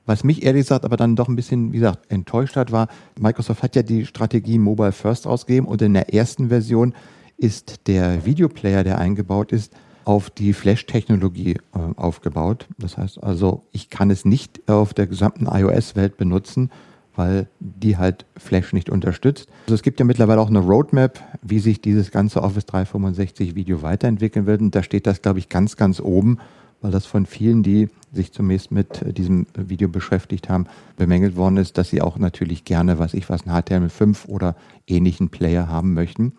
Was 0.05 0.23
mich 0.23 0.43
ehrlich 0.43 0.63
gesagt 0.63 0.85
aber 0.85 0.97
dann 0.97 1.15
doch 1.15 1.29
ein 1.29 1.35
bisschen, 1.35 1.71
wie 1.71 1.77
gesagt, 1.77 2.11
enttäuscht 2.11 2.55
hat, 2.55 2.71
war, 2.71 2.87
Microsoft 3.19 3.63
hat 3.63 3.75
ja 3.75 3.83
die 3.83 4.05
Strategie 4.05 4.57
Mobile 4.57 4.91
First 4.91 5.27
ausgegeben 5.27 5.67
und 5.67 5.81
in 5.81 5.93
der 5.93 6.13
ersten 6.13 6.49
Version 6.49 6.93
ist 7.37 7.87
der 7.87 8.25
Videoplayer, 8.25 8.83
der 8.83 8.97
eingebaut 8.97 9.51
ist, 9.51 9.73
auf 10.05 10.29
die 10.29 10.53
Flash-Technologie 10.53 11.57
äh, 11.73 11.79
aufgebaut. 11.95 12.67
Das 12.77 12.97
heißt 12.97 13.23
also, 13.23 13.63
ich 13.71 13.89
kann 13.89 14.11
es 14.11 14.25
nicht 14.25 14.69
auf 14.69 14.93
der 14.93 15.07
gesamten 15.07 15.47
iOS-Welt 15.47 16.17
benutzen, 16.17 16.71
weil 17.15 17.47
die 17.59 17.97
halt 17.97 18.25
Flash 18.37 18.73
nicht 18.73 18.89
unterstützt. 18.89 19.47
Also 19.65 19.75
es 19.75 19.83
gibt 19.83 19.99
ja 19.99 20.05
mittlerweile 20.05 20.41
auch 20.41 20.49
eine 20.49 20.59
Roadmap, 20.59 21.19
wie 21.41 21.59
sich 21.59 21.81
dieses 21.81 22.11
ganze 22.11 22.41
Office 22.41 22.65
365 22.65 23.55
Video 23.55 23.81
weiterentwickeln 23.81 24.45
wird. 24.45 24.61
Und 24.61 24.75
da 24.75 24.83
steht 24.83 25.07
das, 25.07 25.21
glaube 25.21 25.39
ich, 25.39 25.49
ganz, 25.49 25.77
ganz 25.77 25.99
oben, 25.99 26.39
weil 26.81 26.91
das 26.91 27.05
von 27.05 27.25
vielen, 27.25 27.63
die 27.63 27.89
sich 28.11 28.33
zunächst 28.33 28.71
mit 28.71 29.17
diesem 29.17 29.47
Video 29.55 29.89
beschäftigt 29.89 30.49
haben, 30.49 30.65
bemängelt 30.97 31.35
worden 31.35 31.57
ist, 31.57 31.77
dass 31.77 31.89
sie 31.89 32.01
auch 32.01 32.17
natürlich 32.17 32.65
gerne, 32.65 32.99
was 32.99 33.13
ich 33.13 33.29
was, 33.29 33.47
einen 33.47 33.55
HTML5 33.55 34.27
oder 34.27 34.55
ähnlichen 34.87 35.29
Player 35.29 35.67
haben 35.67 35.93
möchten. 35.93 36.33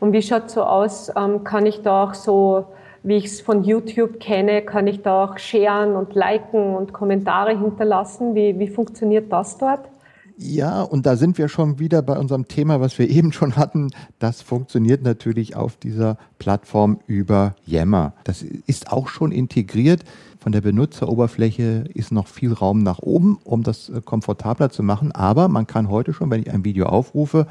Und 0.00 0.12
wie 0.12 0.22
schaut 0.22 0.50
so 0.50 0.62
aus? 0.62 1.10
Ähm, 1.16 1.44
kann 1.44 1.64
ich 1.66 1.82
da 1.82 2.04
auch 2.04 2.14
so, 2.14 2.66
wie 3.02 3.16
ich 3.16 3.26
es 3.26 3.40
von 3.40 3.64
YouTube 3.64 4.20
kenne, 4.20 4.62
kann 4.62 4.86
ich 4.86 5.02
da 5.02 5.24
auch 5.24 5.38
sharen 5.38 5.96
und 5.96 6.14
liken 6.14 6.76
und 6.76 6.92
Kommentare 6.92 7.58
hinterlassen? 7.58 8.34
Wie, 8.34 8.58
wie 8.58 8.68
funktioniert 8.68 9.32
das 9.32 9.58
dort? 9.58 9.88
Ja, 10.36 10.82
und 10.82 11.06
da 11.06 11.16
sind 11.16 11.38
wir 11.38 11.48
schon 11.48 11.78
wieder 11.78 12.02
bei 12.02 12.18
unserem 12.18 12.48
Thema, 12.48 12.80
was 12.80 12.98
wir 12.98 13.08
eben 13.10 13.32
schon 13.32 13.56
hatten. 13.56 13.90
Das 14.18 14.42
funktioniert 14.42 15.02
natürlich 15.02 15.56
auf 15.56 15.76
dieser 15.76 16.16
Plattform 16.38 17.00
über 17.06 17.54
Yammer. 17.66 18.14
Das 18.24 18.42
ist 18.42 18.92
auch 18.92 19.08
schon 19.08 19.32
integriert. 19.32 20.02
Von 20.38 20.52
der 20.52 20.60
Benutzeroberfläche 20.60 21.84
ist 21.94 22.10
noch 22.10 22.26
viel 22.26 22.52
Raum 22.52 22.82
nach 22.82 22.98
oben, 22.98 23.38
um 23.44 23.62
das 23.62 23.88
äh, 23.88 24.00
komfortabler 24.04 24.70
zu 24.70 24.82
machen. 24.82 25.12
Aber 25.12 25.48
man 25.48 25.66
kann 25.66 25.88
heute 25.88 26.12
schon, 26.12 26.30
wenn 26.30 26.42
ich 26.42 26.50
ein 26.50 26.64
Video 26.64 26.86
aufrufe, 26.86 27.46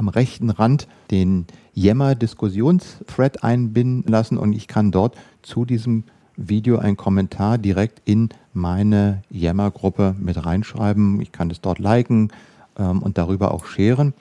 am 0.00 0.08
rechten 0.08 0.48
Rand 0.50 0.88
den 1.10 1.46
Yammer-Diskussionsthread 1.74 3.44
einbinden 3.44 4.10
lassen 4.10 4.38
und 4.38 4.54
ich 4.54 4.66
kann 4.66 4.90
dort 4.90 5.14
zu 5.42 5.64
diesem 5.66 6.04
Video 6.36 6.78
einen 6.78 6.96
Kommentar 6.96 7.58
direkt 7.58 8.00
in 8.06 8.30
meine 8.54 9.22
Yammer-Gruppe 9.30 10.16
mit 10.18 10.44
reinschreiben. 10.44 11.20
Ich 11.20 11.32
kann 11.32 11.50
es 11.50 11.60
dort 11.60 11.78
liken 11.78 12.32
ähm, 12.78 13.02
und 13.02 13.18
darüber 13.18 13.52
auch 13.52 13.66
scheren. 13.66 14.14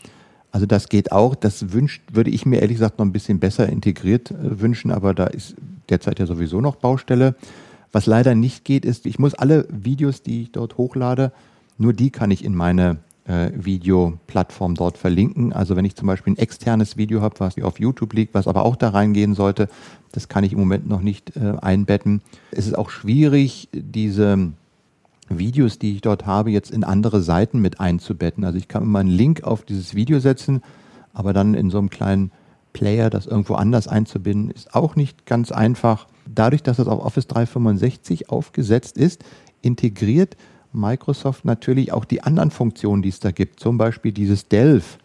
Also 0.52 0.66
das 0.66 0.90
geht 0.90 1.14
auch. 1.14 1.34
Das 1.34 1.72
wünscht, 1.72 2.02
würde 2.12 2.30
ich 2.30 2.46
mir 2.46 2.62
ehrlich 2.62 2.76
gesagt 2.76 3.00
noch 3.00 3.06
ein 3.06 3.14
bisschen 3.14 3.40
besser 3.40 3.70
integriert 3.70 4.32
äh, 4.32 4.60
wünschen, 4.60 4.92
aber 4.92 5.14
da 5.14 5.28
ist 5.28 5.56
derzeit 5.88 6.20
ja 6.20 6.26
sowieso 6.26 6.60
noch 6.60 6.76
Baustelle. 6.76 7.36
Was 7.94 8.06
leider 8.06 8.36
nicht 8.36 8.66
geht, 8.66 8.84
ist, 8.84 9.06
ich 9.06 9.18
muss 9.18 9.34
alle 9.34 9.66
Videos, 9.70 10.22
die 10.24 10.42
ich 10.44 10.52
dort 10.52 10.78
hochlade, 10.78 11.32
nur 11.78 11.94
die 11.94 12.10
kann 12.10 12.32
ich 12.32 12.44
in 12.44 12.54
meine 12.54 12.98
äh, 13.30 13.52
Videoplattform 13.54 14.74
dort 14.74 14.98
verlinken. 14.98 15.54
Also 15.54 15.76
wenn 15.76 15.86
ich 15.86 15.96
zum 15.96 16.08
Beispiel 16.08 16.34
ein 16.34 16.38
externes 16.38 16.98
Video 16.98 17.22
habe, 17.22 17.40
was 17.40 17.62
auf 17.62 17.80
YouTube 17.80 18.14
liegt, 18.14 18.34
was 18.34 18.48
aber 18.48 18.66
auch 18.66 18.76
da 18.76 18.90
reingehen 18.90 19.36
sollte, 19.36 19.70
das 20.12 20.28
kann 20.28 20.44
ich 20.44 20.54
im 20.54 20.60
Moment 20.60 20.90
noch 20.90 21.02
nicht 21.02 21.38
äh, 21.38 21.54
einbetten. 21.62 22.22
Es 22.52 22.66
ist 22.66 22.76
auch 22.76 22.90
schwierig, 22.90 23.70
diese 23.72 24.52
Videos, 25.30 25.78
die 25.78 25.94
ich 25.94 26.02
dort 26.02 26.26
habe, 26.26 26.50
jetzt 26.50 26.72
in 26.72 26.84
andere 26.84 27.22
Seiten 27.22 27.60
mit 27.60 27.80
einzubetten. 27.80 28.44
Also 28.44 28.58
ich 28.58 28.68
kann 28.68 28.82
immer 28.82 29.00
einen 29.00 29.10
Link 29.10 29.44
auf 29.44 29.64
dieses 29.64 29.94
Video 29.94 30.20
setzen, 30.20 30.64
aber 31.14 31.32
dann 31.32 31.54
in 31.54 31.70
so 31.70 31.78
einem 31.78 31.92
kleinen 31.92 32.32
Player 32.74 33.12
das 33.12 33.28
irgendwo 33.28 33.54
anders 33.54 33.88
einzubinden, 33.88 34.50
ist 34.50 34.74
auch 34.74 34.96
nicht 34.96 35.28
ganz 35.28 35.52
einfach. 35.52 36.08
Dadurch, 36.26 36.64
dass 36.64 36.78
das 36.78 36.88
auf 36.88 37.04
Office 37.04 37.28
365 37.28 38.30
aufgesetzt 38.30 38.98
ist, 38.98 39.24
integriert 39.62 40.36
Microsoft 40.72 41.46
natürlich 41.46 41.92
auch 41.94 42.06
die 42.06 42.22
anderen 42.22 42.52
Funktionen, 42.52 43.02
die 43.02 43.10
es 43.10 43.20
da 43.20 43.32
gibt. 43.32 43.60
Zum 43.60 43.78
Beispiel 43.78 44.12
dieses 44.12 44.48
Delph, 44.48 44.98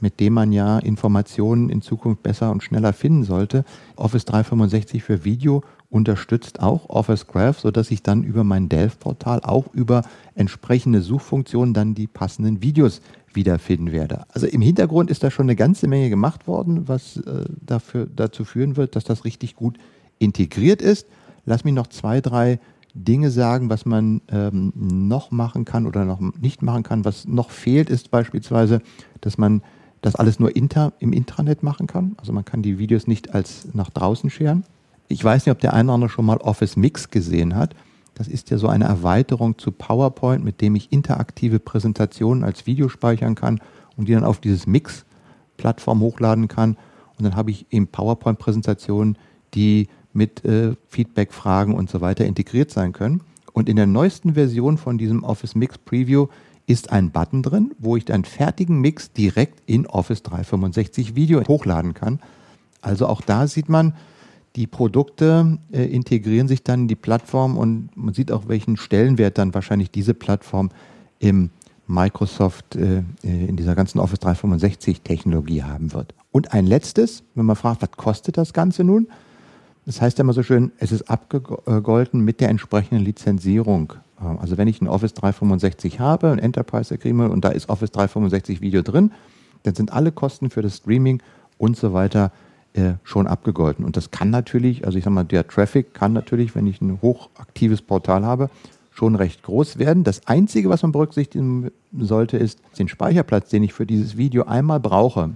mit 0.00 0.20
dem 0.20 0.34
man 0.34 0.52
ja 0.52 0.78
Informationen 0.78 1.68
in 1.68 1.82
Zukunft 1.82 2.22
besser 2.22 2.50
und 2.50 2.62
schneller 2.62 2.92
finden 2.92 3.24
sollte. 3.24 3.64
Office 3.96 4.24
365 4.24 5.02
für 5.02 5.24
Video 5.24 5.62
unterstützt 5.90 6.60
auch 6.60 6.88
Office 6.88 7.26
Graph, 7.26 7.60
sodass 7.60 7.90
ich 7.90 8.02
dann 8.02 8.22
über 8.22 8.44
mein 8.44 8.68
Delph-Portal 8.68 9.40
auch 9.40 9.72
über 9.74 10.02
entsprechende 10.34 11.02
Suchfunktionen 11.02 11.74
dann 11.74 11.94
die 11.94 12.06
passenden 12.06 12.62
Videos 12.62 13.02
wiederfinden 13.32 13.92
werde. 13.92 14.24
Also 14.30 14.46
im 14.46 14.60
Hintergrund 14.60 15.10
ist 15.10 15.22
da 15.22 15.30
schon 15.30 15.46
eine 15.46 15.56
ganze 15.56 15.88
Menge 15.88 16.08
gemacht 16.08 16.46
worden, 16.46 16.88
was 16.88 17.16
äh, 17.18 17.44
dafür, 17.60 18.08
dazu 18.14 18.44
führen 18.44 18.76
wird, 18.76 18.96
dass 18.96 19.04
das 19.04 19.24
richtig 19.24 19.56
gut 19.56 19.78
integriert 20.18 20.80
ist. 20.80 21.06
Lass 21.44 21.64
mich 21.64 21.74
noch 21.74 21.88
zwei, 21.88 22.20
drei 22.20 22.60
Dinge 22.94 23.30
sagen, 23.30 23.70
was 23.70 23.86
man 23.86 24.20
ähm, 24.28 24.72
noch 24.74 25.30
machen 25.30 25.64
kann 25.64 25.86
oder 25.86 26.04
noch 26.04 26.20
nicht 26.20 26.62
machen 26.62 26.82
kann. 26.82 27.04
Was 27.04 27.26
noch 27.26 27.50
fehlt, 27.50 27.90
ist 27.90 28.10
beispielsweise, 28.10 28.80
dass 29.20 29.38
man 29.38 29.62
das 30.00 30.16
alles 30.16 30.40
nur 30.40 30.54
inter, 30.56 30.92
im 30.98 31.12
Intranet 31.12 31.62
machen 31.62 31.86
kann. 31.86 32.14
Also 32.18 32.32
man 32.32 32.44
kann 32.44 32.62
die 32.62 32.78
Videos 32.78 33.06
nicht 33.06 33.34
als 33.34 33.68
nach 33.74 33.90
draußen 33.90 34.30
scheren. 34.30 34.64
Ich 35.08 35.22
weiß 35.22 35.46
nicht, 35.46 35.52
ob 35.52 35.60
der 35.60 35.74
eine 35.74 35.88
oder 35.88 35.94
andere 35.94 36.10
schon 36.10 36.24
mal 36.24 36.38
Office 36.38 36.76
Mix 36.76 37.10
gesehen 37.10 37.56
hat. 37.56 37.74
Das 38.14 38.28
ist 38.28 38.50
ja 38.50 38.58
so 38.58 38.68
eine 38.68 38.84
Erweiterung 38.84 39.58
zu 39.58 39.72
PowerPoint, 39.72 40.44
mit 40.44 40.60
dem 40.60 40.74
ich 40.74 40.92
interaktive 40.92 41.58
Präsentationen 41.58 42.44
als 42.44 42.66
Video 42.66 42.88
speichern 42.88 43.34
kann 43.34 43.60
und 43.96 44.08
die 44.08 44.12
dann 44.14 44.24
auf 44.24 44.40
dieses 44.40 44.66
Mix-Plattform 44.66 46.00
hochladen 46.00 46.48
kann. 46.48 46.76
Und 47.18 47.24
dann 47.24 47.36
habe 47.36 47.50
ich 47.50 47.66
eben 47.70 47.88
PowerPoint-Präsentationen, 47.88 49.18
die 49.54 49.88
mit 50.12 50.44
äh, 50.44 50.74
Feedback, 50.88 51.32
Fragen 51.32 51.74
und 51.74 51.90
so 51.90 52.00
weiter 52.00 52.24
integriert 52.24 52.70
sein 52.70 52.92
können. 52.92 53.22
Und 53.52 53.68
in 53.68 53.76
der 53.76 53.86
neuesten 53.86 54.34
Version 54.34 54.78
von 54.78 54.98
diesem 54.98 55.24
Office 55.24 55.54
Mix 55.54 55.78
Preview 55.78 56.28
ist 56.66 56.92
ein 56.92 57.10
Button 57.10 57.42
drin, 57.42 57.72
wo 57.78 57.96
ich 57.96 58.12
einen 58.12 58.24
fertigen 58.24 58.80
Mix 58.80 59.12
direkt 59.12 59.62
in 59.66 59.86
Office 59.86 60.22
365 60.22 61.16
Video 61.16 61.42
hochladen 61.46 61.94
kann. 61.94 62.20
Also 62.80 63.06
auch 63.06 63.20
da 63.22 63.46
sieht 63.46 63.68
man, 63.68 63.94
die 64.56 64.66
Produkte 64.66 65.58
äh, 65.72 65.84
integrieren 65.84 66.48
sich 66.48 66.62
dann 66.62 66.82
in 66.82 66.88
die 66.88 66.96
Plattform 66.96 67.56
und 67.56 67.90
man 67.96 68.14
sieht 68.14 68.32
auch, 68.32 68.48
welchen 68.48 68.76
Stellenwert 68.76 69.38
dann 69.38 69.54
wahrscheinlich 69.54 69.90
diese 69.90 70.14
Plattform 70.14 70.70
im 71.18 71.50
Microsoft 71.86 72.76
äh, 72.76 73.02
äh 73.22 73.46
in 73.46 73.56
dieser 73.56 73.74
ganzen 73.74 73.98
Office 73.98 74.20
365 74.20 75.02
Technologie 75.02 75.62
haben 75.62 75.92
wird. 75.92 76.14
Und 76.32 76.52
ein 76.52 76.66
letztes, 76.66 77.22
wenn 77.34 77.46
man 77.46 77.56
fragt, 77.56 77.82
was 77.82 77.90
kostet 77.92 78.36
das 78.36 78.52
Ganze 78.52 78.84
nun? 78.84 79.08
Das 79.90 80.00
heißt 80.00 80.18
ja 80.18 80.22
immer 80.22 80.34
so 80.34 80.44
schön, 80.44 80.70
es 80.78 80.92
ist 80.92 81.10
abgegolten 81.10 82.20
mit 82.20 82.40
der 82.40 82.48
entsprechenden 82.48 83.02
Lizenzierung. 83.02 83.94
Ähm, 84.20 84.38
also 84.38 84.56
wenn 84.56 84.68
ich 84.68 84.80
ein 84.80 84.86
Office 84.86 85.14
365 85.14 85.98
habe, 85.98 86.30
ein 86.30 86.38
Enterprise 86.38 86.94
Agreement 86.94 87.32
und 87.32 87.44
da 87.44 87.48
ist 87.48 87.68
Office 87.68 87.90
365 87.90 88.60
Video 88.60 88.82
drin, 88.82 89.10
dann 89.64 89.74
sind 89.74 89.92
alle 89.92 90.12
Kosten 90.12 90.48
für 90.48 90.62
das 90.62 90.76
Streaming 90.76 91.20
und 91.58 91.76
so 91.76 91.92
weiter 91.92 92.30
äh, 92.74 92.92
schon 93.02 93.26
abgegolten. 93.26 93.84
Und 93.84 93.96
das 93.96 94.12
kann 94.12 94.30
natürlich, 94.30 94.86
also 94.86 94.96
ich 94.96 95.02
sag 95.02 95.12
mal, 95.12 95.24
der 95.24 95.48
Traffic 95.48 95.92
kann 95.92 96.12
natürlich, 96.12 96.54
wenn 96.54 96.68
ich 96.68 96.80
ein 96.80 97.02
hochaktives 97.02 97.82
Portal 97.82 98.24
habe, 98.24 98.48
schon 98.92 99.16
recht 99.16 99.42
groß 99.42 99.80
werden. 99.80 100.04
Das 100.04 100.24
Einzige, 100.28 100.68
was 100.68 100.82
man 100.82 100.92
berücksichtigen 100.92 101.72
sollte, 101.98 102.36
ist 102.36 102.60
den 102.78 102.86
Speicherplatz, 102.86 103.48
den 103.48 103.64
ich 103.64 103.72
für 103.72 103.86
dieses 103.86 104.16
Video 104.16 104.44
einmal 104.44 104.78
brauche. 104.78 105.30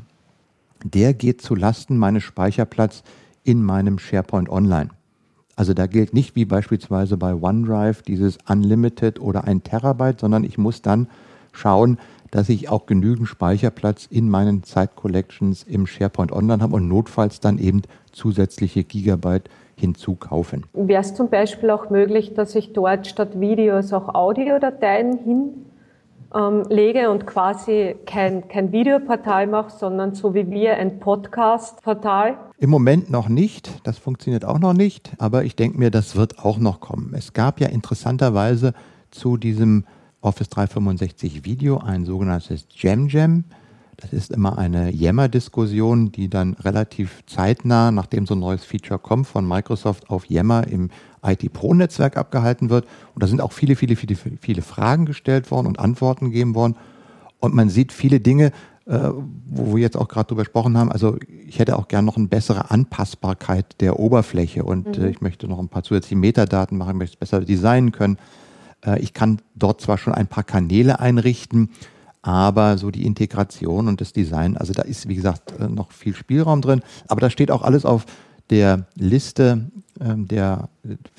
Der 0.85 1.13
geht 1.13 1.43
zu 1.43 1.57
Lasten 1.57 1.99
meines 1.99 2.23
Speicherplatzes 2.23 3.03
in 3.45 3.63
meinem 3.63 3.99
SharePoint 3.99 4.49
Online. 4.49 4.91
Also 5.57 5.73
da 5.73 5.87
gilt 5.87 6.15
nicht 6.15 6.35
wie 6.35 6.45
beispielsweise 6.45 7.17
bei 7.17 7.35
OneDrive 7.35 8.03
dieses 8.03 8.39
Unlimited 8.49 9.21
oder 9.21 9.45
ein 9.45 9.63
Terabyte, 9.63 10.21
sondern 10.21 10.43
ich 10.43 10.59
muss 10.59 10.83
dann 10.83 11.09
schauen, 11.53 11.99
dass 12.33 12.49
ich 12.49 12.69
auch 12.69 12.87
genügend 12.87 13.29
Speicherplatz 13.29 14.07
in 14.11 14.29
meinen 14.29 14.65
Site 14.65 14.91
Collections 14.97 15.63
im 15.63 15.87
SharePoint 15.87 16.33
Online 16.33 16.61
habe 16.61 16.75
und 16.75 16.89
notfalls 16.89 17.39
dann 17.39 17.59
eben 17.59 17.83
zusätzliche 18.11 18.83
Gigabyte 18.83 19.49
hinzukaufen. 19.77 20.65
Wäre 20.73 21.01
es 21.01 21.15
zum 21.15 21.31
Beispiel 21.31 21.71
auch 21.71 21.91
möglich, 21.91 22.35
dass 22.35 22.57
ich 22.57 22.73
dort 22.73 23.07
statt 23.07 23.39
Videos 23.39 23.93
auch 23.93 24.15
Audiodateien 24.15 25.19
hin 25.19 25.67
ähm, 26.35 26.65
lege 26.69 27.11
und 27.11 27.27
quasi 27.27 27.97
kein, 28.07 28.49
kein 28.49 28.73
Videoportal 28.73 29.47
mache, 29.47 29.71
sondern 29.71 30.15
so 30.15 30.35
wie 30.35 30.51
wir 30.51 30.77
ein 30.77 30.99
Podcast-Portal? 30.99 32.37
Im 32.59 32.71
Moment 32.71 33.11
noch 33.11 33.29
nicht. 33.29 33.87
Das 33.87 33.99
funktioniert 33.99 34.45
auch 34.45 34.59
noch 34.59 34.73
nicht. 34.73 35.13
Aber 35.19 35.45
ich 35.45 35.57
denke 35.57 35.79
mir, 35.79 35.91
das 35.91 36.17
wird 36.17 36.39
auch 36.41 36.59
noch 36.59 36.81
kommen. 36.81 37.15
Es 37.17 37.33
gab 37.33 37.61
ja 37.61 37.69
interessanterweise 37.69 38.75
zu 39.11 39.37
diesem 39.37 39.85
Office 40.21 40.49
365 40.49 41.45
Video 41.45 41.79
ein 41.79 42.05
sogenanntes 42.05 42.67
Jam 42.71 43.09
Jam. 43.09 43.45
Das 43.97 44.13
ist 44.13 44.31
immer 44.31 44.59
eine 44.59 44.91
Yammer-Diskussion, 44.91 46.13
die 46.13 46.29
dann 46.29 46.55
relativ 46.55 47.23
zeitnah, 47.27 47.91
nachdem 47.91 48.27
so 48.27 48.35
ein 48.35 48.41
neues 48.41 48.65
Feature 48.65 48.99
kommt, 48.99 49.27
von 49.27 49.47
Microsoft 49.47 50.11
auf 50.11 50.27
Yammer 50.27 50.67
im 50.67 50.91
IT-Pro-Netzwerk 51.25 52.17
abgehalten 52.17 52.71
wird. 52.71 52.87
Und 53.15 53.23
da 53.23 53.27
sind 53.27 53.41
auch 53.41 53.53
viele, 53.53 53.77
viele, 53.77 53.97
viele, 53.97 54.17
viele 54.17 54.63
Fragen 54.63 55.07
gestellt 55.07 55.51
worden 55.51 55.67
und 55.67 55.79
Antworten 55.79 56.27
gegeben 56.27 56.55
worden. 56.55 56.77
Und 57.39 57.55
man 57.55 57.69
sieht 57.69 57.93
viele 57.93 58.21
Dinge, 58.21 58.53
äh, 58.87 59.11
wo 59.47 59.77
wir 59.77 59.83
jetzt 59.83 59.97
auch 59.97 60.09
gerade 60.09 60.29
drüber 60.29 60.43
gesprochen 60.43 60.77
haben. 60.77 60.93
Also 60.93 61.17
ich 61.47 61.59
hätte 61.59 61.79
auch 61.79 61.89
gern 61.89 62.05
noch 62.05 62.17
eine 62.17 62.27
bessere 62.27 62.71
Anpassbarkeit 62.71 63.81
der 63.81 63.99
Oberfläche 63.99 64.65
und 64.65 64.99
äh, 64.99 65.01
mhm. 65.01 65.07
äh, 65.07 65.11
ich 65.11 65.21
möchte 65.21 65.49
noch 65.49 65.59
ein 65.59 65.69
paar 65.69 65.83
zusätzliche 65.83 66.17
Metadaten 66.17 66.77
machen, 66.77 66.99
möchte 66.99 67.15
es 67.15 67.19
besser 67.19 67.41
designen 67.41 67.93
können. 67.93 68.19
Äh, 68.85 69.01
ich 69.01 69.15
kann 69.15 69.41
dort 69.55 69.81
zwar 69.81 69.99
schon 69.99 70.15
ein 70.15 70.27
paar 70.27 70.45
Kanäle 70.45 71.01
einrichten, 71.01 71.71
aber 72.25 72.79
so 72.79 72.91
die 72.91 73.05
Integration 73.05 73.87
und 73.87 74.01
das 74.01 74.15
Design, 74.15 74.57
also 74.57 74.73
da 74.73 74.81
ist, 74.81 75.09
wie 75.09 75.15
gesagt, 75.15 75.53
äh, 75.61 75.69
noch 75.69 75.93
viel 75.93 76.15
Spielraum 76.17 76.63
drin. 76.63 76.81
Aber 77.07 77.21
da 77.21 77.29
steht 77.29 77.51
auch 77.51 77.61
alles 77.61 77.85
auf 77.85 78.07
der 78.49 78.87
Liste 78.95 79.71
ähm, 80.01 80.27
der 80.27 80.71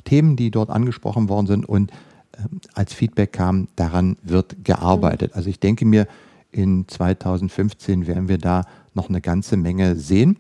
Themen, 0.04 0.36
die 0.36 0.50
dort 0.50 0.72
angesprochen 0.72 1.30
worden 1.30 1.46
sind 1.46 1.70
und 1.70 1.92
ähm, 2.38 2.60
als 2.74 2.96
Feedback 2.96 3.34
kam, 3.34 3.68
daran 3.76 4.18
wird 4.24 4.64
gearbeitet. 4.64 5.34
Also 5.36 5.48
ich 5.48 5.60
denke 5.60 5.86
mir, 5.86 6.08
in 6.52 6.88
2015 6.88 8.08
werden 8.08 8.28
wir 8.28 8.40
da 8.40 8.64
noch 8.96 9.08
eine 9.08 9.22
ganze 9.22 9.58
Menge 9.58 9.96
sehen. 9.98 10.38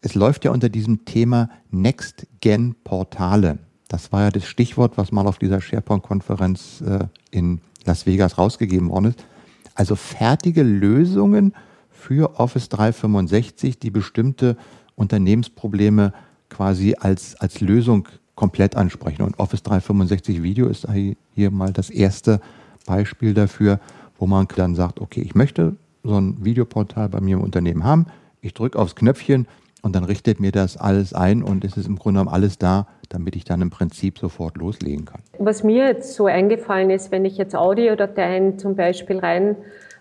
Es 0.00 0.14
läuft 0.14 0.44
ja 0.44 0.52
unter 0.52 0.68
diesem 0.68 1.04
Thema 1.06 1.50
Next-Gen-Portale. 1.72 3.58
Das 3.88 4.12
war 4.12 4.22
ja 4.22 4.30
das 4.30 4.44
Stichwort, 4.44 4.96
was 4.96 5.10
mal 5.10 5.26
auf 5.26 5.38
dieser 5.38 5.60
SharePoint-Konferenz 5.60 6.82
äh, 6.82 7.06
in 7.32 7.60
Las 7.84 8.06
Vegas 8.06 8.38
rausgegeben 8.38 8.90
worden 8.90 9.06
ist. 9.06 9.24
Also 9.74 9.96
fertige 9.96 10.62
Lösungen 10.62 11.54
für 11.90 12.38
Office 12.38 12.68
365, 12.68 13.78
die 13.78 13.90
bestimmte 13.90 14.56
Unternehmensprobleme 14.94 16.12
quasi 16.48 16.94
als, 16.98 17.34
als 17.36 17.60
Lösung 17.60 18.08
komplett 18.34 18.76
ansprechen. 18.76 19.22
Und 19.22 19.38
Office 19.38 19.62
365 19.62 20.42
Video 20.42 20.68
ist 20.68 20.86
hier 21.34 21.50
mal 21.50 21.72
das 21.72 21.90
erste 21.90 22.40
Beispiel 22.86 23.34
dafür, 23.34 23.80
wo 24.18 24.26
man 24.26 24.46
dann 24.56 24.74
sagt, 24.74 25.00
okay, 25.00 25.20
ich 25.20 25.34
möchte 25.34 25.76
so 26.02 26.20
ein 26.20 26.44
Videoportal 26.44 27.08
bei 27.08 27.20
mir 27.20 27.36
im 27.36 27.42
Unternehmen 27.42 27.84
haben. 27.84 28.06
Ich 28.40 28.54
drücke 28.54 28.78
aufs 28.78 28.94
Knöpfchen 28.94 29.46
und 29.84 29.94
dann 29.94 30.04
richtet 30.04 30.40
mir 30.40 30.50
das 30.50 30.76
alles 30.76 31.12
ein 31.12 31.42
und 31.42 31.64
es 31.64 31.76
ist 31.76 31.86
im 31.86 31.96
Grunde 31.96 32.20
genommen 32.20 32.34
alles 32.34 32.58
da, 32.58 32.86
damit 33.10 33.36
ich 33.36 33.44
dann 33.44 33.60
im 33.60 33.70
Prinzip 33.70 34.18
sofort 34.18 34.56
loslegen 34.56 35.04
kann. 35.04 35.20
Was 35.38 35.62
mir 35.62 35.86
jetzt 35.86 36.14
so 36.14 36.24
eingefallen 36.26 36.90
ist, 36.90 37.12
wenn 37.12 37.24
ich 37.24 37.36
jetzt 37.36 37.54
Audiodateien 37.54 38.58
zum 38.58 38.76
Beispiel 38.76 39.18
rein 39.18 39.56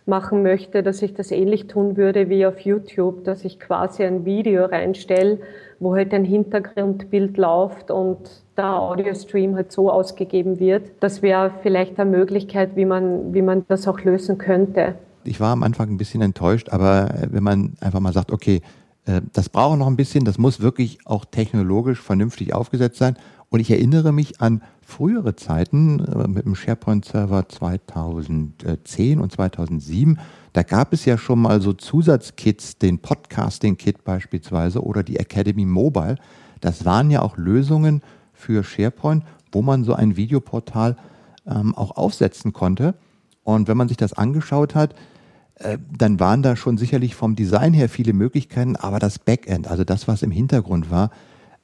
machen 0.05 0.41
möchte, 0.41 0.83
dass 0.83 1.01
ich 1.01 1.13
das 1.13 1.31
ähnlich 1.31 1.67
tun 1.67 1.97
würde 1.97 2.29
wie 2.29 2.45
auf 2.45 2.59
YouTube, 2.59 3.23
dass 3.25 3.45
ich 3.45 3.59
quasi 3.59 4.03
ein 4.03 4.25
Video 4.25 4.65
reinstelle, 4.65 5.39
wo 5.79 5.95
halt 5.95 6.13
ein 6.13 6.25
Hintergrundbild 6.25 7.37
läuft 7.37 7.91
und 7.91 8.17
der 8.57 8.79
Audiostream 8.79 9.55
halt 9.55 9.71
so 9.71 9.91
ausgegeben 9.91 10.59
wird. 10.59 10.91
Das 11.01 11.21
wäre 11.21 11.51
vielleicht 11.61 11.99
eine 11.99 12.09
Möglichkeit, 12.09 12.75
wie 12.75 12.85
man, 12.85 13.33
wie 13.33 13.41
man 13.41 13.65
das 13.67 13.87
auch 13.87 13.99
lösen 14.01 14.37
könnte. 14.37 14.95
Ich 15.25 15.39
war 15.39 15.51
am 15.51 15.63
Anfang 15.63 15.89
ein 15.89 15.97
bisschen 15.97 16.21
enttäuscht, 16.21 16.69
aber 16.69 17.09
wenn 17.31 17.43
man 17.43 17.73
einfach 17.79 18.01
mal 18.01 18.11
sagt, 18.11 18.31
okay, 18.31 18.61
das 19.05 19.49
braucht 19.49 19.79
noch 19.79 19.87
ein 19.87 19.97
bisschen, 19.97 20.23
das 20.23 20.37
muss 20.37 20.61
wirklich 20.61 20.99
auch 21.05 21.25
technologisch 21.25 21.99
vernünftig 21.99 22.53
aufgesetzt 22.53 22.97
sein. 22.97 23.17
Und 23.49 23.59
ich 23.59 23.69
erinnere 23.69 24.11
mich 24.11 24.41
an 24.41 24.63
frühere 24.81 25.35
Zeiten 25.35 25.99
äh, 25.99 26.27
mit 26.27 26.45
dem 26.45 26.55
SharePoint-Server 26.55 27.47
2010 27.47 29.19
und 29.19 29.31
2007. 29.31 30.19
Da 30.53 30.63
gab 30.63 30.93
es 30.93 31.05
ja 31.05 31.17
schon 31.17 31.39
mal 31.39 31.61
so 31.61 31.73
Zusatzkits, 31.73 32.77
den 32.77 32.99
Podcasting-Kit 32.99 34.03
beispielsweise 34.03 34.83
oder 34.83 35.03
die 35.03 35.17
Academy 35.17 35.65
Mobile. 35.65 36.15
Das 36.61 36.85
waren 36.85 37.11
ja 37.11 37.21
auch 37.21 37.37
Lösungen 37.37 38.01
für 38.33 38.63
SharePoint, 38.63 39.23
wo 39.51 39.61
man 39.61 39.83
so 39.83 39.93
ein 39.93 40.15
Videoportal 40.15 40.95
ähm, 41.45 41.75
auch 41.75 41.97
aufsetzen 41.97 42.53
konnte. 42.53 42.95
Und 43.43 43.67
wenn 43.67 43.77
man 43.77 43.87
sich 43.87 43.97
das 43.97 44.13
angeschaut 44.13 44.73
hat, 44.75 44.93
äh, 44.93 44.95
dann 45.97 46.19
waren 46.19 46.43
da 46.43 46.55
schon 46.55 46.77
sicherlich 46.77 47.15
vom 47.15 47.35
Design 47.35 47.73
her 47.73 47.89
viele 47.89 48.13
Möglichkeiten, 48.13 48.75
aber 48.75 48.99
das 48.99 49.19
Backend, 49.19 49.67
also 49.67 49.83
das, 49.83 50.07
was 50.07 50.21
im 50.21 50.31
Hintergrund 50.31 50.91
war, 50.91 51.09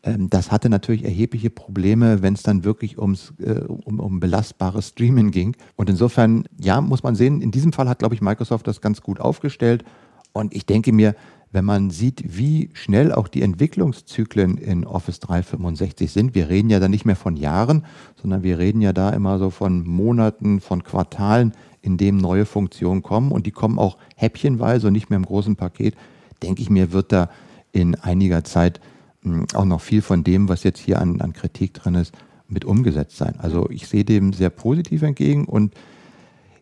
ähm, 0.04 0.30
das 0.30 0.52
hatte 0.52 0.70
natürlich 0.70 1.04
erhebliche 1.04 1.50
Probleme, 1.50 2.22
wenn 2.22 2.34
es 2.34 2.44
dann 2.44 2.64
wirklich 2.64 2.98
ums, 2.98 3.34
äh, 3.40 3.60
um, 3.68 4.00
um 4.00 4.20
belastbares 4.20 4.90
Streaming 4.90 5.32
ging. 5.32 5.56
Und 5.76 5.90
insofern, 5.90 6.46
ja, 6.60 6.80
muss 6.82 7.04
man 7.04 7.16
sehen, 7.16 7.42
in 7.42 7.52
diesem 7.52 7.74
Fall 7.74 7.90
hat, 7.90 8.00
glaube 8.00 8.16
ich, 8.16 8.22
Microsoft 8.22 8.68
das 8.68 8.82
ganz 8.82 9.02
gut 9.02 9.20
aufgestellt. 9.20 9.84
Und 10.32 10.54
ich 10.54 10.66
denke 10.66 10.94
mir, 10.94 11.16
wenn 11.52 11.66
man 11.66 11.90
sieht, 11.90 12.38
wie 12.38 12.70
schnell 12.74 13.12
auch 13.12 13.28
die 13.28 13.42
Entwicklungszyklen 13.42 14.58
in 14.58 14.86
Office 14.86 15.20
365 15.20 16.12
sind, 16.12 16.36
wir 16.36 16.50
reden 16.50 16.70
ja 16.70 16.80
da 16.80 16.88
nicht 16.88 17.06
mehr 17.06 17.16
von 17.16 17.36
Jahren, 17.36 17.86
sondern 18.22 18.44
wir 18.44 18.60
reden 18.60 18.82
ja 18.82 18.94
da 18.94 19.10
immer 19.10 19.40
so 19.40 19.50
von 19.50 19.88
Monaten, 19.88 20.62
von 20.62 20.84
Quartalen, 20.84 21.54
in 21.82 21.98
dem 21.98 22.18
neue 22.18 22.46
Funktionen 22.46 23.02
kommen. 23.02 23.32
Und 23.32 23.46
die 23.46 23.52
kommen 23.52 23.80
auch 23.80 23.98
häppchenweise 24.16 24.88
und 24.88 24.94
nicht 24.94 25.10
mehr 25.10 25.18
im 25.18 25.26
großen 25.26 25.56
Paket, 25.56 25.96
denke 26.44 26.62
ich 26.62 26.70
mir, 26.70 26.92
wird 26.92 27.12
da 27.12 27.30
in 27.72 27.96
einiger 27.96 28.44
Zeit 28.44 28.80
hm, 29.24 29.46
auch 29.54 29.66
noch 29.66 29.82
viel 29.82 30.02
von 30.02 30.24
dem, 30.24 30.50
was 30.50 30.64
jetzt 30.64 30.80
hier 30.80 31.02
an, 31.02 31.20
an 31.22 31.34
Kritik 31.34 31.74
drin 31.74 31.96
ist, 31.96 32.14
mit 32.48 32.66
umgesetzt 32.66 33.18
sein. 33.18 33.36
Also 33.40 33.70
ich 33.70 33.88
sehe 33.88 34.04
dem 34.04 34.34
sehr 34.34 34.50
positiv 34.50 35.02
entgegen 35.04 35.46
und 35.46 35.74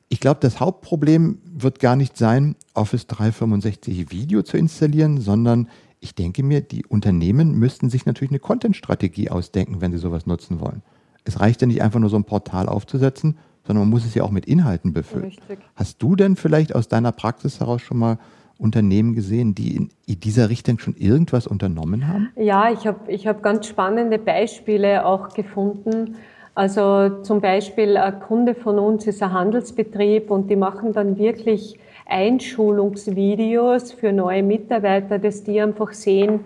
ich 0.10 0.20
glaube, 0.20 0.40
das 0.42 0.60
Hauptproblem 0.60 1.40
wird 1.46 1.80
gar 1.80 1.96
nicht 1.96 2.18
sein, 2.18 2.56
Office 2.74 3.08
365 3.08 4.12
Video 4.12 4.42
zu 4.42 4.58
installieren, 4.58 5.20
sondern 5.20 5.68
ich 6.00 6.16
denke 6.16 6.44
mir, 6.44 6.62
die 6.62 6.86
Unternehmen 6.86 7.54
müssten 7.56 7.90
sich 7.90 8.06
natürlich 8.06 8.32
eine 8.32 8.40
Content-Strategie 8.40 9.30
ausdenken, 9.30 9.82
wenn 9.82 9.92
sie 9.92 9.98
sowas 9.98 10.26
nutzen 10.26 10.60
wollen. 10.62 10.84
Es 11.26 11.40
reicht 11.40 11.62
ja 11.62 11.68
nicht 11.68 11.82
einfach 11.82 12.00
nur 12.00 12.10
so 12.10 12.16
ein 12.16 12.24
Portal 12.24 12.70
aufzusetzen, 12.70 13.38
sondern 13.66 13.84
man 13.84 13.90
muss 13.90 14.06
es 14.06 14.16
ja 14.16 14.24
auch 14.24 14.32
mit 14.32 14.46
Inhalten 14.46 14.94
befüllen. 14.94 15.26
Richtig. 15.26 15.60
Hast 15.76 16.02
du 16.02 16.16
denn 16.16 16.38
vielleicht 16.38 16.74
aus 16.74 16.88
deiner 16.88 17.12
Praxis 17.12 17.60
heraus 17.60 17.82
schon 17.82 17.98
mal 17.98 18.18
Unternehmen 18.58 19.14
gesehen, 19.14 19.54
die 19.54 19.76
in 19.76 20.20
dieser 20.20 20.50
Richtung 20.50 20.80
schon 20.80 20.96
irgendwas 20.96 21.48
unternommen 21.48 22.08
haben? 22.08 22.30
Ja, 22.38 22.72
ich 22.72 22.88
habe 22.88 23.12
ich 23.12 23.28
hab 23.28 23.44
ganz 23.44 23.68
spannende 23.68 24.18
Beispiele 24.18 25.06
auch 25.06 25.30
gefunden. 25.34 26.16
Also 26.58 27.22
zum 27.22 27.40
Beispiel 27.40 27.98
ein 27.98 28.20
Kunde 28.20 28.56
von 28.56 28.80
uns 28.80 29.06
ist 29.06 29.22
ein 29.22 29.32
Handelsbetrieb 29.32 30.32
und 30.32 30.50
die 30.50 30.56
machen 30.56 30.92
dann 30.92 31.20
wirklich 31.20 31.78
Einschulungsvideos 32.08 33.92
für 33.92 34.12
neue 34.12 34.42
Mitarbeiter, 34.42 35.20
dass 35.20 35.44
die 35.44 35.62
einfach 35.62 35.94
sehen, 35.94 36.40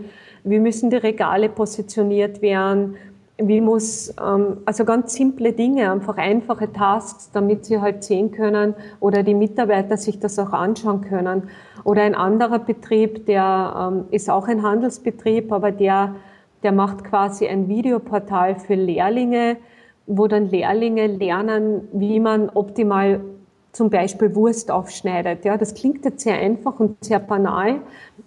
wie 0.44 0.60
müssen 0.60 0.90
die 0.90 0.98
Regale 0.98 1.48
positioniert 1.48 2.42
werden, 2.42 2.98
wie 3.38 3.62
muss, 3.62 4.14
ähm, 4.22 4.58
also 4.66 4.84
ganz 4.84 5.14
simple 5.14 5.54
Dinge, 5.54 5.90
einfach 5.90 6.18
einfache 6.18 6.74
Tasks, 6.74 7.32
damit 7.32 7.64
sie 7.64 7.80
halt 7.80 8.04
sehen 8.04 8.32
können 8.32 8.74
oder 9.00 9.24
die 9.24 9.34
Mitarbeiter 9.34 9.96
sich 9.96 10.20
das 10.20 10.38
auch 10.40 10.52
anschauen 10.52 11.00
können. 11.00 11.44
Oder 11.86 12.02
ein 12.02 12.16
anderer 12.16 12.60
Betrieb, 12.60 13.28
der 13.28 13.92
ähm, 13.94 14.06
ist 14.12 14.30
auch 14.30 14.50
ein 14.50 14.62
Handelsbetrieb, 14.62 15.54
aber 15.54 15.72
der, 15.72 16.16
der 16.64 16.74
macht 16.74 17.06
quasi 17.06 17.48
ein 17.48 17.70
Videoportal 17.70 18.56
für 18.60 18.76
Lehrlinge, 18.76 19.56
wo 20.14 20.28
dann 20.28 20.50
Lehrlinge 20.50 21.08
lernen, 21.08 21.88
wie 21.94 22.20
man 22.20 22.50
optimal 22.50 23.22
zum 23.72 23.90
Beispiel 23.90 24.36
Wurst 24.36 24.70
aufschneidet. 24.70 25.46
Ja, 25.46 25.58
das 25.58 25.74
klingt 25.74 26.04
jetzt 26.04 26.24
sehr 26.24 26.38
einfach 26.38 26.78
und 26.80 27.02
sehr 27.04 27.20
banal, 27.20 27.80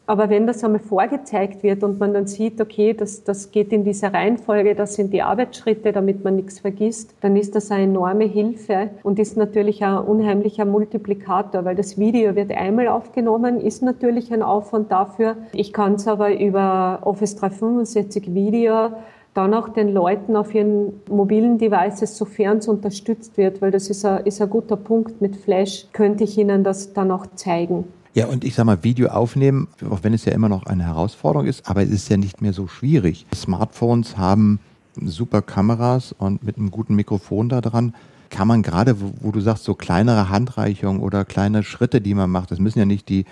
aber 0.07 0.31
wenn 0.31 0.47
das 0.47 0.65
einmal 0.65 0.81
vorgezeigt 0.81 1.63
wird 1.63 1.85
und 1.85 2.01
man 2.01 2.15
dann 2.15 2.27
sieht, 2.27 2.61
okay, 2.61 2.95
das, 2.95 3.25
das 3.25 3.51
geht 3.51 3.71
in 3.71 3.85
dieser 3.85 4.15
Reihenfolge, 4.15 4.75
das 4.75 4.95
sind 4.95 5.13
die 5.13 5.21
Arbeitsschritte, 5.21 5.93
damit 5.93 6.25
man 6.25 6.37
nichts 6.37 6.61
vergisst, 6.61 7.15
dann 7.21 7.37
ist 7.37 7.55
das 7.55 7.71
eine 7.71 7.85
enorme 7.85 8.25
Hilfe 8.25 8.91
und 9.03 9.19
ist 9.19 9.37
natürlich 9.37 9.85
ein 9.85 9.99
unheimlicher 9.99 10.65
Multiplikator, 10.65 11.67
weil 11.67 11.77
das 11.77 11.99
Video 11.99 12.35
wird 12.35 12.51
einmal 12.51 12.89
aufgenommen, 12.89 13.61
ist 13.61 13.83
natürlich 13.83 14.33
ein 14.33 14.43
Aufwand 14.43 14.91
dafür. 14.91 15.37
Ich 15.53 15.75
kann 15.75 15.95
es 15.95 16.09
aber 16.09 16.39
über 16.39 17.01
Office 17.03 17.37
365 17.37 18.33
Video 18.33 18.93
dann 19.35 19.53
auch 19.53 19.69
den 19.69 19.93
Leuten 19.93 20.37
auf 20.37 20.55
ihren 20.55 20.93
mobilen 21.11 21.59
Devices, 21.59 22.17
sofern 22.17 22.59
es 22.59 22.69
unterstützt 22.69 23.37
wird, 23.37 23.61
weil 23.61 23.73
das 23.73 23.91
ist 23.91 24.05
ein, 24.05 24.25
ist 24.25 24.41
ein 24.41 24.49
guter 24.49 24.77
Punkt 24.77 25.21
mit 25.21 25.37
Flash, 25.37 25.87
könnte 25.93 26.25
ich 26.25 26.39
Ihnen 26.39 26.65
das 26.65 26.93
dann 26.93 27.11
auch 27.11 27.27
zeigen. 27.35 27.85
Ja, 28.15 28.27
und 28.27 28.45
ich 28.45 28.55
sag 28.55 28.65
mal, 28.65 28.85
Video 28.85 29.09
aufnehmen, 29.09 29.67
auch 29.91 29.99
wenn 30.03 30.15
es 30.15 30.25
ja 30.25 30.33
immer 30.33 30.49
noch 30.49 30.67
eine 30.67 30.85
Herausforderung 30.85 31.49
ist, 31.49 31.69
aber 31.69 31.83
es 31.83 31.91
ist 31.91 32.09
ja 32.09 32.17
nicht 32.17 32.41
mehr 32.41 32.53
so 32.53 32.69
schwierig. 32.69 33.27
Smartphones 33.35 34.17
haben 34.17 34.61
super 35.03 35.43
Kameras 35.43 36.15
und 36.17 36.45
mit 36.45 36.57
einem 36.57 36.71
guten 36.71 36.95
Mikrofon 36.95 37.49
da 37.49 37.61
dran 37.61 37.93
kann 38.31 38.49
man 38.49 38.63
gerade, 38.63 39.01
wo, 39.01 39.13
wo 39.21 39.31
du 39.33 39.41
sagst, 39.41 39.65
so 39.65 39.75
kleinere 39.75 40.29
Handreichungen 40.29 41.01
oder 41.01 41.25
kleine 41.25 41.65
Schritte, 41.65 42.01
die 42.01 42.15
man 42.15 42.31
macht, 42.31 42.53
das 42.53 42.61
müssen 42.61 42.79
ja 42.79 42.85
nicht 42.85 43.09
die 43.09 43.25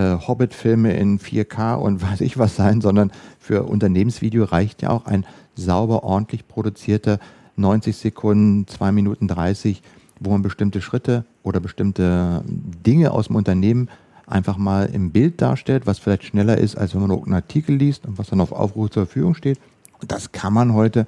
Hobbit-Filme 0.00 0.92
in 0.94 1.18
4K 1.18 1.74
und 1.74 2.02
weiß 2.10 2.20
ich 2.20 2.38
was 2.38 2.56
sein, 2.56 2.80
sondern 2.80 3.10
für 3.38 3.64
Unternehmensvideo 3.64 4.44
reicht 4.44 4.82
ja 4.82 4.90
auch 4.90 5.06
ein 5.06 5.26
sauber, 5.54 6.04
ordentlich 6.04 6.46
produzierter 6.46 7.18
90 7.56 7.96
Sekunden, 7.96 8.66
2 8.66 8.92
Minuten 8.92 9.28
30, 9.28 9.82
wo 10.20 10.30
man 10.30 10.42
bestimmte 10.42 10.80
Schritte 10.80 11.24
oder 11.42 11.60
bestimmte 11.60 12.42
Dinge 12.46 13.10
aus 13.12 13.26
dem 13.28 13.36
Unternehmen 13.36 13.88
einfach 14.26 14.58
mal 14.58 14.86
im 14.86 15.10
Bild 15.10 15.40
darstellt, 15.40 15.86
was 15.86 15.98
vielleicht 15.98 16.24
schneller 16.24 16.58
ist, 16.58 16.76
als 16.76 16.94
wenn 16.94 17.00
man 17.00 17.10
einen 17.10 17.34
Artikel 17.34 17.76
liest 17.76 18.06
und 18.06 18.18
was 18.18 18.28
dann 18.28 18.40
auf 18.40 18.52
Aufruf 18.52 18.90
zur 18.90 19.06
Verfügung 19.06 19.34
steht. 19.34 19.58
Und 20.00 20.12
das 20.12 20.32
kann 20.32 20.52
man 20.52 20.74
heute 20.74 21.06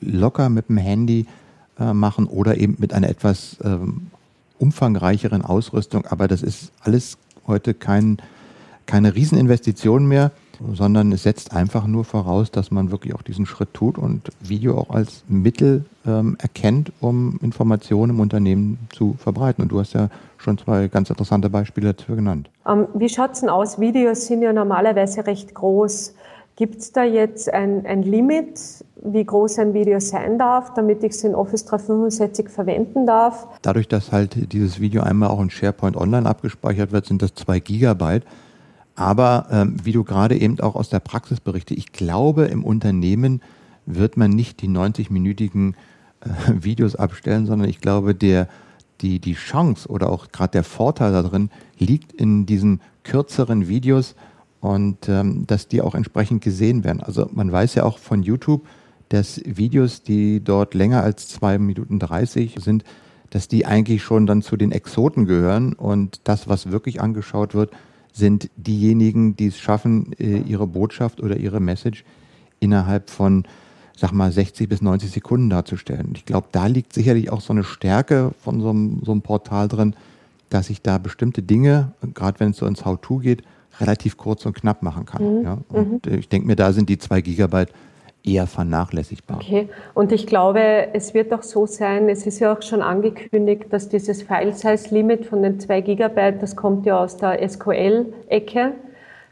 locker 0.00 0.48
mit 0.48 0.68
dem 0.68 0.78
Handy 0.78 1.26
äh, 1.78 1.92
machen 1.92 2.26
oder 2.26 2.56
eben 2.56 2.76
mit 2.78 2.92
einer 2.92 3.08
etwas 3.08 3.56
ähm, 3.64 4.08
umfangreicheren 4.58 5.42
Ausrüstung. 5.42 6.06
Aber 6.06 6.28
das 6.28 6.42
ist 6.42 6.72
alles 6.80 7.18
heute 7.46 7.74
kein, 7.74 8.18
keine 8.86 9.14
Rieseninvestition 9.14 10.06
mehr, 10.06 10.32
sondern 10.74 11.12
es 11.12 11.22
setzt 11.22 11.52
einfach 11.52 11.86
nur 11.86 12.04
voraus, 12.04 12.50
dass 12.50 12.70
man 12.70 12.90
wirklich 12.90 13.14
auch 13.14 13.22
diesen 13.22 13.46
Schritt 13.46 13.72
tut 13.72 13.98
und 13.98 14.30
Video 14.40 14.78
auch 14.78 14.90
als 14.90 15.24
Mittel 15.28 15.84
ähm, 16.06 16.36
erkennt, 16.40 16.92
um 17.00 17.38
Informationen 17.42 18.10
im 18.10 18.20
Unternehmen 18.20 18.78
zu 18.90 19.14
verbreiten. 19.18 19.62
Und 19.62 19.72
du 19.72 19.80
hast 19.80 19.94
ja 19.94 20.10
schon 20.38 20.58
zwei 20.58 20.88
ganz 20.88 21.10
interessante 21.10 21.48
Beispiele 21.50 21.94
dafür 21.94 22.16
genannt. 22.16 22.50
Ähm, 22.66 22.88
wie 22.94 23.08
schaut 23.08 23.32
es 23.32 23.40
denn 23.40 23.48
aus? 23.48 23.80
Videos 23.80 24.26
sind 24.26 24.42
ja 24.42 24.52
normalerweise 24.52 25.26
recht 25.26 25.54
groß. 25.54 26.14
Gibt 26.60 26.82
es 26.82 26.92
da 26.92 27.04
jetzt 27.04 27.50
ein, 27.50 27.86
ein 27.86 28.02
Limit, 28.02 28.84
wie 29.02 29.24
groß 29.24 29.60
ein 29.60 29.72
Video 29.72 29.98
sein 29.98 30.38
darf, 30.38 30.74
damit 30.74 31.02
ich 31.02 31.12
es 31.12 31.24
in 31.24 31.34
Office 31.34 31.64
365 31.64 32.50
verwenden 32.50 33.06
darf? 33.06 33.48
Dadurch, 33.62 33.88
dass 33.88 34.12
halt 34.12 34.52
dieses 34.52 34.78
Video 34.78 35.02
einmal 35.02 35.30
auch 35.30 35.40
in 35.40 35.48
SharePoint 35.48 35.96
Online 35.96 36.28
abgespeichert 36.28 36.92
wird, 36.92 37.06
sind 37.06 37.22
das 37.22 37.32
zwei 37.32 37.60
Gigabyte. 37.60 38.26
Aber 38.94 39.46
ähm, 39.50 39.78
wie 39.82 39.92
du 39.92 40.04
gerade 40.04 40.36
eben 40.36 40.60
auch 40.60 40.74
aus 40.74 40.90
der 40.90 41.00
Praxis 41.00 41.40
berichte, 41.40 41.72
ich 41.72 41.92
glaube, 41.92 42.44
im 42.44 42.62
Unternehmen 42.62 43.40
wird 43.86 44.18
man 44.18 44.30
nicht 44.30 44.60
die 44.60 44.68
90-minütigen 44.68 45.72
äh, 46.20 46.28
Videos 46.62 46.94
abstellen, 46.94 47.46
sondern 47.46 47.70
ich 47.70 47.80
glaube, 47.80 48.14
der 48.14 48.48
die, 49.00 49.18
die 49.18 49.32
Chance 49.32 49.88
oder 49.88 50.10
auch 50.10 50.28
gerade 50.30 50.50
der 50.50 50.64
Vorteil 50.64 51.12
darin 51.12 51.48
liegt 51.78 52.12
in 52.12 52.44
diesen 52.44 52.82
kürzeren 53.02 53.66
Videos 53.66 54.14
und 54.60 55.08
ähm, 55.08 55.46
dass 55.46 55.68
die 55.68 55.80
auch 55.82 55.94
entsprechend 55.94 56.42
gesehen 56.42 56.84
werden. 56.84 57.00
Also 57.02 57.28
man 57.32 57.50
weiß 57.50 57.74
ja 57.74 57.84
auch 57.84 57.98
von 57.98 58.22
YouTube, 58.22 58.66
dass 59.08 59.40
Videos, 59.44 60.02
die 60.02 60.42
dort 60.42 60.74
länger 60.74 61.02
als 61.02 61.28
zwei 61.28 61.58
Minuten 61.58 61.98
30 61.98 62.56
sind, 62.60 62.84
dass 63.30 63.48
die 63.48 63.66
eigentlich 63.66 64.02
schon 64.02 64.26
dann 64.26 64.42
zu 64.42 64.56
den 64.56 64.72
Exoten 64.72 65.26
gehören 65.26 65.72
und 65.72 66.20
das, 66.24 66.48
was 66.48 66.70
wirklich 66.70 67.00
angeschaut 67.00 67.54
wird, 67.54 67.72
sind 68.12 68.50
diejenigen, 68.56 69.36
die 69.36 69.46
es 69.46 69.58
schaffen, 69.58 70.12
äh, 70.18 70.38
ihre 70.40 70.66
Botschaft 70.66 71.20
oder 71.20 71.36
ihre 71.36 71.60
Message 71.60 72.04
innerhalb 72.58 73.08
von, 73.08 73.44
sag 73.96 74.12
mal, 74.12 74.32
60 74.32 74.68
bis 74.68 74.82
90 74.82 75.10
Sekunden 75.10 75.48
darzustellen. 75.48 76.06
Und 76.08 76.18
ich 76.18 76.26
glaube, 76.26 76.48
da 76.52 76.66
liegt 76.66 76.92
sicherlich 76.92 77.30
auch 77.30 77.40
so 77.40 77.52
eine 77.52 77.64
Stärke 77.64 78.32
von 78.42 78.60
so 78.60 78.70
einem, 78.70 79.00
so 79.04 79.12
einem 79.12 79.22
Portal 79.22 79.68
drin, 79.68 79.94
dass 80.50 80.70
ich 80.70 80.82
da 80.82 80.98
bestimmte 80.98 81.42
Dinge, 81.42 81.92
gerade 82.14 82.40
wenn 82.40 82.50
es 82.50 82.56
so 82.56 82.66
ins 82.66 82.84
How-To 82.84 83.18
geht, 83.18 83.42
relativ 83.78 84.16
kurz 84.16 84.46
und 84.46 84.54
knapp 84.54 84.82
machen 84.82 85.06
kann. 85.06 85.38
Mhm. 85.38 85.44
Ja? 85.44 85.58
Und 85.68 86.06
mhm. 86.06 86.18
ich 86.18 86.28
denke 86.28 86.46
mir, 86.46 86.56
da 86.56 86.72
sind 86.72 86.88
die 86.88 86.98
zwei 86.98 87.20
Gigabyte 87.20 87.72
eher 88.24 88.46
vernachlässigbar. 88.46 89.38
Okay, 89.38 89.68
und 89.94 90.12
ich 90.12 90.26
glaube, 90.26 90.88
es 90.92 91.14
wird 91.14 91.32
auch 91.32 91.42
so 91.42 91.66
sein, 91.66 92.08
es 92.08 92.26
ist 92.26 92.38
ja 92.38 92.52
auch 92.52 92.62
schon 92.62 92.82
angekündigt, 92.82 93.66
dass 93.70 93.88
dieses 93.88 94.22
File-Size-Limit 94.22 95.26
von 95.26 95.42
den 95.42 95.58
2 95.58 95.80
Gigabyte, 95.80 96.42
das 96.42 96.56
kommt 96.56 96.86
ja 96.86 97.02
aus 97.02 97.16
der 97.16 97.48
SQL-Ecke, 97.48 98.72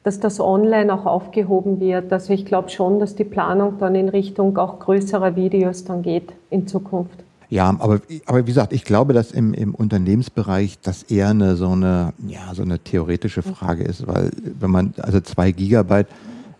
dass 0.04 0.20
das 0.20 0.40
online 0.40 0.92
auch 0.92 1.04
aufgehoben 1.04 1.80
wird. 1.80 2.12
Also 2.12 2.32
ich 2.32 2.46
glaube 2.46 2.70
schon, 2.70 2.98
dass 2.98 3.14
die 3.14 3.24
Planung 3.24 3.78
dann 3.78 3.94
in 3.94 4.08
Richtung 4.08 4.56
auch 4.56 4.78
größerer 4.78 5.36
Videos 5.36 5.84
dann 5.84 6.02
geht 6.02 6.32
in 6.50 6.66
Zukunft. 6.66 7.24
Ja, 7.50 7.68
aber, 7.78 8.00
aber 8.26 8.42
wie 8.42 8.50
gesagt, 8.50 8.72
ich 8.72 8.84
glaube, 8.84 9.14
dass 9.14 9.30
im, 9.30 9.54
im 9.54 9.74
Unternehmensbereich 9.74 10.78
das 10.82 11.04
eher 11.04 11.28
eine 11.28 11.56
so 11.56 11.70
eine, 11.70 12.12
ja, 12.26 12.54
so 12.54 12.62
eine 12.62 12.78
theoretische 12.78 13.42
Frage 13.42 13.84
ist, 13.84 14.06
weil 14.06 14.30
wenn 14.60 14.70
man, 14.70 14.94
also 14.98 15.20
zwei 15.20 15.52
Gigabyte, 15.52 16.08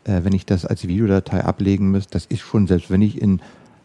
äh, 0.05 0.21
wenn 0.25 0.33
ich 0.33 0.47
das 0.47 0.65
als 0.65 0.89
Videodatei 0.89 1.45
ablegen 1.45 1.91
müsste, 1.91 2.13
das 2.13 2.25
ist 2.27 2.41
schon, 2.41 2.67
selbst 2.67 2.91
wenn 2.91 3.03
ich 3.03 3.21
in 3.21 3.41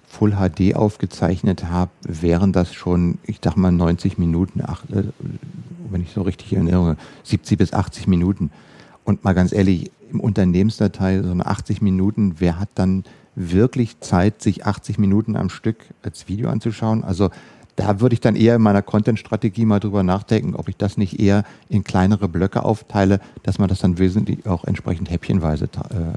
Full 0.08 0.32
HD 0.32 0.76
aufgezeichnet 0.76 1.66
habe, 1.66 1.92
wären 2.04 2.54
das 2.54 2.74
schon, 2.74 3.18
ich 3.24 3.42
dachte 3.42 3.60
mal 3.60 3.72
90 3.72 4.18
Minuten, 4.18 4.62
ach, 4.66 4.86
äh, 4.86 5.04
wenn 5.90 6.02
ich 6.02 6.12
so 6.12 6.22
richtig 6.22 6.54
erinnere, 6.54 6.96
70 7.24 7.58
bis 7.58 7.74
80 7.74 8.08
Minuten. 8.08 8.50
Und 9.04 9.26
mal 9.26 9.34
ganz 9.34 9.52
ehrlich, 9.52 9.92
im 10.12 10.22
Unternehmensdatei 10.22 11.22
so 11.22 11.32
eine 11.32 11.46
80 11.46 11.82
Minuten, 11.82 12.36
wer 12.40 12.60
hat 12.60 12.70
dann 12.76 13.04
wirklich 13.36 14.00
Zeit, 14.00 14.42
sich 14.42 14.66
80 14.66 14.98
Minuten 14.98 15.36
am 15.36 15.50
Stück 15.50 15.78
als 16.04 16.28
Video 16.28 16.50
anzuschauen? 16.50 17.04
Also 17.04 17.30
da 17.76 18.00
würde 18.00 18.14
ich 18.14 18.22
dann 18.22 18.36
eher 18.36 18.56
in 18.56 18.62
meiner 18.62 18.82
Content-Strategie 18.82 19.66
mal 19.66 19.80
drüber 19.80 20.04
nachdenken, 20.04 20.56
ob 20.56 20.70
ich 20.70 20.78
das 20.78 20.98
nicht 20.98 21.20
eher 21.20 21.44
in 21.70 21.84
kleinere 21.84 22.28
Blöcke 22.28 22.64
aufteile, 22.64 23.20
dass 23.42 23.58
man 23.58 23.68
das 23.68 23.80
dann 23.80 23.98
wesentlich 23.98 24.46
auch 24.46 24.66
entsprechend 24.66 25.10
häppchenweise 25.10 25.66
äh, 25.66 25.98
äh, 25.98 26.14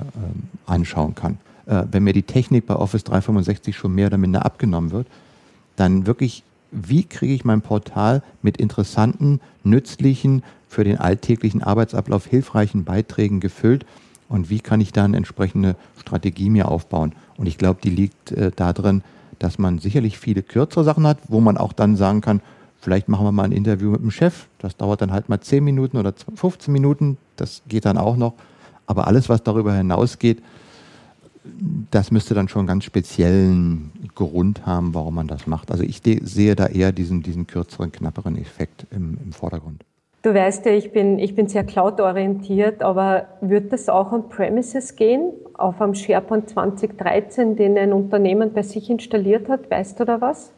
anschauen 0.66 1.14
kann. 1.14 1.38
Äh, 1.64 1.84
wenn 1.90 2.04
mir 2.04 2.12
die 2.12 2.24
Technik 2.24 2.66
bei 2.66 2.76
Office 2.76 3.04
365 3.04 3.74
schon 3.74 3.94
mehr 3.94 4.08
oder 4.08 4.18
minder 4.18 4.44
abgenommen 4.44 4.90
wird, 4.90 5.06
dann 5.76 6.06
wirklich, 6.06 6.42
wie 6.72 7.04
kriege 7.04 7.32
ich 7.32 7.44
mein 7.44 7.62
Portal 7.62 8.22
mit 8.42 8.58
interessanten, 8.58 9.40
nützlichen, 9.64 10.42
für 10.68 10.84
den 10.84 10.98
alltäglichen 10.98 11.62
Arbeitsablauf 11.62 12.26
hilfreichen 12.26 12.84
Beiträgen 12.84 13.40
gefüllt 13.40 13.86
und 14.28 14.50
wie 14.50 14.60
kann 14.60 14.80
ich 14.80 14.92
da 14.92 15.04
eine 15.04 15.16
entsprechende 15.16 15.76
Strategie 16.00 16.50
mir 16.50 16.68
aufbauen. 16.68 17.12
Und 17.36 17.46
ich 17.46 17.58
glaube, 17.58 17.80
die 17.82 17.90
liegt 17.90 18.32
äh, 18.32 18.50
darin, 18.54 19.02
dass 19.38 19.58
man 19.58 19.78
sicherlich 19.78 20.18
viele 20.18 20.42
kürzere 20.42 20.84
Sachen 20.84 21.06
hat, 21.06 21.18
wo 21.28 21.40
man 21.40 21.56
auch 21.56 21.72
dann 21.72 21.96
sagen 21.96 22.20
kann, 22.20 22.40
vielleicht 22.80 23.08
machen 23.08 23.26
wir 23.26 23.32
mal 23.32 23.44
ein 23.44 23.52
Interview 23.52 23.90
mit 23.90 24.00
dem 24.00 24.10
Chef. 24.10 24.46
Das 24.58 24.76
dauert 24.76 25.02
dann 25.02 25.12
halt 25.12 25.28
mal 25.28 25.40
10 25.40 25.62
Minuten 25.62 25.96
oder 25.96 26.12
15 26.34 26.72
Minuten. 26.72 27.18
Das 27.36 27.62
geht 27.68 27.84
dann 27.84 27.98
auch 27.98 28.16
noch. 28.16 28.34
Aber 28.86 29.06
alles, 29.06 29.28
was 29.28 29.42
darüber 29.42 29.74
hinausgeht, 29.74 30.42
das 31.90 32.10
müsste 32.10 32.34
dann 32.34 32.48
schon 32.48 32.60
einen 32.60 32.68
ganz 32.68 32.84
speziellen 32.84 33.92
Grund 34.14 34.66
haben, 34.66 34.94
warum 34.94 35.14
man 35.14 35.28
das 35.28 35.46
macht. 35.46 35.70
Also 35.70 35.84
ich 35.84 36.02
sehe 36.22 36.56
da 36.56 36.66
eher 36.66 36.92
diesen, 36.92 37.22
diesen 37.22 37.46
kürzeren, 37.46 37.92
knapperen 37.92 38.36
Effekt 38.36 38.86
im, 38.90 39.18
im 39.24 39.32
Vordergrund. 39.32 39.84
Du 40.26 40.34
weißt 40.34 40.66
ja, 40.66 40.72
ich 40.72 40.90
bin, 40.90 41.20
ich 41.20 41.36
bin 41.36 41.46
sehr 41.46 41.62
cloud-orientiert, 41.62 42.82
aber 42.82 43.28
wird 43.40 43.72
das 43.72 43.88
auch 43.88 44.10
on-premises 44.10 44.96
gehen, 44.96 45.30
auf 45.54 45.80
einem 45.80 45.94
SharePoint 45.94 46.50
2013, 46.50 47.54
den 47.54 47.78
ein 47.78 47.92
Unternehmen 47.92 48.52
bei 48.52 48.64
sich 48.64 48.90
installiert 48.90 49.48
hat? 49.48 49.70
Weißt 49.70 50.00
du 50.00 50.04
da 50.04 50.20
was? 50.20 50.50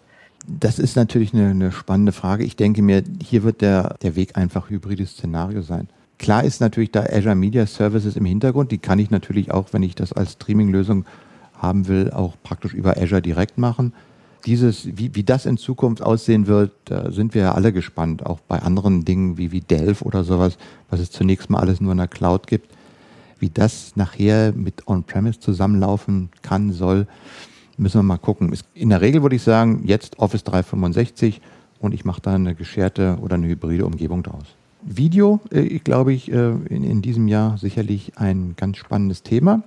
Das 0.46 0.78
ist 0.78 0.96
natürlich 0.96 1.34
eine, 1.34 1.50
eine 1.50 1.70
spannende 1.70 2.12
Frage. 2.12 2.44
Ich 2.44 2.56
denke 2.56 2.80
mir, 2.80 3.02
hier 3.22 3.42
wird 3.42 3.60
der, 3.60 3.96
der 4.00 4.16
Weg 4.16 4.38
einfach 4.38 4.70
hybrides 4.70 5.10
Szenario 5.10 5.60
sein. 5.60 5.88
Klar 6.18 6.44
ist 6.44 6.62
natürlich 6.62 6.90
da 6.90 7.02
Azure 7.02 7.34
Media 7.34 7.66
Services 7.66 8.16
im 8.16 8.24
Hintergrund. 8.24 8.72
Die 8.72 8.78
kann 8.78 8.98
ich 8.98 9.10
natürlich 9.10 9.50
auch, 9.50 9.74
wenn 9.74 9.82
ich 9.82 9.94
das 9.94 10.14
als 10.14 10.32
Streaming-Lösung 10.32 11.04
haben 11.58 11.88
will, 11.88 12.10
auch 12.10 12.36
praktisch 12.42 12.72
über 12.72 12.96
Azure 12.96 13.20
direkt 13.20 13.58
machen 13.58 13.92
dieses, 14.46 14.86
wie, 14.96 15.14
wie 15.14 15.24
das 15.24 15.46
in 15.46 15.56
Zukunft 15.56 16.02
aussehen 16.02 16.46
wird, 16.46 16.72
da 16.86 17.10
sind 17.10 17.34
wir 17.34 17.42
ja 17.42 17.52
alle 17.52 17.72
gespannt, 17.72 18.24
auch 18.24 18.40
bei 18.40 18.60
anderen 18.60 19.04
Dingen 19.04 19.36
wie, 19.38 19.52
wie 19.52 19.60
Delph 19.60 20.02
oder 20.02 20.24
sowas, 20.24 20.58
was 20.90 21.00
es 21.00 21.10
zunächst 21.10 21.50
mal 21.50 21.60
alles 21.60 21.80
nur 21.80 21.92
in 21.92 21.98
der 21.98 22.08
Cloud 22.08 22.46
gibt. 22.46 22.70
Wie 23.38 23.50
das 23.50 23.94
nachher 23.94 24.52
mit 24.52 24.88
On-Premise 24.88 25.38
zusammenlaufen 25.38 26.30
kann, 26.42 26.72
soll, 26.72 27.06
müssen 27.76 27.98
wir 27.98 28.02
mal 28.02 28.18
gucken. 28.18 28.52
In 28.74 28.90
der 28.90 29.00
Regel 29.00 29.22
würde 29.22 29.36
ich 29.36 29.42
sagen, 29.42 29.82
jetzt 29.84 30.18
Office 30.18 30.44
365 30.44 31.40
und 31.78 31.94
ich 31.94 32.04
mache 32.04 32.20
da 32.20 32.34
eine 32.34 32.54
gescherte 32.54 33.18
oder 33.20 33.34
eine 33.34 33.46
hybride 33.46 33.86
Umgebung 33.86 34.22
draus. 34.22 34.44
Video, 34.82 35.40
äh, 35.50 35.78
glaube 35.78 36.12
ich, 36.12 36.32
äh, 36.32 36.50
in, 36.68 36.84
in 36.84 37.02
diesem 37.02 37.28
Jahr 37.28 37.58
sicherlich 37.58 38.12
ein 38.16 38.54
ganz 38.56 38.76
spannendes 38.76 39.22
Thema. 39.22 39.62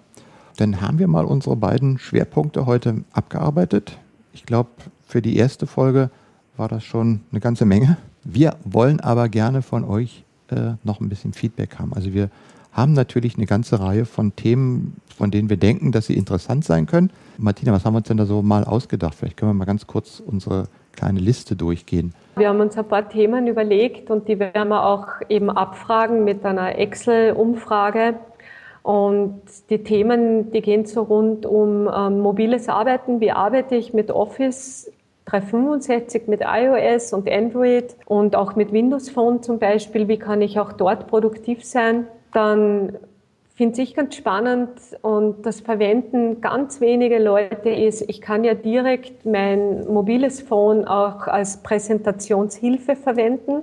Dann 0.58 0.82
haben 0.82 1.00
wir 1.00 1.08
mal 1.08 1.26
unsere 1.26 1.56
beiden 1.56 1.98
Schwerpunkte 1.98 2.66
heute 2.66 3.04
abgearbeitet. 3.14 3.98
Ich 4.34 4.46
glaube, 4.46 4.70
für 5.06 5.22
die 5.22 5.38
erste 5.38 5.68
Folge 5.68 6.10
war 6.58 6.68
das 6.68 6.84
schon 6.84 7.22
eine 7.32 7.40
ganze 7.40 7.66
Menge. 7.66 7.98
Wir 8.24 8.56
wollen 8.64 9.00
aber 9.00 9.30
gerne 9.30 9.62
von 9.62 9.84
euch 9.84 10.24
äh, 10.50 10.74
noch 10.84 11.02
ein 11.02 11.10
bisschen 11.10 11.34
Feedback 11.34 11.80
haben. 11.80 11.94
Also 11.94 12.14
wir 12.14 12.30
haben 12.72 12.94
natürlich 12.94 13.36
eine 13.36 13.46
ganze 13.46 13.80
Reihe 13.80 14.06
von 14.06 14.36
Themen, 14.36 14.98
von 15.18 15.32
denen 15.32 15.50
wir 15.50 15.58
denken, 15.58 15.92
dass 15.92 16.08
sie 16.08 16.16
interessant 16.16 16.64
sein 16.64 16.86
können. 16.86 17.12
Martina, 17.38 17.74
was 17.74 17.84
haben 17.84 17.94
wir 17.94 17.98
uns 17.98 18.08
denn 18.08 18.18
da 18.18 18.26
so 18.26 18.42
mal 18.42 18.64
ausgedacht? 18.64 19.16
Vielleicht 19.16 19.38
können 19.38 19.52
wir 19.52 19.56
mal 19.56 19.66
ganz 19.66 19.88
kurz 19.88 20.22
unsere 20.26 20.68
kleine 20.94 21.20
Liste 21.20 21.56
durchgehen. 21.56 22.14
Wir 22.38 22.50
haben 22.50 22.60
uns 22.60 22.78
ein 22.78 22.88
paar 22.88 23.08
Themen 23.08 23.48
überlegt 23.48 24.10
und 24.10 24.28
die 24.28 24.40
werden 24.40 24.70
wir 24.70 24.86
auch 24.86 25.08
eben 25.30 25.50
abfragen 25.50 26.24
mit 26.24 26.46
einer 26.46 26.78
Excel-Umfrage. 26.78 28.16
Und 28.84 29.42
die 29.70 29.84
Themen, 29.84 30.52
die 30.52 30.62
gehen 30.62 30.86
so 30.86 31.04
rund 31.04 31.46
um 31.46 31.90
ähm, 31.94 32.20
mobiles 32.20 32.68
Arbeiten. 32.68 33.20
Wie 33.20 33.32
arbeite 33.32 33.76
ich 33.76 33.94
mit 33.94 34.10
Office 34.10 34.92
365, 35.26 36.28
mit 36.28 36.42
iOS 36.42 37.14
und 37.14 37.30
Android 37.30 37.96
und 38.06 38.36
auch 38.36 38.56
mit 38.56 38.72
Windows 38.72 39.10
Phone 39.10 39.44
zum 39.44 39.60
Beispiel? 39.60 40.08
Wie 40.08 40.18
kann 40.18 40.42
ich 40.42 40.60
auch 40.60 40.74
dort 40.74 41.08
produktiv 41.08 41.64
sein? 41.64 42.08
Dann 42.34 42.98
finde 43.62 43.82
ich 43.84 43.94
ganz 43.94 44.16
spannend 44.16 44.72
und 45.04 45.46
das 45.46 45.62
verwenden 45.62 46.42
ganz 46.42 46.82
wenige 46.82 47.20
Leute 47.20 47.70
ist, 47.70 48.10
ich 48.10 48.20
kann 48.20 48.44
ja 48.44 48.56
direkt 48.56 49.24
mein 49.24 49.86
mobiles 49.88 50.42
Phone 50.42 50.86
auch 50.86 51.28
als 51.28 51.62
Präsentationshilfe 51.62 52.96
verwenden. 52.96 53.62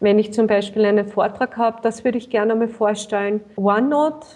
Wenn 0.00 0.18
ich 0.18 0.32
zum 0.32 0.46
Beispiel 0.46 0.86
einen 0.86 1.06
Vortrag 1.06 1.58
habe, 1.58 1.78
das 1.82 2.04
würde 2.04 2.16
ich 2.16 2.30
gerne 2.30 2.54
mal 2.54 2.68
vorstellen. 2.68 3.42
OneNote 3.56 4.26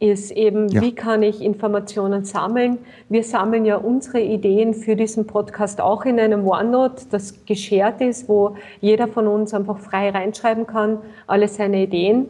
ist 0.00 0.30
eben, 0.30 0.68
ja. 0.68 0.80
wie 0.80 0.92
kann 0.92 1.22
ich 1.22 1.42
Informationen 1.42 2.24
sammeln. 2.24 2.78
Wir 3.10 3.22
sammeln 3.22 3.66
ja 3.66 3.76
unsere 3.76 4.20
Ideen 4.20 4.72
für 4.72 4.96
diesen 4.96 5.26
Podcast 5.26 5.80
auch 5.80 6.06
in 6.06 6.18
einem 6.18 6.48
OneNote, 6.48 7.04
das 7.10 7.44
geshared 7.44 8.00
ist, 8.00 8.26
wo 8.26 8.56
jeder 8.80 9.08
von 9.08 9.26
uns 9.26 9.52
einfach 9.52 9.78
frei 9.78 10.08
reinschreiben 10.08 10.66
kann, 10.66 10.98
alle 11.26 11.48
seine 11.48 11.82
Ideen. 11.82 12.26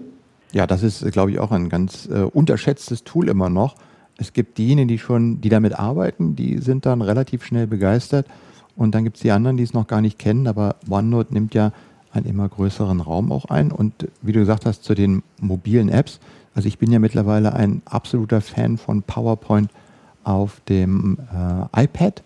Ja, 0.53 0.67
das 0.67 0.83
ist, 0.83 1.11
glaube 1.13 1.31
ich, 1.31 1.39
auch 1.39 1.53
ein 1.53 1.69
ganz 1.69 2.09
äh, 2.13 2.23
unterschätztes 2.23 3.05
Tool 3.05 3.29
immer 3.29 3.49
noch. 3.49 3.77
Es 4.19 4.33
gibt 4.33 4.59
diejenigen, 4.59 4.89
die 4.89 4.99
schon, 4.99 5.41
die 5.41 5.49
damit 5.49 5.79
arbeiten, 5.79 6.35
die 6.35 6.59
sind 6.59 6.87
dann 6.87 7.03
relativ 7.03 7.45
schnell 7.45 7.69
begeistert. 7.69 8.27
Und 8.75 8.97
dann 8.97 9.05
gibt 9.05 9.17
es 9.17 9.23
die 9.23 9.31
anderen, 9.31 9.57
die 9.57 9.63
es 9.63 9.75
noch 9.75 9.87
gar 9.87 10.01
nicht 10.01 10.19
kennen. 10.19 10.49
Aber 10.49 10.75
OneNote 10.91 11.33
nimmt 11.33 11.55
ja 11.55 11.73
einen 12.13 12.27
immer 12.27 12.49
größeren 12.49 13.01
Raum 13.01 13.31
auch 13.31 13.45
ein. 13.45 13.71
Und 13.71 14.09
wie 14.23 14.33
du 14.33 14.41
gesagt 14.41 14.67
hast, 14.67 14.83
zu 14.83 14.95
den 14.95 15.23
mobilen 15.41 15.89
Apps, 15.89 16.19
also 16.55 16.69
ich 16.69 16.79
bin 16.79 16.91
ja 16.91 16.99
mittlerweile 16.99 17.55
ein 17.55 17.83
absoluter 17.85 18.41
Fan 18.41 18.77
von 18.77 19.03
PowerPoint 19.03 19.71
auf 20.25 20.61
dem 20.69 21.19
äh, 21.33 21.85
iPad, 21.85 22.23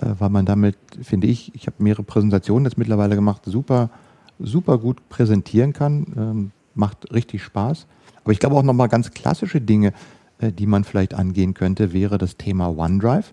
äh, 0.00 0.06
weil 0.18 0.30
man 0.30 0.46
damit, 0.46 0.76
finde 1.02 1.26
ich, 1.26 1.54
ich 1.54 1.66
habe 1.66 1.82
mehrere 1.82 2.02
Präsentationen 2.02 2.64
jetzt 2.64 2.78
mittlerweile 2.78 3.14
gemacht, 3.14 3.42
super, 3.44 3.90
super 4.38 4.78
gut 4.78 5.08
präsentieren 5.08 5.72
kann, 5.72 6.06
ähm, 6.16 6.50
macht 6.74 7.12
richtig 7.12 7.42
Spaß. 7.42 7.86
Aber 8.22 8.32
ich 8.32 8.38
glaube 8.38 8.56
auch 8.56 8.62
nochmal 8.62 8.88
ganz 8.88 9.10
klassische 9.12 9.60
Dinge, 9.60 9.92
äh, 10.38 10.52
die 10.52 10.66
man 10.66 10.84
vielleicht 10.84 11.14
angehen 11.14 11.54
könnte, 11.54 11.92
wäre 11.92 12.18
das 12.18 12.36
Thema 12.36 12.76
OneDrive. 12.76 13.32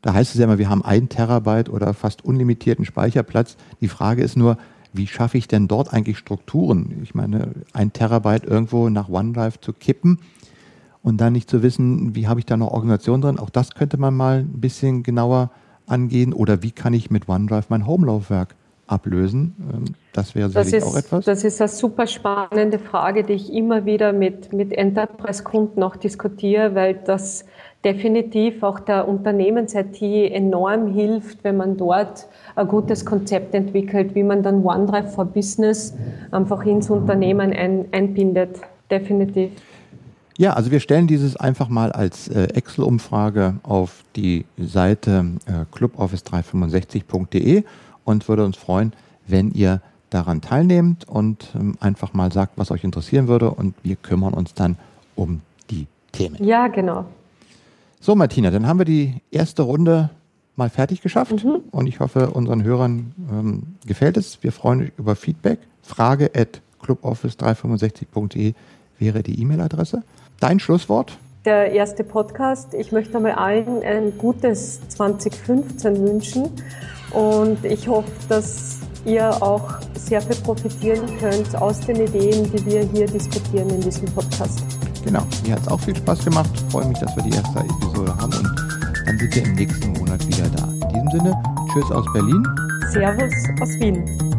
Da 0.00 0.14
heißt 0.14 0.32
es 0.32 0.38
ja 0.38 0.44
immer, 0.44 0.58
wir 0.58 0.70
haben 0.70 0.84
ein 0.84 1.08
Terabyte 1.08 1.68
oder 1.68 1.92
fast 1.92 2.24
unlimitierten 2.24 2.84
Speicherplatz. 2.84 3.56
Die 3.80 3.88
Frage 3.88 4.22
ist 4.22 4.36
nur, 4.36 4.56
wie 4.98 5.06
schaffe 5.06 5.38
ich 5.38 5.48
denn 5.48 5.68
dort 5.68 5.94
eigentlich 5.94 6.18
Strukturen? 6.18 7.00
Ich 7.02 7.14
meine, 7.14 7.52
ein 7.72 7.94
Terabyte 7.94 8.44
irgendwo 8.44 8.90
nach 8.90 9.08
OneDrive 9.08 9.58
zu 9.60 9.72
kippen 9.72 10.18
und 11.02 11.20
dann 11.20 11.32
nicht 11.32 11.48
zu 11.48 11.62
wissen, 11.62 12.14
wie 12.14 12.28
habe 12.28 12.40
ich 12.40 12.46
da 12.46 12.58
noch 12.58 12.72
Organisation 12.72 13.22
drin, 13.22 13.38
auch 13.38 13.48
das 13.48 13.70
könnte 13.70 13.96
man 13.96 14.14
mal 14.14 14.40
ein 14.40 14.60
bisschen 14.60 15.02
genauer 15.02 15.50
angehen. 15.86 16.34
Oder 16.34 16.62
wie 16.62 16.70
kann 16.70 16.92
ich 16.92 17.10
mit 17.10 17.28
OneDrive 17.28 17.70
mein 17.70 17.86
Home-Laufwerk 17.86 18.54
ablösen? 18.86 19.54
Ähm, 19.72 19.84
das 20.12 20.34
wäre 20.34 20.48
sicherlich 20.48 20.74
ist, 20.74 20.84
auch 20.84 20.96
etwas. 20.96 21.24
Das 21.24 21.44
ist 21.44 21.60
eine 21.60 21.68
super 21.68 22.06
spannende 22.06 22.78
Frage, 22.78 23.24
die 23.24 23.34
ich 23.34 23.52
immer 23.52 23.84
wieder 23.86 24.12
mit, 24.12 24.52
mit 24.52 24.72
Enterprise-Kunden 24.72 25.82
auch 25.82 25.96
diskutiere, 25.96 26.74
weil 26.74 26.94
das 26.94 27.44
definitiv 27.84 28.62
auch 28.62 28.80
der 28.80 29.08
Unternehmens-IT 29.08 30.02
enorm 30.02 30.92
hilft, 30.92 31.44
wenn 31.44 31.56
man 31.56 31.76
dort 31.76 32.26
ein 32.56 32.66
gutes 32.66 33.04
Konzept 33.04 33.54
entwickelt, 33.54 34.14
wie 34.14 34.24
man 34.24 34.42
dann 34.42 34.64
OneDrive 34.64 35.14
for 35.14 35.24
Business 35.24 35.94
einfach 36.30 36.64
ins 36.66 36.90
Unternehmen 36.90 37.52
ein, 37.52 37.86
einbindet. 37.92 38.60
Definitiv. 38.90 39.50
Ja, 40.38 40.52
also 40.52 40.70
wir 40.70 40.80
stellen 40.80 41.08
dieses 41.08 41.36
einfach 41.36 41.68
mal 41.68 41.92
als 41.92 42.28
äh, 42.28 42.44
Excel-Umfrage 42.54 43.54
auf 43.64 44.04
die 44.14 44.44
Seite 44.56 45.24
äh, 45.46 45.76
cluboffice365.de 45.76 47.64
und 48.04 48.28
würde 48.28 48.44
uns 48.44 48.56
freuen, 48.56 48.92
wenn 49.26 49.50
ihr 49.50 49.80
daran 50.10 50.40
teilnehmt 50.40 51.08
und 51.08 51.48
ähm, 51.54 51.76
einfach 51.80 52.14
mal 52.14 52.32
sagt, 52.32 52.52
was 52.56 52.70
euch 52.70 52.84
interessieren 52.84 53.28
würde 53.28 53.50
und 53.50 53.74
wir 53.82 53.96
kümmern 53.96 54.32
uns 54.32 54.54
dann 54.54 54.76
um 55.16 55.42
die 55.70 55.86
Themen. 56.12 56.36
Ja, 56.42 56.68
genau. 56.68 57.04
So, 58.00 58.14
Martina, 58.14 58.50
dann 58.50 58.66
haben 58.66 58.78
wir 58.78 58.84
die 58.84 59.22
erste 59.30 59.62
Runde 59.62 60.10
mal 60.56 60.70
fertig 60.70 61.02
geschafft 61.02 61.44
mhm. 61.44 61.62
und 61.70 61.86
ich 61.86 62.00
hoffe, 62.00 62.30
unseren 62.30 62.62
Hörern 62.62 63.12
ähm, 63.30 63.62
gefällt 63.86 64.16
es. 64.16 64.42
Wir 64.42 64.52
freuen 64.52 64.80
uns 64.80 64.90
über 64.96 65.16
Feedback. 65.16 65.58
Frage 65.82 66.30
at 66.34 66.60
cluboffice365.de 66.82 68.54
wäre 68.98 69.22
die 69.22 69.40
E-Mail-Adresse. 69.40 70.02
Dein 70.40 70.60
Schlusswort? 70.60 71.18
Der 71.44 71.72
erste 71.72 72.04
Podcast. 72.04 72.74
Ich 72.74 72.92
möchte 72.92 73.18
mal 73.20 73.32
allen 73.32 73.82
ein 73.82 74.16
gutes 74.18 74.80
2015 74.88 76.06
wünschen 76.06 76.50
und 77.12 77.64
ich 77.64 77.88
hoffe, 77.88 78.10
dass 78.28 78.80
ihr 79.04 79.30
auch 79.42 79.80
sehr 79.94 80.20
viel 80.20 80.36
profitieren 80.36 81.06
könnt 81.18 81.54
aus 81.56 81.80
den 81.80 81.96
Ideen, 81.96 82.50
die 82.52 82.66
wir 82.66 82.80
hier 82.80 83.06
diskutieren 83.06 83.70
in 83.70 83.80
diesem 83.80 84.06
Podcast. 84.06 84.87
Genau, 85.04 85.22
mir 85.44 85.54
hat 85.54 85.62
es 85.62 85.68
auch 85.68 85.80
viel 85.80 85.96
Spaß 85.96 86.24
gemacht. 86.24 86.50
Freue 86.70 86.86
mich, 86.86 86.98
dass 86.98 87.14
wir 87.16 87.22
die 87.22 87.34
erste 87.34 87.60
Episode 87.60 88.14
haben 88.16 88.32
und 88.34 88.78
dann 89.06 89.18
sind 89.18 89.34
wir 89.34 89.44
im 89.44 89.54
nächsten 89.54 89.92
Monat 89.92 90.26
wieder 90.26 90.48
da. 90.50 90.64
In 90.64 90.88
diesem 90.88 91.10
Sinne, 91.10 91.42
tschüss 91.72 91.90
aus 91.90 92.04
Berlin. 92.12 92.46
Servus 92.92 93.32
aus 93.60 93.70
Wien. 93.80 94.37